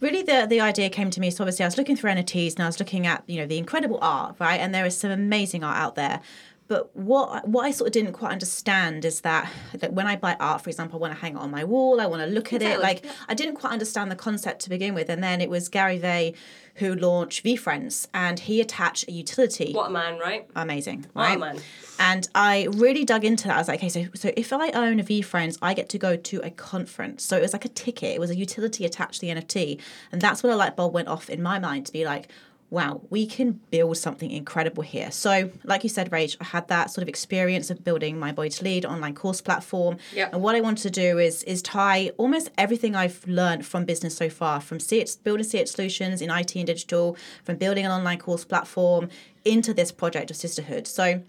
really 0.00 0.22
the 0.22 0.46
the 0.48 0.60
idea 0.60 0.88
came 0.88 1.10
to 1.10 1.20
me 1.20 1.30
so 1.30 1.44
obviously 1.44 1.62
I 1.62 1.68
was 1.68 1.76
looking 1.76 1.94
through 1.94 2.12
NFTs 2.12 2.54
and 2.54 2.62
I 2.62 2.66
was 2.66 2.78
looking 2.80 3.06
at 3.06 3.22
you 3.26 3.38
know 3.38 3.46
the 3.46 3.58
incredible 3.58 3.98
art 4.00 4.36
right 4.38 4.58
and 4.58 4.74
there 4.74 4.86
is 4.86 4.96
some 4.96 5.10
amazing 5.10 5.62
art 5.62 5.76
out 5.76 5.94
there 5.94 6.22
but 6.70 6.94
what 6.96 7.48
what 7.48 7.64
I 7.64 7.72
sort 7.72 7.88
of 7.88 7.92
didn't 7.92 8.12
quite 8.12 8.30
understand 8.30 9.04
is 9.04 9.22
that 9.22 9.50
like 9.82 9.90
when 9.90 10.06
I 10.06 10.14
buy 10.14 10.36
art, 10.38 10.62
for 10.62 10.70
example, 10.70 11.00
I 11.00 11.00
want 11.00 11.14
to 11.14 11.20
hang 11.20 11.34
it 11.34 11.38
on 11.38 11.50
my 11.50 11.64
wall, 11.64 12.00
I 12.00 12.06
want 12.06 12.22
to 12.22 12.28
look 12.28 12.52
at 12.52 12.62
it. 12.62 12.76
Exactly, 12.76 12.84
Like 12.84 13.04
I 13.28 13.34
didn't 13.34 13.56
quite 13.56 13.72
understand 13.72 14.08
the 14.08 14.14
concept 14.14 14.62
to 14.62 14.70
begin 14.70 14.94
with, 14.94 15.08
and 15.08 15.20
then 15.20 15.40
it 15.40 15.50
was 15.50 15.68
Gary 15.68 15.98
Vay 15.98 16.32
who 16.80 16.94
launched 16.94 17.44
VeeFriends, 17.44 18.08
and 18.12 18.38
he 18.40 18.60
attached 18.60 19.08
a 19.08 19.12
utility. 19.12 19.72
What 19.72 19.88
a 19.88 19.92
man, 19.92 20.18
right? 20.18 20.46
Amazing, 20.56 21.06
What 21.12 21.22
a 21.24 21.28
right? 21.28 21.38
man. 21.38 21.58
And 21.98 22.28
I 22.34 22.66
really 22.72 23.04
dug 23.04 23.24
into 23.24 23.46
that. 23.48 23.54
I 23.56 23.58
was 23.58 23.68
like, 23.68 23.78
okay, 23.80 23.88
so 23.88 24.06
so 24.14 24.32
if 24.36 24.52
I 24.52 24.70
own 24.70 24.98
a 24.98 25.04
VeeFriends, 25.04 25.56
I 25.62 25.74
get 25.74 25.88
to 25.90 25.98
go 25.98 26.16
to 26.16 26.40
a 26.40 26.50
conference. 26.50 27.22
So 27.22 27.36
it 27.36 27.42
was 27.42 27.52
like 27.52 27.64
a 27.64 27.68
ticket. 27.68 28.14
It 28.14 28.20
was 28.20 28.30
a 28.30 28.36
utility 28.36 28.84
attached 28.84 29.20
to 29.20 29.26
the 29.26 29.32
NFT, 29.34 29.80
and 30.10 30.20
that's 30.20 30.42
when 30.42 30.52
a 30.52 30.56
light 30.56 30.74
bulb 30.76 30.92
went 30.92 31.08
off 31.08 31.30
in 31.30 31.42
my 31.42 31.58
mind 31.58 31.86
to 31.86 31.92
be 31.92 32.04
like, 32.04 32.28
wow, 32.70 33.00
we 33.10 33.26
can 33.26 33.60
build 33.70 33.96
something 33.96 34.30
incredible 34.30 34.82
here. 34.82 35.10
So, 35.10 35.50
like 35.64 35.82
you 35.82 35.88
said, 35.88 36.10
Rach, 36.10 36.36
I 36.40 36.44
had 36.44 36.68
that 36.68 36.90
sort 36.90 37.02
of 37.02 37.08
experience 37.08 37.68
of 37.68 37.82
building 37.84 38.18
my 38.18 38.30
Body 38.30 38.48
to 38.48 38.64
Lead 38.64 38.86
online 38.86 39.14
course 39.14 39.40
platform. 39.40 39.98
Yep. 40.14 40.32
And 40.32 40.42
what 40.42 40.54
I 40.54 40.60
wanted 40.60 40.82
to 40.82 40.90
do 40.90 41.18
is 41.18 41.42
is 41.42 41.62
tie 41.62 42.12
almost 42.16 42.50
everything 42.56 42.94
I've 42.94 43.26
learned 43.26 43.66
from 43.66 43.84
business 43.84 44.16
so 44.16 44.30
far, 44.30 44.60
from 44.60 44.78
CH, 44.78 45.22
building 45.24 45.44
CH 45.44 45.68
solutions 45.68 46.22
in 46.22 46.30
IT 46.30 46.54
and 46.54 46.66
digital, 46.66 47.16
from 47.44 47.56
building 47.56 47.84
an 47.84 47.90
online 47.90 48.18
course 48.18 48.44
platform 48.44 49.08
into 49.44 49.74
this 49.74 49.90
project 49.90 50.30
of 50.30 50.36
sisterhood. 50.36 50.86
So 50.86 51.22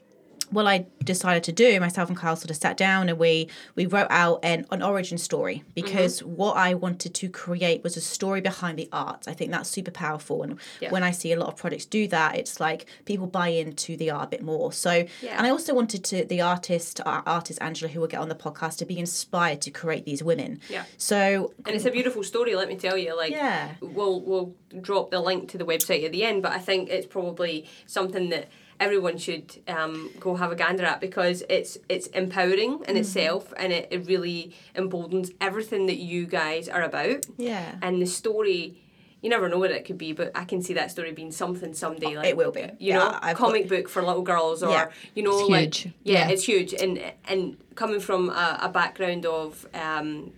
what 0.52 0.68
I 0.68 0.86
decided 1.04 1.44
to 1.46 1.52
do, 1.52 1.80
myself 1.80 2.10
and 2.10 2.18
Kyle 2.18 2.36
sort 2.36 2.50
of 2.52 2.58
sat 2.58 2.78
down 2.78 3.10
and 3.10 3.18
we 3.18 3.48
we 3.76 3.86
wrote 3.86 4.08
out 4.10 4.40
an, 4.44 4.66
an 4.72 4.82
origin 4.84 5.18
story 5.18 5.64
because 5.76 6.22
Mm-hmm. 6.22 6.36
what 6.36 6.58
I 6.58 6.74
wanted 6.74 7.14
to 7.16 7.30
create 7.30 7.84
was 7.84 7.96
a 7.98 8.02
story 8.02 8.42
behind 8.42 8.78
the 8.78 8.90
art. 8.92 9.26
I 9.28 9.34
think 9.34 9.52
that's 9.52 9.70
super 9.70 9.92
powerful, 9.92 10.44
and 10.44 10.58
Yeah. 10.80 10.92
when 10.92 11.04
I 11.04 11.12
see 11.12 11.32
a 11.32 11.40
lot 11.40 11.48
of 11.50 11.56
products 11.58 11.86
do 11.86 12.08
that, 12.10 12.36
it's 12.38 12.60
like 12.60 12.86
people 13.06 13.28
buy 13.28 13.48
into 13.50 13.96
the 13.98 14.12
art 14.12 14.26
a 14.26 14.32
bit 14.36 14.44
more. 14.44 14.72
So, 14.74 15.06
Yeah. 15.22 15.38
and 15.38 15.48
I 15.48 15.50
also 15.50 15.74
wanted 15.74 16.04
to 16.06 16.26
the 16.26 16.42
artist, 16.42 17.00
our 17.06 17.24
artist 17.26 17.60
Angela, 17.62 17.92
who 17.92 18.00
will 18.02 18.08
get 18.08 18.20
on 18.20 18.30
the 18.30 18.36
podcast, 18.36 18.78
to 18.80 18.86
be 18.86 18.98
inspired 19.00 19.62
to 19.62 19.72
create 19.72 20.06
these 20.06 20.22
women. 20.24 20.60
Yeah. 20.70 20.84
So 20.98 21.54
And 21.66 21.76
it's 21.76 21.86
a 21.86 21.92
beautiful 21.92 22.24
story, 22.24 22.56
let 22.56 22.68
me 22.68 22.76
tell 22.76 22.98
you. 22.98 23.16
Like, 23.18 23.32
Yeah. 23.32 23.72
we'll 23.82 24.22
we'll 24.22 24.56
drop 24.82 25.12
the 25.12 25.20
link 25.20 25.50
to 25.52 25.58
the 25.58 25.66
website 25.66 26.04
at 26.06 26.12
the 26.12 26.24
end, 26.24 26.42
but 26.44 26.52
I 26.52 26.60
think 26.60 26.90
it's 26.90 27.08
probably 27.08 27.66
something 27.88 28.30
that 28.30 28.48
everyone 28.82 29.18
should 29.18 29.46
um, 29.68 30.10
go 30.20 30.36
have 30.36 30.52
a 30.52 30.56
gander 30.56 30.84
at 30.84 31.00
because 31.00 31.44
it's 31.50 31.78
it's 31.88 32.08
empowering 32.08 32.74
in 32.90 32.98
itself 32.98 33.54
and 33.62 33.72
it, 33.72 33.88
it 33.92 34.06
really 34.08 34.54
emboldens 34.76 35.32
everything 35.40 35.86
that 35.86 35.98
you 36.12 36.26
guys 36.26 36.68
are 36.68 36.84
about. 36.84 37.26
Yeah. 37.38 37.76
And 37.82 38.02
the 38.02 38.08
story. 38.08 38.78
You 39.24 39.30
never 39.30 39.48
know 39.48 39.60
what 39.60 39.70
it 39.70 39.86
could 39.86 40.00
be, 40.00 40.14
but 40.14 40.32
I 40.34 40.46
can 40.46 40.64
see 40.64 40.74
that 40.74 40.90
story 40.90 41.12
being 41.12 41.32
something 41.32 41.76
someday. 41.76 42.18
Like 42.18 42.30
it 42.30 42.36
will 42.38 42.52
be. 42.52 42.62
you 42.62 42.68
Yeah, 42.80 42.98
know, 42.98 43.20
I've 43.22 43.38
comic 43.38 43.70
got- 43.70 43.78
book 43.78 43.88
for 43.88 44.02
little 44.02 44.24
girls, 44.24 44.64
or 44.64 44.72
Yeah. 44.72 44.88
you 45.14 45.22
know, 45.22 45.38
It's 45.42 45.50
like 45.50 45.76
huge. 45.76 45.94
yeah, 46.04 46.14
Yeah. 46.26 46.30
it's 46.34 46.44
huge. 46.52 46.74
And 46.74 46.94
and 47.32 47.42
coming 47.76 48.00
from 48.00 48.22
a, 48.32 48.48
a 48.64 48.70
background 48.70 49.28
of 49.28 49.68
um, 49.76 50.32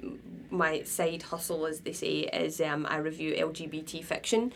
my 0.49 0.83
side 0.83 1.23
hustle, 1.31 1.65
as 1.65 1.79
they 1.85 1.93
say, 1.93 2.15
is 2.45 2.59
um, 2.59 2.85
I 2.89 2.97
review 2.97 3.29
LGBT 3.49 4.03
fiction, 4.03 4.51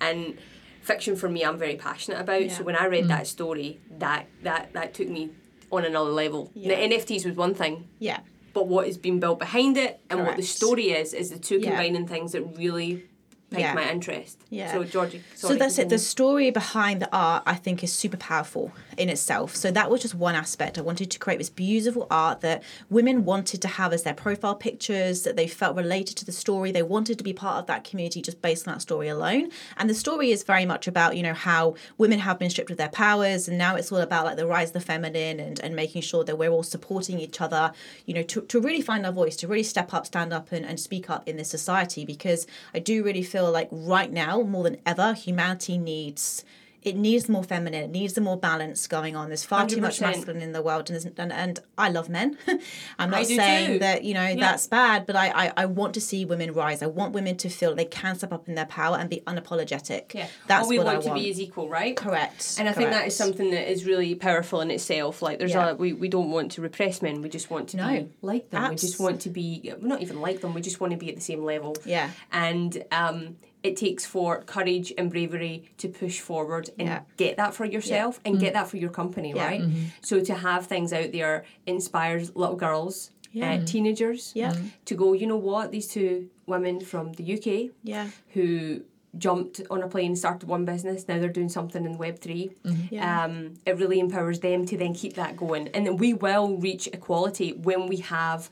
and 0.00 0.38
fiction 0.84 1.16
for 1.16 1.28
me, 1.28 1.44
I'm 1.44 1.58
very 1.58 1.76
passionate 1.76 2.20
about. 2.20 2.44
Yeah. 2.44 2.52
So 2.52 2.62
when 2.62 2.76
I 2.76 2.86
read 2.86 3.04
mm. 3.04 3.08
that 3.08 3.26
story, 3.26 3.80
that 3.98 4.26
that 4.42 4.72
that 4.74 4.94
took 4.94 5.08
me 5.08 5.30
on 5.72 5.84
another 5.84 6.10
level. 6.10 6.50
Yeah. 6.54 6.68
The 6.68 6.94
NFTs 6.94 7.26
was 7.26 7.36
one 7.36 7.54
thing, 7.54 7.88
Yeah. 7.98 8.20
but 8.52 8.68
what 8.68 8.86
has 8.86 8.96
been 8.98 9.18
built 9.18 9.38
behind 9.38 9.76
it 9.76 10.00
and 10.08 10.24
what 10.24 10.36
the 10.36 10.42
story 10.42 10.90
is 10.90 11.12
is 11.12 11.30
the 11.30 11.38
two 11.38 11.58
Yeah. 11.58 11.70
combining 11.70 12.06
things 12.06 12.32
that 12.32 12.42
really 12.56 13.06
piqued 13.50 13.60
Yeah. 13.60 13.74
my 13.74 13.90
interest. 13.90 14.38
Yeah. 14.50 14.72
So 14.72 14.84
Georgie, 14.84 15.22
so 15.34 15.54
that's 15.56 15.78
it. 15.78 15.88
The 15.88 15.98
story 15.98 16.50
behind 16.50 17.02
the 17.02 17.08
art, 17.16 17.42
I 17.46 17.54
think, 17.54 17.82
is 17.82 17.92
super 17.92 18.16
powerful 18.16 18.72
in 18.98 19.08
itself. 19.08 19.54
So 19.56 19.70
that 19.70 19.90
was 19.90 20.02
just 20.02 20.14
one 20.14 20.34
aspect. 20.34 20.78
I 20.78 20.82
wanted 20.82 21.10
to 21.10 21.18
create 21.18 21.38
this 21.38 21.50
beautiful 21.50 22.06
art 22.10 22.40
that 22.40 22.62
women 22.90 23.24
wanted 23.24 23.62
to 23.62 23.68
have 23.68 23.92
as 23.92 24.02
their 24.02 24.14
profile 24.14 24.54
pictures, 24.54 25.22
that 25.22 25.36
they 25.36 25.46
felt 25.46 25.76
related 25.76 26.16
to 26.18 26.24
the 26.24 26.32
story. 26.32 26.72
They 26.72 26.82
wanted 26.82 27.18
to 27.18 27.24
be 27.24 27.32
part 27.32 27.58
of 27.58 27.66
that 27.66 27.84
community 27.84 28.22
just 28.22 28.42
based 28.42 28.66
on 28.66 28.74
that 28.74 28.80
story 28.80 29.08
alone. 29.08 29.50
And 29.76 29.88
the 29.88 29.94
story 29.94 30.30
is 30.30 30.42
very 30.42 30.64
much 30.64 30.86
about, 30.86 31.16
you 31.16 31.22
know, 31.22 31.34
how 31.34 31.74
women 31.98 32.18
have 32.18 32.38
been 32.38 32.50
stripped 32.50 32.70
of 32.70 32.76
their 32.76 32.88
powers. 32.88 33.48
And 33.48 33.58
now 33.58 33.76
it's 33.76 33.90
all 33.92 33.98
about 33.98 34.24
like 34.24 34.36
the 34.36 34.46
rise 34.46 34.68
of 34.68 34.74
the 34.74 34.80
feminine 34.80 35.40
and, 35.40 35.60
and 35.60 35.74
making 35.74 36.02
sure 36.02 36.24
that 36.24 36.38
we're 36.38 36.50
all 36.50 36.62
supporting 36.62 37.18
each 37.18 37.40
other, 37.40 37.72
you 38.06 38.14
know, 38.14 38.22
to, 38.22 38.42
to 38.42 38.60
really 38.60 38.82
find 38.82 39.04
our 39.06 39.12
voice, 39.12 39.36
to 39.36 39.48
really 39.48 39.62
step 39.62 39.92
up, 39.92 40.06
stand 40.06 40.32
up 40.32 40.52
and, 40.52 40.64
and 40.64 40.78
speak 40.80 41.10
up 41.10 41.28
in 41.28 41.36
this 41.36 41.50
society. 41.50 42.04
Because 42.04 42.46
I 42.74 42.78
do 42.78 43.02
really 43.02 43.22
feel 43.22 43.50
like 43.50 43.68
right 43.70 44.12
now, 44.12 44.42
more 44.42 44.64
than 44.64 44.78
ever, 44.86 45.14
humanity 45.14 45.78
needs 45.78 46.44
it 46.84 46.96
needs 46.96 47.28
more 47.28 47.42
feminine, 47.42 47.84
it 47.84 47.90
needs 47.90 48.12
the 48.12 48.20
more 48.20 48.36
balance 48.36 48.86
going 48.86 49.16
on. 49.16 49.28
There's 49.28 49.44
far 49.44 49.66
too 49.66 49.80
much 49.80 50.00
masculine 50.00 50.42
in 50.42 50.52
the 50.52 50.62
world, 50.62 50.90
and, 50.90 51.14
and 51.18 51.32
and 51.32 51.58
I 51.78 51.88
love 51.88 52.08
men. 52.08 52.36
I'm 52.98 53.10
not 53.10 53.26
saying 53.26 53.72
too. 53.74 53.78
that 53.80 54.04
you 54.04 54.14
know 54.14 54.36
that's 54.36 54.66
bad, 54.66 55.06
but 55.06 55.16
I, 55.16 55.46
I 55.46 55.52
I 55.56 55.64
want 55.66 55.94
to 55.94 56.00
see 56.00 56.24
women 56.24 56.52
rise. 56.52 56.82
I 56.82 56.86
want 56.86 57.14
women 57.14 57.36
to 57.38 57.48
feel 57.48 57.74
they 57.74 57.84
can 57.86 58.16
step 58.16 58.32
up 58.32 58.48
in 58.48 58.54
their 58.54 58.66
power 58.66 58.96
and 58.98 59.08
be 59.08 59.22
unapologetic. 59.26 60.14
Yeah, 60.14 60.28
that's 60.46 60.64
all 60.64 60.68
we 60.68 60.78
what 60.78 60.86
want 60.86 60.98
I 60.98 61.08
to 61.08 61.14
be 61.14 61.30
is 61.30 61.40
equal, 61.40 61.68
right? 61.68 61.96
Correct. 61.96 62.56
And 62.58 62.68
I 62.68 62.72
think 62.72 62.90
that 62.90 63.06
is 63.06 63.16
something 63.16 63.50
that 63.50 63.70
is 63.70 63.84
really 63.86 64.14
powerful 64.14 64.60
in 64.60 64.70
itself. 64.70 65.22
Like 65.22 65.38
there's 65.38 65.52
Yeah. 65.52 65.70
a 65.70 65.74
we, 65.74 65.92
we 65.92 66.08
don't 66.08 66.30
want 66.30 66.52
to 66.52 66.60
repress 66.62 67.00
men. 67.02 67.22
We 67.22 67.28
just 67.28 67.50
want 67.50 67.68
to 67.70 67.76
No. 67.78 67.88
be 67.88 68.08
like 68.22 68.50
them. 68.50 68.70
We 68.70 68.76
just 68.76 69.00
want 69.00 69.20
to 69.22 69.30
be 69.30 69.72
not 69.80 70.02
even 70.02 70.20
like 70.20 70.40
them. 70.40 70.54
We 70.54 70.60
just 70.60 70.80
want 70.80 70.92
to 70.92 70.98
be 70.98 71.08
at 71.08 71.16
the 71.16 71.22
same 71.22 71.42
level. 71.44 71.76
Yeah. 71.84 72.10
And 72.30 72.84
um, 72.92 73.36
it 73.64 73.76
takes 73.78 74.04
for 74.04 74.42
courage 74.42 74.92
and 74.98 75.10
bravery 75.10 75.64
to 75.78 75.88
push 75.88 76.20
forward 76.20 76.68
and 76.78 76.88
Yeah. 76.88 77.00
get 77.16 77.36
that 77.38 77.54
for 77.54 77.64
yourself 77.64 78.20
and 78.24 78.38
get 78.38 78.52
that 78.52 78.68
for 78.68 78.76
your 78.76 78.90
company, 78.90 79.32
Yeah. 79.34 79.46
right? 79.46 79.62
So 80.02 80.20
to 80.22 80.34
have 80.34 80.66
things 80.66 80.92
out 80.92 81.10
there 81.12 81.44
inspires 81.66 82.36
little 82.36 82.56
girls. 82.56 83.10
Yeah. 83.32 83.54
Uh, 83.54 83.64
teenagers 83.64 84.32
Yeah. 84.36 84.54
to 84.84 84.94
go 84.94 85.12
you 85.14 85.26
know 85.26 85.38
what 85.38 85.72
these 85.72 85.88
two 85.88 86.28
women 86.46 86.78
from 86.80 87.14
the 87.14 87.24
UK 87.24 87.70
Yeah. 87.82 88.08
who 88.34 88.82
jumped 89.16 89.60
on 89.70 89.82
a 89.82 89.88
plane, 89.88 90.14
started 90.14 90.48
one 90.48 90.64
business, 90.64 91.08
now 91.08 91.18
they're 91.18 91.28
doing 91.40 91.48
something 91.48 91.84
in 91.86 91.96
Web 91.98 92.18
3. 92.20 92.50
Yeah. 92.90 93.24
Um, 93.24 93.54
it 93.64 93.78
really 93.78 93.98
empowers 93.98 94.40
them 94.40 94.66
to 94.66 94.76
then 94.76 94.92
keep 94.92 95.14
that 95.14 95.36
going. 95.36 95.68
And 95.68 95.86
then 95.86 95.96
we 95.96 96.12
will 96.12 96.58
reach 96.58 96.86
equality 96.88 97.52
when 97.54 97.86
we 97.86 97.96
have 97.98 98.50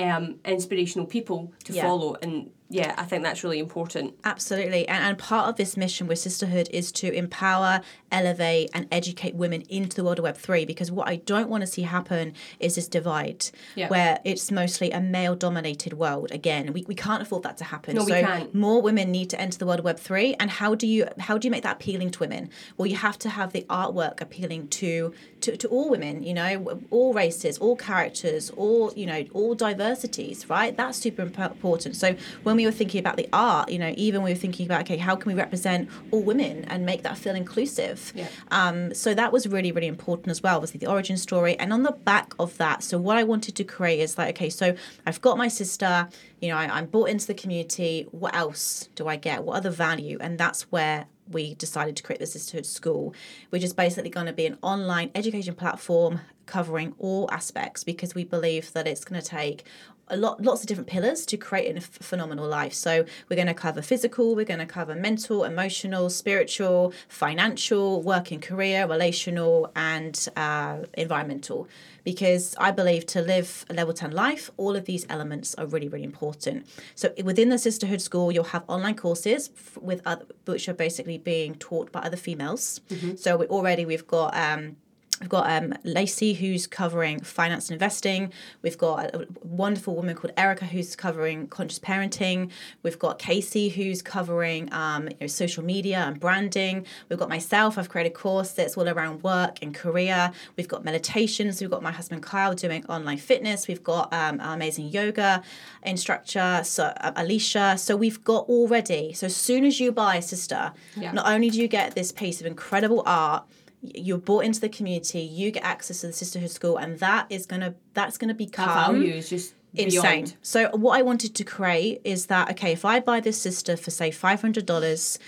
um, 0.00 0.38
inspirational 0.44 1.06
people 1.06 1.52
to 1.64 1.72
Yeah. 1.72 1.82
follow. 1.82 2.16
And 2.22 2.50
yeah, 2.70 2.94
I 2.98 3.04
think 3.04 3.22
that's 3.22 3.42
really 3.42 3.58
important. 3.58 4.14
Absolutely. 4.24 4.86
And, 4.88 5.02
and 5.02 5.18
part 5.18 5.48
of 5.48 5.56
this 5.56 5.76
mission 5.76 6.06
with 6.06 6.18
Sisterhood 6.18 6.68
is 6.70 6.92
to 6.92 7.10
empower, 7.12 7.80
elevate, 8.12 8.68
and 8.74 8.86
educate 8.92 9.34
women 9.34 9.62
into 9.70 9.96
the 9.96 10.04
world 10.04 10.18
of 10.18 10.24
Web3 10.26 10.66
because 10.66 10.90
what 10.90 11.08
I 11.08 11.16
don't 11.16 11.48
want 11.48 11.62
to 11.62 11.66
see 11.66 11.82
happen 11.82 12.34
is 12.60 12.74
this 12.74 12.86
divide 12.86 13.46
Yeah. 13.74 13.88
where 13.88 14.18
it's 14.24 14.50
mostly 14.50 14.90
a 14.90 15.00
male 15.00 15.34
dominated 15.34 15.94
world. 15.94 16.30
Again, 16.30 16.72
we, 16.74 16.84
we 16.86 16.94
can't 16.94 17.22
afford 17.22 17.42
that 17.44 17.56
to 17.58 17.64
happen. 17.64 17.96
No, 17.96 18.04
we 18.04 18.10
so 18.12 18.20
can't. 18.20 18.54
more 18.54 18.82
women 18.82 19.10
need 19.10 19.30
to 19.30 19.40
enter 19.40 19.56
the 19.58 19.64
world 19.66 19.80
of 19.80 19.86
Web3. 19.86 20.36
And 20.38 20.50
how 20.50 20.74
do 20.74 20.86
you 20.86 21.06
how 21.18 21.38
do 21.38 21.46
you 21.46 21.50
make 21.50 21.62
that 21.62 21.76
appealing 21.76 22.10
to 22.10 22.18
women? 22.20 22.50
Well, 22.76 22.86
you 22.86 22.96
have 22.96 23.18
to 23.20 23.30
have 23.30 23.52
the 23.54 23.62
artwork 23.70 24.20
appealing 24.20 24.68
to 24.68 25.14
to, 25.40 25.56
to 25.56 25.68
all 25.68 25.88
women, 25.88 26.22
you 26.22 26.34
know, 26.34 26.80
all 26.90 27.14
races, 27.14 27.56
all 27.58 27.76
characters, 27.76 28.50
all, 28.50 28.92
you 28.96 29.06
know, 29.06 29.24
all 29.32 29.54
diversities, 29.54 30.50
right? 30.50 30.76
That's 30.76 30.98
super 30.98 31.22
important. 31.22 31.94
So 31.96 32.16
when 32.42 32.57
we 32.58 32.66
were 32.66 32.72
thinking 32.72 32.98
about 32.98 33.16
the 33.16 33.28
art, 33.32 33.70
you 33.70 33.78
know, 33.78 33.94
even 33.96 34.22
we 34.22 34.32
were 34.32 34.36
thinking 34.36 34.66
about, 34.66 34.80
okay, 34.80 34.96
how 34.96 35.14
can 35.14 35.30
we 35.30 35.38
represent 35.38 35.88
all 36.10 36.22
women 36.22 36.64
and 36.64 36.84
make 36.84 37.04
that 37.04 37.16
feel 37.16 37.36
inclusive? 37.36 38.12
Yeah. 38.16 38.26
Um, 38.50 38.92
so 38.92 39.14
that 39.14 39.32
was 39.32 39.46
really, 39.46 39.70
really 39.70 39.86
important 39.86 40.28
as 40.28 40.42
well, 40.42 40.56
obviously 40.56 40.78
the 40.78 40.90
origin 40.90 41.16
story. 41.16 41.56
And 41.58 41.72
on 41.72 41.84
the 41.84 41.92
back 41.92 42.34
of 42.40 42.56
that, 42.58 42.82
so 42.82 42.98
what 42.98 43.16
I 43.16 43.22
wanted 43.22 43.54
to 43.56 43.64
create 43.64 44.00
is 44.00 44.18
like, 44.18 44.36
okay, 44.36 44.50
so 44.50 44.74
I've 45.06 45.20
got 45.20 45.38
my 45.38 45.46
sister, 45.46 46.08
you 46.40 46.48
know, 46.48 46.56
I, 46.56 46.64
I'm 46.64 46.86
brought 46.86 47.10
into 47.10 47.28
the 47.28 47.34
community. 47.34 48.08
What 48.10 48.34
else 48.34 48.88
do 48.96 49.06
I 49.06 49.14
get? 49.14 49.44
What 49.44 49.56
other 49.56 49.70
value? 49.70 50.18
And 50.20 50.36
that's 50.36 50.62
where 50.72 51.06
we 51.30 51.54
decided 51.54 51.96
to 51.96 52.02
create 52.02 52.18
the 52.18 52.26
Sisterhood 52.26 52.66
School, 52.66 53.14
which 53.50 53.62
is 53.62 53.72
basically 53.72 54.10
going 54.10 54.26
to 54.26 54.32
be 54.32 54.46
an 54.46 54.58
online 54.62 55.10
education 55.14 55.54
platform 55.54 56.20
covering 56.46 56.94
all 56.98 57.28
aspects 57.30 57.84
because 57.84 58.14
we 58.14 58.24
believe 58.24 58.72
that 58.72 58.88
it's 58.88 59.04
going 59.04 59.20
to 59.20 59.26
take 59.26 59.64
a 60.10 60.16
lot 60.16 60.42
lots 60.42 60.62
of 60.62 60.66
different 60.66 60.88
pillars 60.88 61.26
to 61.26 61.36
create 61.36 61.76
a 61.76 61.80
phenomenal 61.80 62.46
life. 62.46 62.74
So 62.74 63.04
we're 63.28 63.36
going 63.36 63.48
to 63.48 63.54
cover 63.54 63.82
physical 63.82 64.34
we're 64.34 64.44
going 64.44 64.60
to 64.60 64.66
cover 64.66 64.94
mental 64.94 65.44
emotional 65.44 66.10
spiritual 66.10 66.92
financial 67.08 68.02
work 68.02 68.30
and 68.30 68.42
career 68.42 68.86
relational 68.86 69.70
and 69.76 70.28
uh, 70.36 70.78
environmental. 70.94 71.68
Because 72.04 72.54
i 72.58 72.70
believe 72.70 73.04
to 73.06 73.20
live 73.20 73.66
a 73.68 73.74
level 73.74 73.92
10 73.92 74.12
life 74.12 74.50
all 74.56 74.76
of 74.76 74.86
these 74.86 75.04
elements 75.08 75.54
are 75.56 75.66
really 75.66 75.88
really 75.88 76.04
important. 76.04 76.66
So 76.94 77.12
within 77.22 77.48
the 77.48 77.58
sisterhood 77.58 78.00
school 78.00 78.32
you'll 78.32 78.44
have 78.44 78.64
online 78.68 78.96
courses 78.96 79.50
with 79.80 80.00
other, 80.06 80.24
which 80.46 80.68
are 80.68 80.74
basically 80.74 81.18
being 81.18 81.54
taught 81.56 81.92
by 81.92 82.00
other 82.00 82.16
females. 82.16 82.80
So 83.16 83.36
we 83.36 83.46
already 83.46 83.84
we've 83.84 84.06
got 84.06 84.36
um, 84.36 84.76
We've 85.20 85.28
got 85.28 85.50
um, 85.50 85.74
Lacey 85.84 86.32
who's 86.34 86.66
covering 86.66 87.20
finance 87.20 87.68
and 87.68 87.74
investing. 87.74 88.32
We've 88.62 88.78
got 88.78 89.14
a 89.14 89.26
wonderful 89.42 89.94
woman 89.96 90.14
called 90.14 90.32
Erica 90.36 90.64
who's 90.64 90.94
covering 90.96 91.48
conscious 91.48 91.78
parenting. 91.78 92.50
We've 92.82 92.98
got 92.98 93.18
Casey 93.18 93.68
who's 93.68 94.00
covering 94.02 94.72
um, 94.72 95.08
you 95.08 95.16
know, 95.22 95.26
social 95.26 95.64
media 95.64 95.98
and 96.06 96.20
branding. 96.20 96.86
We've 97.08 97.18
got 97.18 97.28
myself. 97.28 97.78
I've 97.78 97.88
created 97.88 98.12
a 98.12 98.14
course 98.14 98.52
that's 98.52 98.76
all 98.76 98.88
around 98.88 99.22
work 99.22 99.58
and 99.62 99.74
career. 99.74 100.30
We've 100.56 100.68
got 100.68 100.84
meditations. 100.84 101.60
We've 101.60 101.70
got 101.70 101.82
my 101.82 101.92
husband 101.92 102.22
Kyle 102.22 102.54
doing 102.54 102.84
online 102.86 103.18
fitness. 103.18 103.66
We've 103.68 103.82
got 103.82 104.12
um, 104.12 104.40
our 104.40 104.54
amazing 104.54 104.88
yoga 104.88 105.42
instructor, 105.82 106.60
so 106.64 106.84
uh, 106.84 107.12
Alicia. 107.16 107.76
So 107.78 107.96
we've 107.96 108.22
got 108.24 108.48
already. 108.48 109.12
So 109.12 109.26
as 109.26 109.36
soon 109.36 109.64
as 109.64 109.80
you 109.80 109.92
buy 109.92 110.16
a 110.16 110.22
sister, 110.22 110.72
Yeah. 110.96 111.12
not 111.12 111.26
only 111.26 111.50
do 111.50 111.60
you 111.60 111.68
get 111.68 111.94
this 111.94 112.12
piece 112.12 112.40
of 112.40 112.46
incredible 112.46 113.02
art 113.06 113.44
you're 113.82 114.18
brought 114.18 114.44
into 114.44 114.60
the 114.60 114.68
community 114.68 115.20
you 115.20 115.50
get 115.50 115.62
access 115.62 116.00
to 116.00 116.08
the 116.08 116.12
sisterhood 116.12 116.50
school 116.50 116.76
and 116.78 116.98
that 116.98 117.26
is 117.30 117.46
gonna 117.46 117.74
that's 117.94 118.18
gonna 118.18 118.32
That 118.32 118.38
become 118.38 118.68
value 118.68 119.12
is 119.14 119.28
just 119.30 119.54
insane 119.74 120.24
beyond. 120.24 120.36
so 120.42 120.68
what 120.70 120.98
i 120.98 121.02
wanted 121.02 121.34
to 121.36 121.44
create 121.44 122.00
is 122.04 122.26
that 122.26 122.50
okay 122.50 122.72
if 122.72 122.84
i 122.84 122.98
buy 123.00 123.20
this 123.20 123.40
sister 123.40 123.76
for 123.76 123.90
say 123.90 124.10
$500 124.10 125.18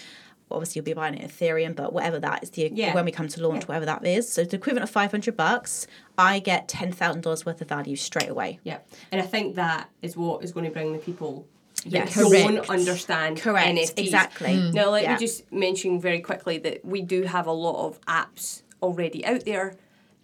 obviously 0.50 0.78
you'll 0.80 0.84
be 0.84 0.92
buying 0.94 1.14
it 1.14 1.30
ethereum 1.30 1.76
but 1.76 1.92
whatever 1.92 2.18
that 2.18 2.42
is 2.42 2.50
the 2.50 2.70
Yeah. 2.74 2.92
when 2.94 3.04
we 3.04 3.12
come 3.12 3.28
to 3.28 3.40
launch 3.46 3.68
whatever 3.68 3.86
that 3.86 4.04
is 4.04 4.28
so 4.32 4.42
the 4.44 4.56
equivalent 4.56 4.82
of 4.84 4.90
500 4.90 5.36
bucks 5.36 5.86
i 6.18 6.40
get 6.40 6.66
$10000 6.68 7.46
worth 7.46 7.60
of 7.60 7.68
value 7.68 7.94
straight 7.96 8.28
away 8.28 8.58
Yeah. 8.64 8.78
And 9.12 9.20
I 9.20 9.26
think 9.26 9.54
that 9.56 9.88
is 10.02 10.16
what 10.16 10.42
is 10.42 10.50
going 10.52 10.66
to 10.66 10.72
bring 10.72 10.92
the 10.92 10.98
people 10.98 11.46
that 11.84 11.92
Yes. 11.92 12.14
don't 12.14 12.68
understand 12.70 13.38
correct 13.40 13.66
NFTs. 13.68 13.98
exactly 13.98 14.70
Now, 14.72 14.90
let 14.90 15.02
Yeah. 15.02 15.14
me 15.14 15.18
just 15.18 15.50
mention 15.52 16.00
very 16.00 16.20
quickly 16.20 16.58
that 16.58 16.84
we 16.84 17.02
do 17.02 17.22
have 17.22 17.46
a 17.46 17.52
lot 17.52 17.86
of 17.86 18.00
apps 18.02 18.62
already 18.82 19.24
out 19.24 19.44
there 19.44 19.76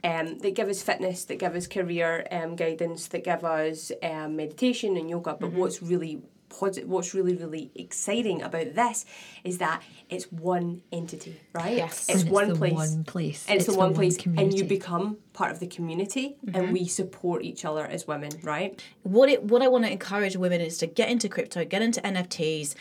um, 0.04 0.38
that 0.38 0.54
give 0.54 0.68
us 0.68 0.82
fitness, 0.82 1.24
that 1.24 1.38
give 1.38 1.56
us 1.56 1.66
career 1.66 2.26
um, 2.30 2.54
guidance, 2.54 3.08
that 3.08 3.24
give 3.24 3.44
us 3.44 3.90
um, 4.02 4.36
meditation 4.36 4.96
and 4.96 5.10
yoga. 5.10 5.36
But 5.40 5.52
what's 5.52 5.82
really 5.82 6.20
posit- 6.48 6.88
what's 6.88 7.14
really 7.14 7.34
really 7.36 7.70
exciting 7.74 8.42
about 8.42 8.74
this 8.74 9.04
is 9.44 9.58
that 9.58 9.82
it's 10.08 10.30
one 10.30 10.82
entity, 10.92 11.40
right? 11.52 11.76
Yes. 11.76 12.06
it's 12.08 12.22
And 12.22 12.30
one 12.30 12.48
the 12.48 12.54
place. 12.54 12.72
one 12.72 13.04
place. 13.04 13.44
It's, 13.48 13.66
the 13.66 13.74
one 13.74 13.94
place, 13.94 14.16
and 14.24 14.56
you 14.56 14.64
become 14.64 15.18
part 15.32 15.50
of 15.50 15.60
the 15.60 15.66
community, 15.66 16.36
and 16.46 16.54
mm-hmm. 16.54 16.72
we 16.72 16.86
support 16.86 17.42
each 17.42 17.64
other 17.64 17.84
as 17.84 18.06
women, 18.06 18.30
right? 18.42 18.82
what 19.02 19.28
it 19.28 19.42
what 19.44 19.62
I 19.62 19.68
want 19.68 19.84
to 19.84 19.90
encourage 19.90 20.36
women 20.36 20.60
is 20.60 20.78
to 20.78 20.86
get 20.86 21.08
into 21.08 21.28
crypto, 21.28 21.64
get 21.64 21.82
into 21.82 22.00
NFTs, 22.00 22.74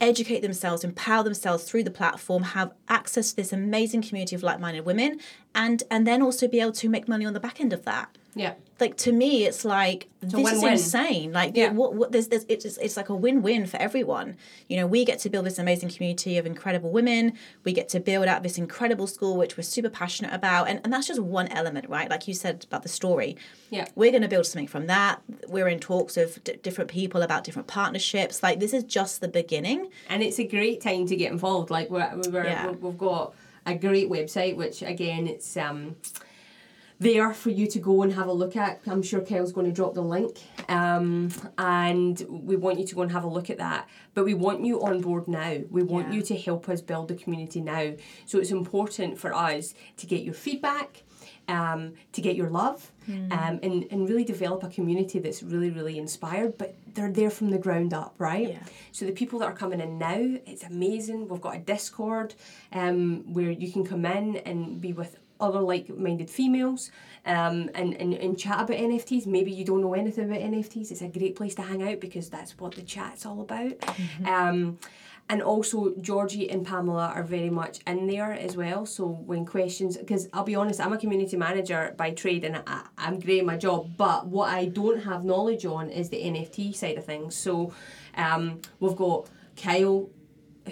educate 0.00 0.40
themselves, 0.40 0.82
empower 0.82 1.22
themselves 1.22 1.64
through 1.64 1.84
the 1.84 1.90
platform, 1.90 2.42
have 2.42 2.72
access 2.88 3.30
to 3.30 3.36
this 3.36 3.52
amazing 3.52 4.02
community 4.02 4.34
of 4.34 4.42
like-minded 4.42 4.84
women, 4.84 5.20
and 5.54 5.82
and 5.90 6.06
then 6.06 6.22
also 6.22 6.48
be 6.48 6.60
able 6.60 6.72
to 6.72 6.88
make 6.88 7.08
money 7.08 7.24
on 7.26 7.32
the 7.32 7.40
back 7.40 7.60
end 7.60 7.72
of 7.72 7.84
that. 7.84 8.16
Yeah. 8.34 8.54
Like 8.80 8.96
to 8.98 9.12
me, 9.12 9.44
it's 9.44 9.62
like 9.64 10.08
this 10.22 10.50
is 10.52 10.62
insane. 10.64 11.32
Like 11.32 11.54
Yeah. 11.54 11.70
what, 11.72 11.92
what 11.94 12.12
there's, 12.12 12.28
there's 12.28 12.46
it's 12.48 12.64
it's 12.64 12.96
like 12.96 13.10
a 13.10 13.14
win-win 13.14 13.66
for 13.66 13.76
everyone. 13.76 14.36
You 14.68 14.78
know, 14.78 14.86
we 14.86 15.04
get 15.04 15.18
to 15.20 15.30
build 15.30 15.44
this 15.44 15.58
amazing 15.58 15.90
community 15.90 16.38
of 16.38 16.46
incredible 16.46 16.90
women. 16.90 17.34
We 17.62 17.74
get 17.74 17.90
to 17.90 18.00
build 18.00 18.26
out 18.26 18.42
this 18.42 18.56
incredible 18.56 19.06
school, 19.06 19.36
which 19.36 19.56
we're 19.58 19.62
super 19.64 19.90
passionate 19.90 20.32
about, 20.32 20.68
and 20.68 20.80
and 20.82 20.90
that's 20.92 21.06
just 21.08 21.20
one 21.20 21.48
element, 21.48 21.88
right? 21.90 22.08
Like 22.08 22.26
you 22.26 22.32
said 22.32 22.64
about 22.68 22.82
the 22.82 22.88
story. 22.88 23.36
Yeah. 23.70 23.86
we're 23.94 24.10
going 24.10 24.22
to 24.22 24.28
build 24.28 24.46
something 24.46 24.66
from 24.66 24.86
that. 24.86 25.20
We're 25.48 25.68
in 25.68 25.78
talks 25.78 26.16
of 26.16 26.42
d- 26.42 26.56
different 26.62 26.90
people 26.90 27.22
about 27.22 27.44
different 27.44 27.68
partnerships. 27.68 28.42
Like 28.42 28.60
this 28.60 28.72
is 28.72 28.84
just 28.84 29.20
the 29.20 29.28
beginning. 29.28 29.90
and 30.08 30.22
it's 30.22 30.38
a 30.40 30.46
great 30.46 30.80
time 30.80 31.06
to 31.06 31.16
get 31.16 31.30
involved. 31.30 31.70
Like 31.70 31.90
we're, 31.90 32.10
we're, 32.30 32.44
Yeah. 32.44 32.70
we've 32.70 32.98
got 32.98 33.34
a 33.66 33.74
great 33.74 34.08
website, 34.10 34.56
which 34.56 34.82
again, 34.82 35.26
it's 35.26 35.56
um, 35.56 35.96
there 36.98 37.32
for 37.34 37.50
you 37.50 37.66
to 37.66 37.78
go 37.80 38.02
and 38.02 38.12
have 38.12 38.28
a 38.28 38.32
look 38.32 38.54
at. 38.56 38.80
I'm 38.86 39.02
sure 39.02 39.20
Kyle's 39.20 39.52
going 39.52 39.66
to 39.66 39.72
drop 39.72 39.94
the 39.94 40.02
link, 40.02 40.38
um, 40.68 41.30
and 41.58 42.24
we 42.28 42.56
want 42.56 42.78
you 42.78 42.86
to 42.86 42.94
go 42.94 43.02
and 43.02 43.10
have 43.12 43.24
a 43.24 43.28
look 43.28 43.50
at 43.50 43.58
that. 43.58 43.88
But 44.14 44.24
we 44.24 44.34
want 44.34 44.64
you 44.64 44.82
on 44.82 45.00
board 45.00 45.26
now. 45.26 45.58
We 45.70 45.82
want 45.82 46.08
Yeah. 46.08 46.14
you 46.14 46.22
to 46.22 46.36
help 46.36 46.68
us 46.68 46.80
build 46.80 47.08
the 47.08 47.14
community 47.14 47.60
now. 47.60 47.94
So 48.24 48.38
it's 48.38 48.50
important 48.52 49.18
for 49.18 49.34
us 49.34 49.74
to 49.96 50.06
get 50.06 50.22
your 50.22 50.34
feedback. 50.34 51.02
Um, 51.48 51.94
to 52.12 52.20
get 52.20 52.36
your 52.36 52.48
love 52.50 52.91
um, 53.08 53.60
and, 53.62 53.86
and 53.90 54.08
really 54.08 54.24
develop 54.24 54.62
a 54.62 54.68
community 54.68 55.18
that's 55.18 55.42
really, 55.42 55.70
really 55.70 55.98
inspired, 55.98 56.58
but 56.58 56.74
they're 56.94 57.10
there 57.10 57.30
from 57.30 57.50
the 57.50 57.58
ground 57.58 57.94
up, 57.94 58.14
right? 58.18 58.50
Yeah. 58.50 58.62
So 58.92 59.04
the 59.04 59.12
people 59.12 59.38
that 59.40 59.46
are 59.46 59.54
coming 59.54 59.80
in 59.80 59.98
now, 59.98 60.36
it's 60.46 60.62
amazing. 60.62 61.28
We've 61.28 61.40
got 61.40 61.56
a 61.56 61.60
Discord 61.60 62.34
um, 62.72 63.32
where 63.32 63.50
you 63.50 63.72
can 63.72 63.84
come 63.84 64.04
in 64.04 64.36
and 64.38 64.80
be 64.80 64.92
with 64.92 65.16
other 65.40 65.60
like-minded 65.60 66.30
females 66.30 66.90
um, 67.26 67.68
and, 67.74 67.94
and, 67.94 68.14
and 68.14 68.38
chat 68.38 68.60
about 68.60 68.76
NFTs. 68.76 69.26
Maybe 69.26 69.50
you 69.50 69.64
don't 69.64 69.80
know 69.80 69.94
anything 69.94 70.24
about 70.24 70.40
NFTs. 70.40 70.92
It's 70.92 71.02
a 71.02 71.08
great 71.08 71.34
place 71.34 71.54
to 71.56 71.62
hang 71.62 71.82
out 71.82 72.00
because 72.00 72.30
that's 72.30 72.58
what 72.58 72.74
the 72.76 72.82
chat's 72.82 73.26
all 73.26 73.40
about. 73.40 73.72
Um, 74.24 74.78
and 75.28 75.42
also 75.42 75.94
Georgie 76.00 76.50
and 76.50 76.66
Pamela 76.66 77.12
are 77.14 77.22
very 77.22 77.50
much 77.50 77.80
in 77.86 78.06
there 78.06 78.32
as 78.32 78.56
well. 78.56 78.84
So 78.84 79.06
when 79.06 79.46
questions, 79.46 79.96
because 79.96 80.28
I'll 80.32 80.44
be 80.44 80.54
honest, 80.54 80.80
I'm 80.80 80.92
a 80.92 80.98
community 80.98 81.36
manager 81.36 81.94
by 81.96 82.10
trade 82.10 82.44
and 82.44 82.62
I, 82.66 82.86
I'm 82.98 83.18
great 83.18 83.40
at 83.40 83.46
my 83.46 83.56
job. 83.56 83.96
But 83.96 84.26
what 84.26 84.52
I 84.52 84.66
don't 84.66 85.02
have 85.04 85.24
knowledge 85.24 85.64
on 85.64 85.90
is 85.90 86.10
the 86.10 86.22
NFT 86.22 86.74
side 86.74 86.98
of 86.98 87.06
things. 87.06 87.34
So 87.34 87.72
um, 88.14 88.60
we've 88.80 88.96
got 88.96 89.28
Kyle 89.56 90.10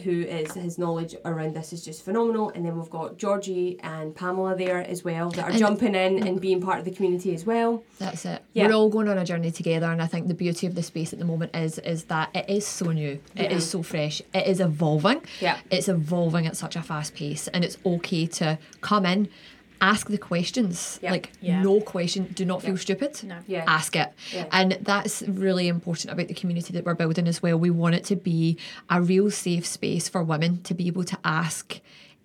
who 0.04 0.22
is 0.22 0.52
his 0.52 0.78
knowledge 0.78 1.14
around 1.24 1.54
this 1.54 1.72
is 1.72 1.84
just 1.84 2.04
phenomenal. 2.04 2.50
And 2.50 2.64
then 2.64 2.78
we've 2.78 2.90
got 2.90 3.16
Georgie 3.18 3.78
and 3.82 4.14
Pamela 4.14 4.56
there 4.56 4.78
as 4.78 5.04
well 5.04 5.30
that 5.30 5.50
are 5.50 5.58
jumping 5.58 5.94
in 5.94 6.26
and 6.26 6.40
being 6.40 6.60
part 6.60 6.78
of 6.78 6.84
the 6.84 6.90
community 6.90 7.34
as 7.34 7.44
well. 7.44 7.82
That's 7.98 8.24
it. 8.24 8.42
Yeah. 8.52 8.68
We're 8.68 8.74
all 8.74 8.88
going 8.88 9.08
on 9.08 9.18
a 9.18 9.24
journey 9.24 9.50
together, 9.50 9.86
and 9.86 10.00
I 10.00 10.06
think 10.06 10.28
the 10.28 10.34
beauty 10.34 10.66
of 10.66 10.74
the 10.74 10.82
space 10.82 11.12
at 11.12 11.18
the 11.18 11.24
moment 11.24 11.54
is 11.54 11.78
is 11.78 12.04
that 12.04 12.30
it 12.34 12.48
is 12.48 12.66
so 12.66 12.92
new, 12.92 13.20
it 13.36 13.52
is 13.52 13.68
so 13.68 13.82
fresh, 13.82 14.22
it 14.32 14.46
is 14.46 14.60
evolving. 14.60 15.22
Yeah. 15.40 15.58
it's 15.70 15.88
evolving 15.88 16.46
at 16.46 16.56
such 16.56 16.76
a 16.76 16.82
fast 16.82 17.14
pace, 17.14 17.48
and 17.48 17.64
it's 17.64 17.78
okay 17.84 18.26
to 18.26 18.58
come 18.80 19.06
in. 19.06 19.28
Ask 19.80 20.08
the 20.08 20.18
questions. 20.18 20.98
Yeah. 21.02 21.10
Like 21.12 21.32
Yeah. 21.40 21.62
no 21.62 21.80
question. 21.80 22.24
Do 22.34 22.44
not 22.44 22.62
feel 22.62 22.76
stupid. 22.76 23.22
No. 23.24 23.38
Yeah. 23.46 23.64
Ask 23.66 23.96
it. 23.96 24.12
Yeah. 24.32 24.46
And 24.52 24.78
that's 24.82 25.22
really 25.22 25.68
important 25.68 26.12
about 26.12 26.28
the 26.28 26.34
community 26.34 26.72
that 26.74 26.84
we're 26.84 26.94
building 26.94 27.26
as 27.26 27.42
well. 27.42 27.58
We 27.58 27.70
want 27.70 27.94
it 27.94 28.04
to 28.04 28.16
be 28.16 28.58
a 28.90 29.00
real 29.00 29.30
safe 29.30 29.66
space 29.66 30.08
for 30.08 30.22
women 30.22 30.62
to 30.64 30.74
be 30.74 30.86
able 30.86 31.04
to 31.04 31.18
ask 31.24 31.80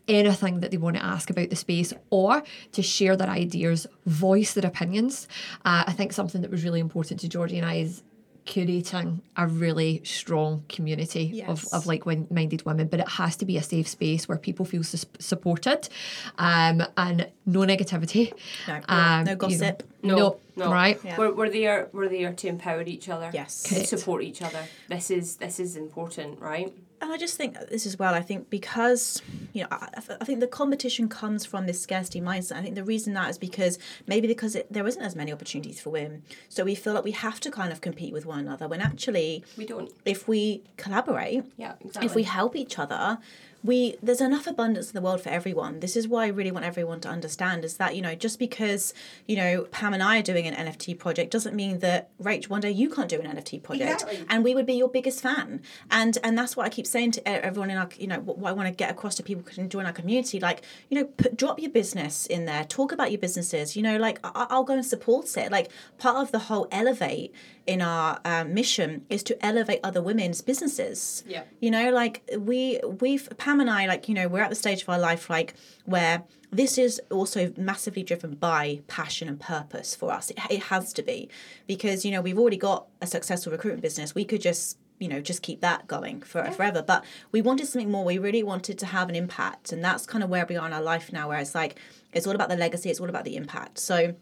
anything 0.07 0.59
that 0.59 0.69
they 0.71 0.77
want 0.77 0.95
to 0.95 1.03
ask 1.03 1.29
about 1.29 1.49
the 1.49 1.55
space 1.55 1.91
or 2.11 2.43
to 2.73 2.81
share 2.83 3.15
their 3.15 3.29
ideas, 3.29 3.87
voice 4.05 4.53
their 4.53 4.65
opinions. 4.69 5.27
Uh, 5.63 5.85
I 5.87 5.93
think 5.93 6.13
something 6.13 6.41
that 6.41 6.51
was 6.51 6.63
really 6.63 6.79
important 6.79 7.21
to 7.21 7.29
Georgie 7.29 7.57
and 7.57 7.65
I 7.65 7.75
is 7.75 8.03
curating 8.45 9.21
a 9.37 9.47
really 9.47 10.01
strong 10.03 10.63
community 10.69 11.43
of, 11.47 11.63
Yes. 11.63 11.73
of 11.73 11.85
like-minded 11.87 12.63
women 12.65 12.87
but 12.87 12.99
it 12.99 13.07
has 13.09 13.35
to 13.37 13.45
be 13.45 13.57
a 13.57 13.63
safe 13.63 13.87
space 13.87 14.27
where 14.27 14.37
people 14.37 14.65
feel 14.65 14.83
sus- 14.83 15.05
supported 15.19 15.89
um, 16.37 16.83
and 16.95 17.27
no 17.45 17.61
negativity 17.61 18.31
No, 18.67 18.81
um, 18.87 19.23
no 19.25 19.31
you 19.49 19.57
know, 19.57 19.77
gossip. 20.07 20.41
no, 20.55 20.65
no. 20.65 20.71
right 20.71 20.99
Yeah. 21.03 21.17
We're, 21.17 21.33
we're 21.33 21.49
there. 21.49 21.89
We're 21.93 22.09
there 22.09 22.33
to 22.33 22.47
empower 22.47 22.81
each 22.83 23.09
other. 23.09 23.29
Yes. 23.33 23.63
To 23.63 23.69
Correct. 23.75 23.89
support 23.89 24.23
each 24.23 24.41
other. 24.41 24.63
This 24.89 25.09
is 25.11 25.35
this 25.37 25.59
is 25.59 25.75
important, 25.75 26.39
right? 26.39 26.73
And 27.01 27.11
I 27.11 27.17
just 27.17 27.35
think 27.35 27.57
this 27.69 27.85
as 27.85 27.99
well. 27.99 28.13
I 28.13 28.21
think 28.21 28.49
because 28.49 29.21
you 29.51 29.61
know, 29.63 29.67
I, 29.69 29.89
I 30.21 30.23
think 30.25 30.39
the 30.39 30.47
competition 30.47 31.09
comes 31.09 31.45
from 31.45 31.65
this 31.67 31.79
scarcity 31.81 32.21
mindset. 32.21 32.55
I 32.55 32.61
think 32.61 32.75
the 32.75 32.85
reason 32.85 33.13
that 33.13 33.29
is 33.29 33.37
because 33.37 33.77
maybe 34.07 34.27
because 34.27 34.55
it, 34.55 34.71
there 34.71 34.87
isn't 34.87 35.01
as 35.01 35.13
many 35.15 35.33
opportunities 35.33 35.79
for 35.81 35.89
women, 35.89 36.23
so 36.47 36.63
we 36.63 36.73
feel 36.73 36.93
like 36.93 37.03
we 37.03 37.11
have 37.11 37.39
to 37.41 37.51
kind 37.51 37.71
of 37.73 37.81
compete 37.81 38.13
with 38.13 38.25
one 38.25 38.39
another. 38.39 38.67
When 38.69 38.79
actually, 38.81 39.43
We 39.57 39.65
don't. 39.65 39.91
if 40.05 40.27
we 40.27 40.63
collaborate, 40.77 41.43
Yeah, 41.57 41.73
exactly. 41.81 42.05
if 42.05 42.15
we 42.15 42.23
help 42.23 42.55
each 42.55 42.79
other 42.79 43.17
we 43.65 43.95
there's 44.01 44.21
enough 44.21 44.47
abundance 44.47 44.87
in 44.89 44.93
the 44.93 45.01
world 45.01 45.21
for 45.21 45.29
everyone. 45.29 45.79
This 45.79 45.95
is 45.95 46.07
why 46.07 46.25
i 46.25 46.27
really 46.27 46.51
want 46.51 46.65
everyone 46.65 46.99
to 47.01 47.09
understand 47.09 47.65
is 47.65 47.77
that 47.77 47.95
you 47.95 48.01
know 48.01 48.15
just 48.15 48.39
because 48.39 48.93
you 49.27 49.35
know 49.35 49.63
pam 49.71 49.93
and 49.93 50.03
i 50.03 50.19
are 50.19 50.21
doing 50.21 50.45
an 50.47 50.53
nft 50.67 50.97
project 50.99 51.31
doesn't 51.31 51.55
mean 51.55 51.79
that 51.79 52.09
rach 52.21 52.47
one 52.47 52.61
day 52.61 52.71
you 52.71 52.89
can't 52.89 53.09
do 53.09 53.19
an 53.19 53.35
nft 53.35 53.63
project. 53.63 54.03
Exactly. 54.03 54.25
and 54.29 54.43
we 54.43 54.53
would 54.53 54.65
be 54.65 54.73
your 54.73 54.89
biggest 54.89 55.21
fan. 55.21 55.61
And 55.89 56.17
and 56.23 56.37
that's 56.37 56.55
what 56.55 56.65
i 56.65 56.69
keep 56.69 56.87
saying 56.87 57.11
to 57.11 57.27
everyone 57.27 57.69
in 57.71 57.77
our 57.77 57.89
you 57.97 58.07
know 58.07 58.19
what, 58.19 58.37
what 58.37 58.49
i 58.49 58.53
want 58.53 58.67
to 58.67 58.73
get 58.73 58.91
across 58.91 59.15
to 59.15 59.23
people 59.23 59.43
who 59.43 59.49
can 59.49 59.69
join 59.69 59.85
our 59.85 59.93
community 59.93 60.39
like 60.39 60.61
you 60.89 60.99
know 60.99 61.05
put, 61.05 61.35
drop 61.35 61.59
your 61.59 61.71
business 61.71 62.25
in 62.27 62.45
there 62.45 62.63
talk 62.65 62.91
about 62.91 63.11
your 63.11 63.19
businesses 63.19 63.75
you 63.75 63.81
know 63.81 63.97
like 63.97 64.19
I, 64.23 64.47
i'll 64.49 64.63
go 64.63 64.73
and 64.73 64.85
support 64.85 65.25
it. 65.37 65.51
Like 65.51 65.71
part 65.97 66.17
of 66.17 66.31
the 66.31 66.39
whole 66.39 66.67
elevate 66.71 67.33
in 67.67 67.81
our 67.81 68.19
um, 68.25 68.53
mission 68.53 69.05
is 69.09 69.23
to 69.23 69.45
elevate 69.45 69.79
other 69.83 70.01
women's 70.01 70.41
businesses. 70.41 71.23
Yeah. 71.27 71.43
you 71.59 71.71
know 71.71 71.91
like 71.91 72.29
we 72.37 72.79
we've 73.01 73.27
pam 73.37 73.59
and 73.59 73.69
i 73.69 73.85
like 73.85 74.07
you 74.07 74.15
know 74.15 74.27
we're 74.27 74.41
at 74.41 74.49
the 74.49 74.55
stage 74.55 74.83
of 74.83 74.89
our 74.89 74.99
life 74.99 75.29
like 75.29 75.55
where 75.85 76.23
this 76.55 76.77
is 76.77 77.01
also 77.09 77.53
massively 77.57 78.03
driven 78.03 78.35
by 78.35 78.81
passion 78.87 79.27
and 79.27 79.39
purpose 79.39 79.95
for 79.95 80.11
us. 80.11 80.29
It, 80.29 80.37
it 80.49 80.63
has 80.63 80.93
to 80.93 81.03
be. 81.03 81.29
Because 81.67 82.05
you 82.05 82.11
know 82.11 82.21
we've 82.21 82.39
already 82.39 82.57
got 82.57 82.87
a 83.01 83.07
successful 83.07 83.51
recruitment 83.51 83.81
business. 83.81 84.15
We 84.15 84.25
could 84.25 84.41
just 84.41 84.77
you 84.99 85.09
know 85.09 85.19
just 85.19 85.41
keep 85.41 85.61
that 85.61 85.87
going 85.87 86.21
for 86.21 86.43
forever. 86.51 86.81
But 86.81 87.03
we 87.31 87.41
wanted 87.41 87.67
something 87.67 87.91
more. 87.91 88.05
We 88.05 88.17
really 88.17 88.43
wanted 88.43 88.79
to 88.79 88.85
have 88.85 89.09
an 89.09 89.15
impact. 89.15 89.71
And 89.71 89.83
that's 89.83 90.05
kind 90.05 90.23
of 90.23 90.29
where 90.29 90.45
we 90.47 90.55
are 90.55 90.67
in 90.67 90.73
our 90.73 90.81
life 90.81 91.11
now 91.11 91.29
where 91.29 91.39
it's 91.39 91.55
like 91.55 91.75
it's 92.13 92.25
all 92.25 92.35
about 92.35 92.49
the 92.49 92.57
legacy. 92.57 92.89
It's 92.89 92.99
all 92.99 93.09
about 93.09 93.25
the 93.25 93.35
impact. 93.35 93.79
So 93.79 94.15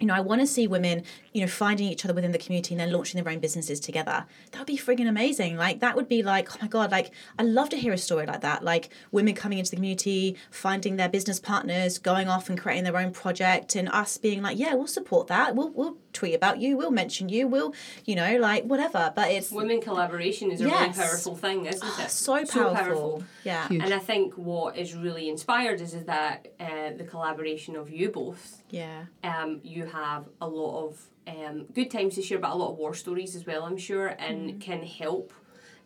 you 0.00 0.06
know, 0.06 0.14
I 0.14 0.20
want 0.20 0.40
to 0.40 0.46
see 0.46 0.66
women, 0.66 1.02
you 1.32 1.40
know, 1.40 1.48
finding 1.48 1.88
each 1.88 2.04
other 2.04 2.14
within 2.14 2.32
the 2.32 2.38
community 2.38 2.74
and 2.74 2.80
then 2.80 2.92
launching 2.92 3.22
their 3.22 3.32
own 3.32 3.40
businesses 3.40 3.80
together. 3.80 4.26
That 4.52 4.58
would 4.58 4.66
be 4.66 4.78
friggin' 4.78 5.08
amazing. 5.08 5.56
Like, 5.56 5.80
that 5.80 5.96
would 5.96 6.08
be 6.08 6.22
like, 6.22 6.54
oh 6.54 6.58
my 6.62 6.68
God, 6.68 6.90
like, 6.90 7.10
I 7.38 7.42
love 7.42 7.68
to 7.70 7.76
hear 7.76 7.92
a 7.92 7.98
story 7.98 8.26
like 8.26 8.40
that. 8.42 8.62
Like, 8.62 8.90
women 9.10 9.34
coming 9.34 9.58
into 9.58 9.70
the 9.70 9.76
community, 9.76 10.36
finding 10.50 10.96
their 10.96 11.08
business 11.08 11.40
partners, 11.40 11.98
going 11.98 12.28
off 12.28 12.48
and 12.48 12.58
creating 12.58 12.84
their 12.84 12.96
own 12.96 13.12
project, 13.12 13.74
and 13.74 13.88
us 13.88 14.18
being 14.18 14.42
like, 14.42 14.58
yeah, 14.58 14.74
we'll 14.74 14.86
support 14.86 15.26
that. 15.28 15.56
We'll, 15.56 15.70
we'll 15.70 15.96
tweet 16.12 16.34
about 16.34 16.60
you. 16.60 16.76
We'll 16.76 16.90
mention 16.90 17.28
you. 17.28 17.48
We'll, 17.48 17.74
you 18.04 18.14
know, 18.14 18.36
like, 18.38 18.64
whatever. 18.64 19.12
But 19.14 19.30
it's 19.30 19.50
Women 19.50 19.80
collaboration 19.80 20.50
is 20.50 20.60
a 20.60 20.64
really 20.66 20.92
powerful 20.92 21.36
thing, 21.36 21.66
isn't 21.66 22.00
it? 22.00 22.10
so 22.10 22.44
powerful. 22.44 23.24
Yeah. 23.44 23.68
Huge. 23.68 23.82
And 23.82 23.92
I 23.92 23.98
think 23.98 24.34
what 24.34 24.76
is 24.76 24.94
really 24.94 25.28
inspired 25.28 25.80
is, 25.80 25.94
is 25.94 26.04
that 26.04 26.48
uh, 26.60 26.90
the 26.96 27.04
collaboration 27.04 27.76
of 27.76 27.90
you 27.90 28.10
both. 28.10 28.62
Yeah. 28.70 29.04
Um, 29.24 29.60
you 29.62 29.86
have 29.86 30.26
a 30.40 30.48
lot 30.48 30.86
of 30.86 31.06
um, 31.26 31.64
good 31.74 31.90
times 31.90 32.14
to 32.16 32.22
share, 32.22 32.38
but 32.38 32.50
a 32.50 32.54
lot 32.54 32.70
of 32.72 32.78
war 32.78 32.94
stories 32.94 33.36
as 33.36 33.44
well, 33.46 33.64
I'm 33.64 33.76
sure, 33.76 34.08
and 34.18 34.54
Mm. 34.54 34.60
can 34.60 34.82
help 34.82 35.32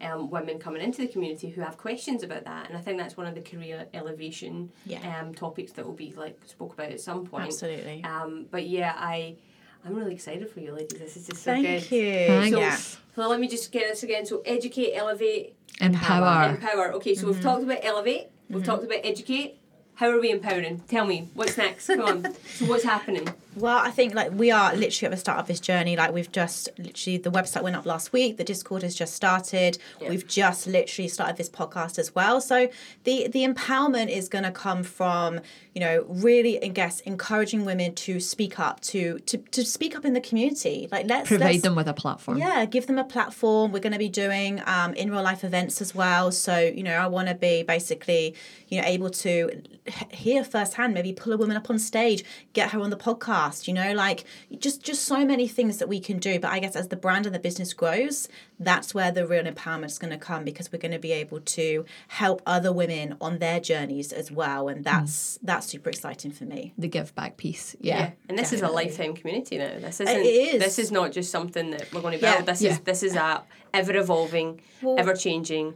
um, 0.00 0.30
women 0.30 0.58
coming 0.58 0.82
into 0.82 0.98
the 1.02 1.06
community 1.06 1.48
who 1.50 1.60
have 1.60 1.78
questions 1.78 2.24
about 2.24 2.44
that. 2.44 2.68
And 2.68 2.76
I 2.76 2.80
think 2.80 2.98
that's 2.98 3.16
one 3.16 3.26
of 3.28 3.34
the 3.36 3.40
career 3.40 3.86
elevation 3.94 4.70
Yeah. 4.84 5.20
um, 5.20 5.32
topics 5.32 5.70
that 5.72 5.86
will 5.86 5.92
be 5.94 6.12
like 6.16 6.40
spoke 6.46 6.72
about 6.74 6.90
at 6.90 7.00
some 7.00 7.24
point. 7.24 7.44
Absolutely. 7.46 8.02
Um, 8.04 8.46
but 8.50 8.66
yeah, 8.66 8.94
I 8.96 9.36
I'm 9.84 9.94
really 9.94 10.12
excited 10.14 10.48
for 10.50 10.60
you, 10.60 10.72
ladies. 10.72 10.98
This 10.98 11.16
is 11.16 11.26
just 11.26 11.42
Thank 11.44 11.64
so 11.66 11.72
good. 11.72 11.80
Thank 11.82 11.92
you. 11.92 12.26
Thanks. 12.26 12.50
So, 12.50 12.60
Yeah. 12.60 12.76
so 13.16 13.28
let 13.28 13.38
me 13.40 13.48
just 13.48 13.70
get 13.72 13.88
this 13.88 14.02
again. 14.04 14.26
So 14.26 14.42
educate, 14.44 14.92
elevate, 14.94 15.54
Empower. 15.80 16.50
empower. 16.50 16.92
Okay, 16.94 17.14
so 17.16 17.26
we've 17.28 17.40
talked 17.40 17.62
about 17.64 17.78
elevate, 17.82 18.28
we've 18.48 18.64
talked 18.64 18.84
about 18.84 19.00
educate. 19.04 19.58
How 20.02 20.10
are 20.10 20.18
we 20.18 20.32
empowering? 20.32 20.80
Tell 20.88 21.06
me, 21.06 21.28
what's 21.32 21.56
next? 21.56 21.86
Come 21.86 22.00
on. 22.00 22.34
So 22.56 22.66
what's 22.66 22.82
happening? 22.82 23.28
Well, 23.54 23.78
I 23.78 23.90
think 23.90 24.14
like 24.14 24.32
we 24.32 24.50
are 24.50 24.74
literally 24.74 25.06
at 25.06 25.10
the 25.10 25.16
start 25.20 25.38
of 25.38 25.46
this 25.46 25.60
journey. 25.60 25.96
Like 25.96 26.12
we've 26.12 26.32
just 26.32 26.68
literally 26.78 27.18
the 27.18 27.30
website 27.30 27.62
went 27.62 27.76
up 27.76 27.84
last 27.84 28.12
week. 28.12 28.36
The 28.38 28.44
Discord 28.44 28.82
has 28.82 28.94
just 28.94 29.14
started. 29.14 29.78
Yeah. 30.00 30.08
We've 30.08 30.26
just 30.26 30.66
literally 30.66 31.08
started 31.08 31.36
this 31.36 31.50
podcast 31.50 31.98
as 31.98 32.14
well. 32.14 32.40
So 32.40 32.68
the 33.04 33.28
the 33.28 33.46
empowerment 33.46 34.08
is 34.08 34.28
going 34.28 34.44
to 34.44 34.50
come 34.50 34.82
from 34.82 35.40
you 35.74 35.80
know 35.80 36.04
really 36.08 36.62
I 36.62 36.68
guess 36.68 37.00
encouraging 37.00 37.64
women 37.64 37.94
to 37.94 38.20
speak 38.20 38.58
up 38.58 38.80
to 38.80 39.18
to 39.20 39.36
to 39.38 39.64
speak 39.64 39.94
up 39.96 40.04
in 40.04 40.14
the 40.14 40.20
community. 40.20 40.88
Like 40.90 41.06
let's 41.06 41.28
Provide 41.28 41.46
let's, 41.46 41.62
them 41.62 41.74
with 41.74 41.88
a 41.88 41.94
platform. 41.94 42.38
yeah, 42.38 42.64
give 42.64 42.86
them 42.86 42.98
a 42.98 43.04
platform. 43.04 43.72
We're 43.72 43.80
going 43.80 43.92
to 43.92 43.98
be 43.98 44.08
doing 44.08 44.62
um, 44.66 44.94
in 44.94 45.10
real 45.10 45.22
life 45.22 45.44
events 45.44 45.80
as 45.80 45.94
well. 45.94 46.32
So, 46.32 46.58
you 46.58 46.82
know, 46.82 46.94
I 46.96 47.06
want 47.06 47.28
to 47.28 47.34
be 47.34 47.62
basically, 47.62 48.34
you 48.68 48.80
know, 48.80 48.86
able 48.86 49.10
to 49.10 49.62
h- 49.86 49.94
hear 50.10 50.44
firsthand, 50.44 50.94
maybe 50.94 51.12
pull 51.12 51.32
a 51.32 51.36
woman 51.36 51.56
up 51.56 51.68
on 51.68 51.78
stage, 51.78 52.24
get 52.52 52.70
her 52.70 52.80
on 52.80 52.90
the 52.90 52.96
podcast, 52.96 53.41
you 53.66 53.74
know, 53.74 53.92
like 53.92 54.24
just 54.58 54.82
just 54.82 55.04
so 55.04 55.24
many 55.24 55.48
things 55.48 55.78
that 55.78 55.88
we 55.88 56.00
can 56.00 56.18
do. 56.18 56.38
But 56.38 56.52
I 56.52 56.58
guess 56.58 56.76
as 56.76 56.88
the 56.88 56.96
brand 56.96 57.26
and 57.26 57.34
the 57.34 57.38
business 57.38 57.72
grows, 57.72 58.28
that's 58.58 58.94
where 58.94 59.10
the 59.10 59.26
real 59.26 59.44
empowerment 59.44 59.86
is 59.86 59.98
going 59.98 60.12
to 60.12 60.18
come 60.18 60.44
because 60.44 60.72
we're 60.72 60.78
going 60.78 60.92
to 60.92 60.98
be 60.98 61.12
able 61.12 61.40
to 61.40 61.84
help 62.08 62.42
other 62.46 62.72
women 62.72 63.16
on 63.20 63.38
their 63.38 63.60
journeys 63.60 64.12
as 64.12 64.30
well. 64.30 64.68
And 64.68 64.78
hmm. 64.78 64.84
that's 64.84 65.38
that's 65.42 65.66
super 65.66 65.90
exciting 65.90 66.32
for 66.32 66.44
me. 66.44 66.72
The 66.78 66.88
give 66.88 67.14
back 67.14 67.36
piece. 67.36 67.76
Yeah. 67.80 68.12
And 68.28 68.38
this 68.38 68.52
is 68.52 68.60
a 68.60 68.62
definitely. 68.62 68.84
lifetime 68.84 69.14
community 69.14 69.58
now. 69.58 69.78
This 69.78 70.00
isn't. 70.00 70.16
It 70.16 70.26
is. 70.26 70.62
This 70.62 70.78
is 70.78 70.92
not 70.92 71.12
just 71.12 71.30
something 71.30 71.70
that 71.70 71.92
we're 71.92 72.00
going 72.00 72.18
to 72.18 72.24
Yeah. 72.24 72.36
build. 72.36 72.46
This 72.48 72.62
Yeah. 72.62 72.72
is 72.72 72.80
this 72.80 73.02
is 73.02 73.16
a 73.16 73.42
ever 73.74 73.96
evolving, 73.96 74.60
Well- 74.82 74.98
ever 74.98 75.14
changing, 75.14 75.74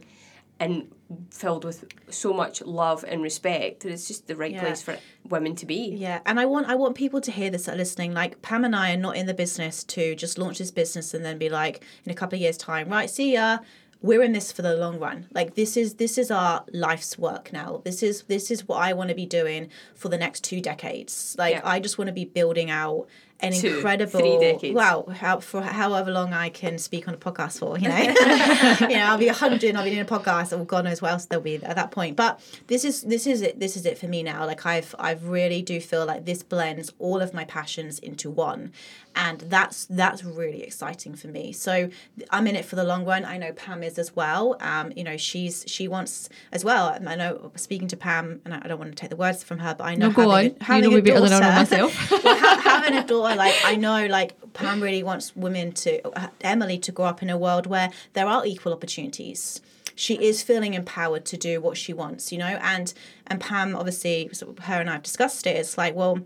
and 0.59 0.91
filled 1.29 1.63
with 1.63 1.85
so 2.09 2.33
much 2.33 2.61
love 2.61 3.05
and 3.07 3.21
respect 3.21 3.81
that 3.81 3.91
it's 3.91 4.07
just 4.07 4.27
the 4.27 4.35
right 4.35 4.51
Yeah. 4.51 4.61
place 4.61 4.81
for 4.81 4.97
women 5.29 5.55
to 5.55 5.65
be. 5.65 5.93
Yeah, 5.95 6.19
and 6.25 6.39
I 6.39 6.45
want 6.45 6.67
I 6.67 6.75
want 6.75 6.95
people 6.95 7.21
to 7.21 7.31
hear 7.31 7.49
this 7.49 7.65
that 7.65 7.75
are 7.75 7.77
listening. 7.77 8.13
Like 8.13 8.41
Pam 8.41 8.65
and 8.65 8.75
I 8.75 8.93
are 8.93 8.97
not 8.97 9.15
in 9.15 9.25
the 9.25 9.33
business 9.33 9.83
to 9.85 10.15
just 10.15 10.37
launch 10.37 10.57
this 10.57 10.71
business 10.71 11.13
and 11.13 11.23
then 11.23 11.37
be 11.37 11.49
like 11.49 11.83
in 12.05 12.11
a 12.11 12.15
couple 12.15 12.35
of 12.35 12.41
years' 12.41 12.57
time, 12.57 12.89
right? 12.89 13.09
See 13.09 13.33
ya. 13.33 13.59
We're 13.99 14.21
in 14.21 14.31
this 14.31 14.51
for 14.51 14.61
the 14.61 14.75
long 14.75 14.99
run. 14.99 15.25
Like 15.33 15.55
this 15.55 15.75
is 15.75 15.95
this 15.95 16.19
is 16.19 16.29
our 16.29 16.63
life's 16.71 17.17
work 17.17 17.51
now. 17.51 17.81
This 17.83 18.03
is 18.03 18.23
this 18.23 18.51
is 18.51 18.67
what 18.67 18.77
I 18.77 18.93
want 18.93 19.09
to 19.09 19.15
be 19.15 19.25
doing 19.25 19.69
for 19.95 20.09
the 20.09 20.19
next 20.19 20.43
two 20.43 20.61
decades. 20.61 21.35
Like 21.39 21.55
Yeah. 21.55 21.61
I 21.63 21.79
just 21.79 21.97
want 21.97 22.07
to 22.07 22.13
be 22.13 22.25
building 22.25 22.69
out 22.69 23.07
an 23.39 23.53
Two, 23.53 23.75
incredible 23.75 24.19
three 24.19 24.39
decades. 24.39 24.73
wow 24.75 25.05
how, 25.13 25.39
for 25.39 25.61
however 25.61 26.09
long 26.11 26.33
I 26.33 26.49
can 26.49 26.77
speak 26.79 27.07
on 27.07 27.13
a 27.13 27.17
podcast 27.17 27.59
for 27.59 27.77
you 27.77 27.87
know? 27.87 27.97
You 28.89 28.95
know 28.95 29.03
I'll 29.05 29.17
be 29.17 29.27
a 29.27 29.31
100 29.33 29.75
I'll 29.75 29.83
be 29.83 29.89
doing 29.91 30.01
a 30.01 30.05
podcast 30.05 30.57
or 30.59 30.65
God 30.65 30.85
knows 30.85 31.01
what 31.01 31.11
else 31.11 31.25
there'll 31.25 31.43
be 31.43 31.55
at 31.63 31.75
that 31.75 31.91
point. 31.91 32.15
But 32.15 32.39
this 32.67 32.83
is 32.83 33.03
this 33.03 33.27
is 33.27 33.41
it 33.41 33.59
this 33.59 33.75
is 33.77 33.85
it 33.85 33.97
for 33.97 34.07
me 34.07 34.23
now. 34.23 34.45
Like 34.45 34.65
I've 34.65 34.95
I've 34.97 35.27
really 35.27 35.61
do 35.61 35.79
feel 35.79 36.05
like 36.05 36.25
this 36.25 36.41
blends 36.43 36.91
all 36.99 37.21
of 37.21 37.33
my 37.33 37.45
passions 37.45 37.99
into 37.99 38.29
one. 38.31 38.71
And 39.15 39.39
that's 39.41 39.85
that's 39.85 40.23
really 40.23 40.61
exciting 40.63 41.15
for 41.15 41.27
me. 41.27 41.51
So 41.51 41.89
I'm 42.29 42.45
in 42.47 42.55
it 42.55 42.65
for 42.65 42.75
the 42.75 42.83
long 42.83 43.03
run. 43.05 43.25
I 43.25 43.37
know 43.37 43.51
Pam 43.51 43.81
is 43.83 43.97
as 43.99 44.15
well. 44.15 44.57
Um 44.61 44.91
you 44.95 45.03
know 45.03 45.17
she's 45.17 45.63
she 45.67 45.87
wants 45.87 46.29
as 46.51 46.65
well 46.65 46.97
I 47.05 47.15
know 47.15 47.51
speaking 47.55 47.87
to 47.89 47.97
Pam 47.97 48.41
and 48.45 48.53
I 48.53 48.61
I 48.63 48.67
don't 48.67 48.79
want 48.79 48.91
to 48.91 48.95
take 48.95 49.09
the 49.11 49.15
words 49.15 49.43
from 49.43 49.59
her 49.59 49.75
but 49.77 49.85
I 49.85 49.95
know 49.95 50.07
No, 50.09 50.13
go 50.13 50.29
having 50.29 50.51
on. 50.51 50.57
a, 50.61 50.63
having 50.63 50.83
you 50.83 50.89
know 50.89 50.97
a 50.97 51.01
me 51.01 51.11
better 51.11 51.29
than 51.29 51.41
daughter- 51.41 51.55
myself. 51.55 52.11
well, 52.23 52.37
ha- 52.37 52.61
having 52.63 52.97
a 52.97 53.05
daughter, 53.05 53.26
like 53.35 53.55
I 53.65 53.75
know, 53.75 54.05
like 54.07 54.35
Pam 54.53 54.81
really 54.81 55.03
wants 55.03 55.35
women 55.35 55.71
to 55.73 56.07
uh, 56.17 56.27
Emily 56.41 56.77
to 56.79 56.91
grow 56.91 57.05
up 57.05 57.21
in 57.21 57.29
a 57.29 57.37
world 57.37 57.67
where 57.67 57.91
there 58.13 58.27
are 58.27 58.45
equal 58.45 58.73
opportunities. 58.73 59.61
She 59.95 60.13
is 60.23 60.43
feeling 60.43 60.75
empowered 60.75 61.25
to 61.25 61.37
do 61.37 61.59
what 61.59 61.75
she 61.75 61.91
wants, 61.93 62.31
you 62.31 62.37
know, 62.37 62.45
and 62.61 62.93
and 63.27 63.41
Pam 63.41 63.75
obviously, 63.75 64.29
her 64.61 64.79
and 64.79 64.89
I 64.89 64.93
have 64.93 65.03
discussed 65.03 65.47
it. 65.47 65.55
It's 65.55 65.77
like, 65.77 65.95
well, 65.95 66.19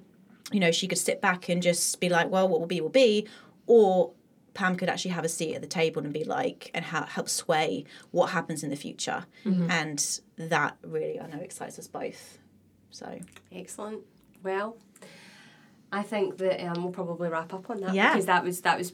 you 0.51 0.59
know, 0.59 0.71
she 0.71 0.87
could 0.87 0.97
sit 0.97 1.21
back 1.21 1.47
and 1.49 1.61
just 1.63 1.99
be 1.99 2.09
like, 2.09 2.29
well, 2.29 2.47
what 2.47 2.59
will 2.59 2.67
be 2.67 2.81
will 2.81 2.89
be, 2.89 3.27
or 3.67 4.11
Pam 4.53 4.75
could 4.75 4.89
actually 4.89 5.11
have 5.11 5.23
a 5.23 5.29
seat 5.29 5.55
at 5.55 5.61
the 5.61 5.67
table 5.67 6.03
and 6.03 6.11
be 6.11 6.25
like, 6.25 6.69
and 6.73 6.83
ha- 6.83 7.05
help 7.05 7.29
sway 7.29 7.85
what 8.11 8.31
happens 8.31 8.63
in 8.63 8.69
the 8.69 8.75
future, 8.75 9.25
and 9.71 10.19
that 10.35 10.75
really 10.83 11.19
I 11.19 11.27
know 11.27 11.39
excites 11.39 11.79
us 11.79 11.87
both. 11.87 12.37
So 12.89 13.19
Excellent. 13.53 14.01
Well, 14.43 14.75
I 15.91 16.03
think 16.03 16.37
that 16.37 16.65
um, 16.67 16.83
we'll 16.83 16.93
probably 16.93 17.29
wrap 17.29 17.53
up 17.53 17.69
on 17.69 17.81
that 17.81 17.93
Yeah. 17.93 18.11
because 18.13 18.25
that 18.27 18.43
was 18.43 18.61
that 18.61 18.77
was 18.77 18.93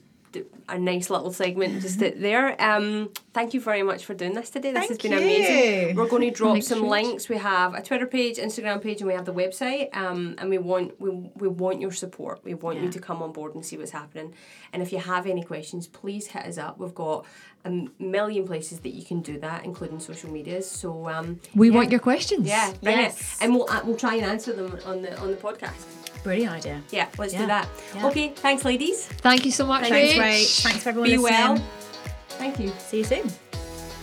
a 0.67 0.77
nice 0.77 1.09
little 1.09 1.31
segment 1.31 1.81
just 1.81 2.01
it 2.01 2.19
there. 2.27 2.61
Um, 2.61 3.09
thank 3.33 3.53
you 3.53 3.61
very 3.61 3.81
much 3.81 4.05
for 4.05 4.13
doing 4.13 4.33
this 4.33 4.49
today. 4.49 4.73
This 4.73 4.89
has 4.89 4.97
been 4.97 5.13
you. 5.13 5.17
amazing. 5.17 5.95
We're 5.95 6.07
going 6.09 6.23
to 6.23 6.31
drop 6.31 6.53
Thanks, 6.53 6.67
some 6.67 6.83
Rach. 6.83 6.89
links. 6.89 7.29
We 7.29 7.37
have 7.37 7.73
a 7.73 7.81
Twitter 7.81 8.05
page, 8.05 8.37
Instagram 8.37 8.81
page, 8.83 8.99
and 8.99 9.07
we 9.07 9.13
have 9.13 9.25
the 9.25 9.33
website. 9.33 9.95
Um, 9.95 10.35
and 10.37 10.49
we 10.49 10.57
want 10.57 10.99
we, 10.99 11.09
we 11.35 11.47
want 11.47 11.79
your 11.81 11.91
support. 11.93 12.43
We 12.43 12.53
want 12.55 12.81
you 12.81 12.89
to 12.91 12.99
come 12.99 13.23
on 13.23 13.31
board 13.31 13.55
and 13.55 13.65
see 13.65 13.77
what's 13.77 13.91
happening. 13.91 14.33
And 14.73 14.81
if 14.83 14.91
you 14.91 14.99
have 14.99 15.25
any 15.25 15.43
questions, 15.43 15.87
please 15.87 16.27
hit 16.27 16.45
us 16.45 16.57
up. 16.57 16.77
We've 16.77 16.93
got 16.93 17.25
a 17.65 17.87
million 17.97 18.45
places 18.45 18.81
that 18.81 18.93
you 18.93 19.03
can 19.05 19.21
do 19.21 19.39
that, 19.39 19.63
including 19.65 19.99
social 19.99 20.29
medias. 20.29 20.69
So 20.69 21.07
um, 21.09 21.39
We 21.55 21.69
yeah. 21.69 21.75
want 21.75 21.89
your 21.91 22.01
questions. 22.01 22.47
Yeah, 22.47 22.73
bring 22.83 22.97
Yes. 22.97 23.19
it, 23.39 23.43
and 23.45 23.55
we'll 23.55 23.69
uh, 23.69 23.81
we'll 23.85 23.97
try 23.97 24.15
and 24.15 24.25
answer 24.25 24.51
them 24.53 24.77
on 24.85 25.01
the 25.03 25.17
on 25.21 25.31
the 25.31 25.37
podcast. 25.37 25.85
Brilliant 26.27 26.53
idea. 26.53 26.81
Yeah, 26.91 27.07
let's 27.17 27.33
do 27.33 27.45
that. 27.47 27.67
Yeah. 27.95 28.07
Okay, 28.07 28.29
thanks, 28.35 28.65
ladies. 28.65 29.07
Thank 29.07 29.45
you 29.45 29.51
so 29.51 29.65
much, 29.65 29.87
Thanks, 29.87 30.13
Rach. 30.15 30.21
Rach. 30.21 30.63
Thanks 30.63 30.83
for 30.83 30.89
everyone 30.89 31.09
Be 31.09 31.17
listening. 31.17 31.39
well. 31.39 31.69
Thank 32.41 32.59
you. 32.59 32.69
See 32.79 32.97
you 32.97 33.03
soon. 33.05 33.29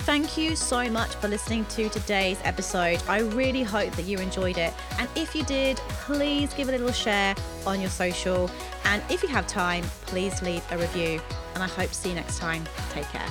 Thank 0.06 0.36
you 0.36 0.56
so 0.56 0.90
much 0.90 1.14
for 1.16 1.28
listening 1.28 1.64
to 1.76 1.88
today's 1.88 2.38
episode. 2.44 3.02
I 3.08 3.20
really 3.20 3.62
hope 3.62 3.90
that 3.96 4.04
you 4.04 4.18
enjoyed 4.18 4.58
it. 4.58 4.72
And 4.98 5.08
if 5.16 5.34
you 5.34 5.44
did, 5.44 5.76
please 6.06 6.52
give 6.54 6.68
a 6.68 6.72
little 6.72 6.92
share 6.92 7.34
on 7.66 7.80
your 7.80 7.90
social. 7.90 8.50
And 8.84 9.02
if 9.10 9.22
you 9.22 9.28
have 9.30 9.46
time, 9.46 9.84
please 10.06 10.42
leave 10.42 10.62
a 10.72 10.78
review. 10.78 11.20
And 11.54 11.62
I 11.62 11.68
hope 11.68 11.88
to 11.88 11.94
see 11.94 12.08
you 12.10 12.14
next 12.14 12.38
time. 12.38 12.64
Take 12.90 13.08
care. 13.08 13.28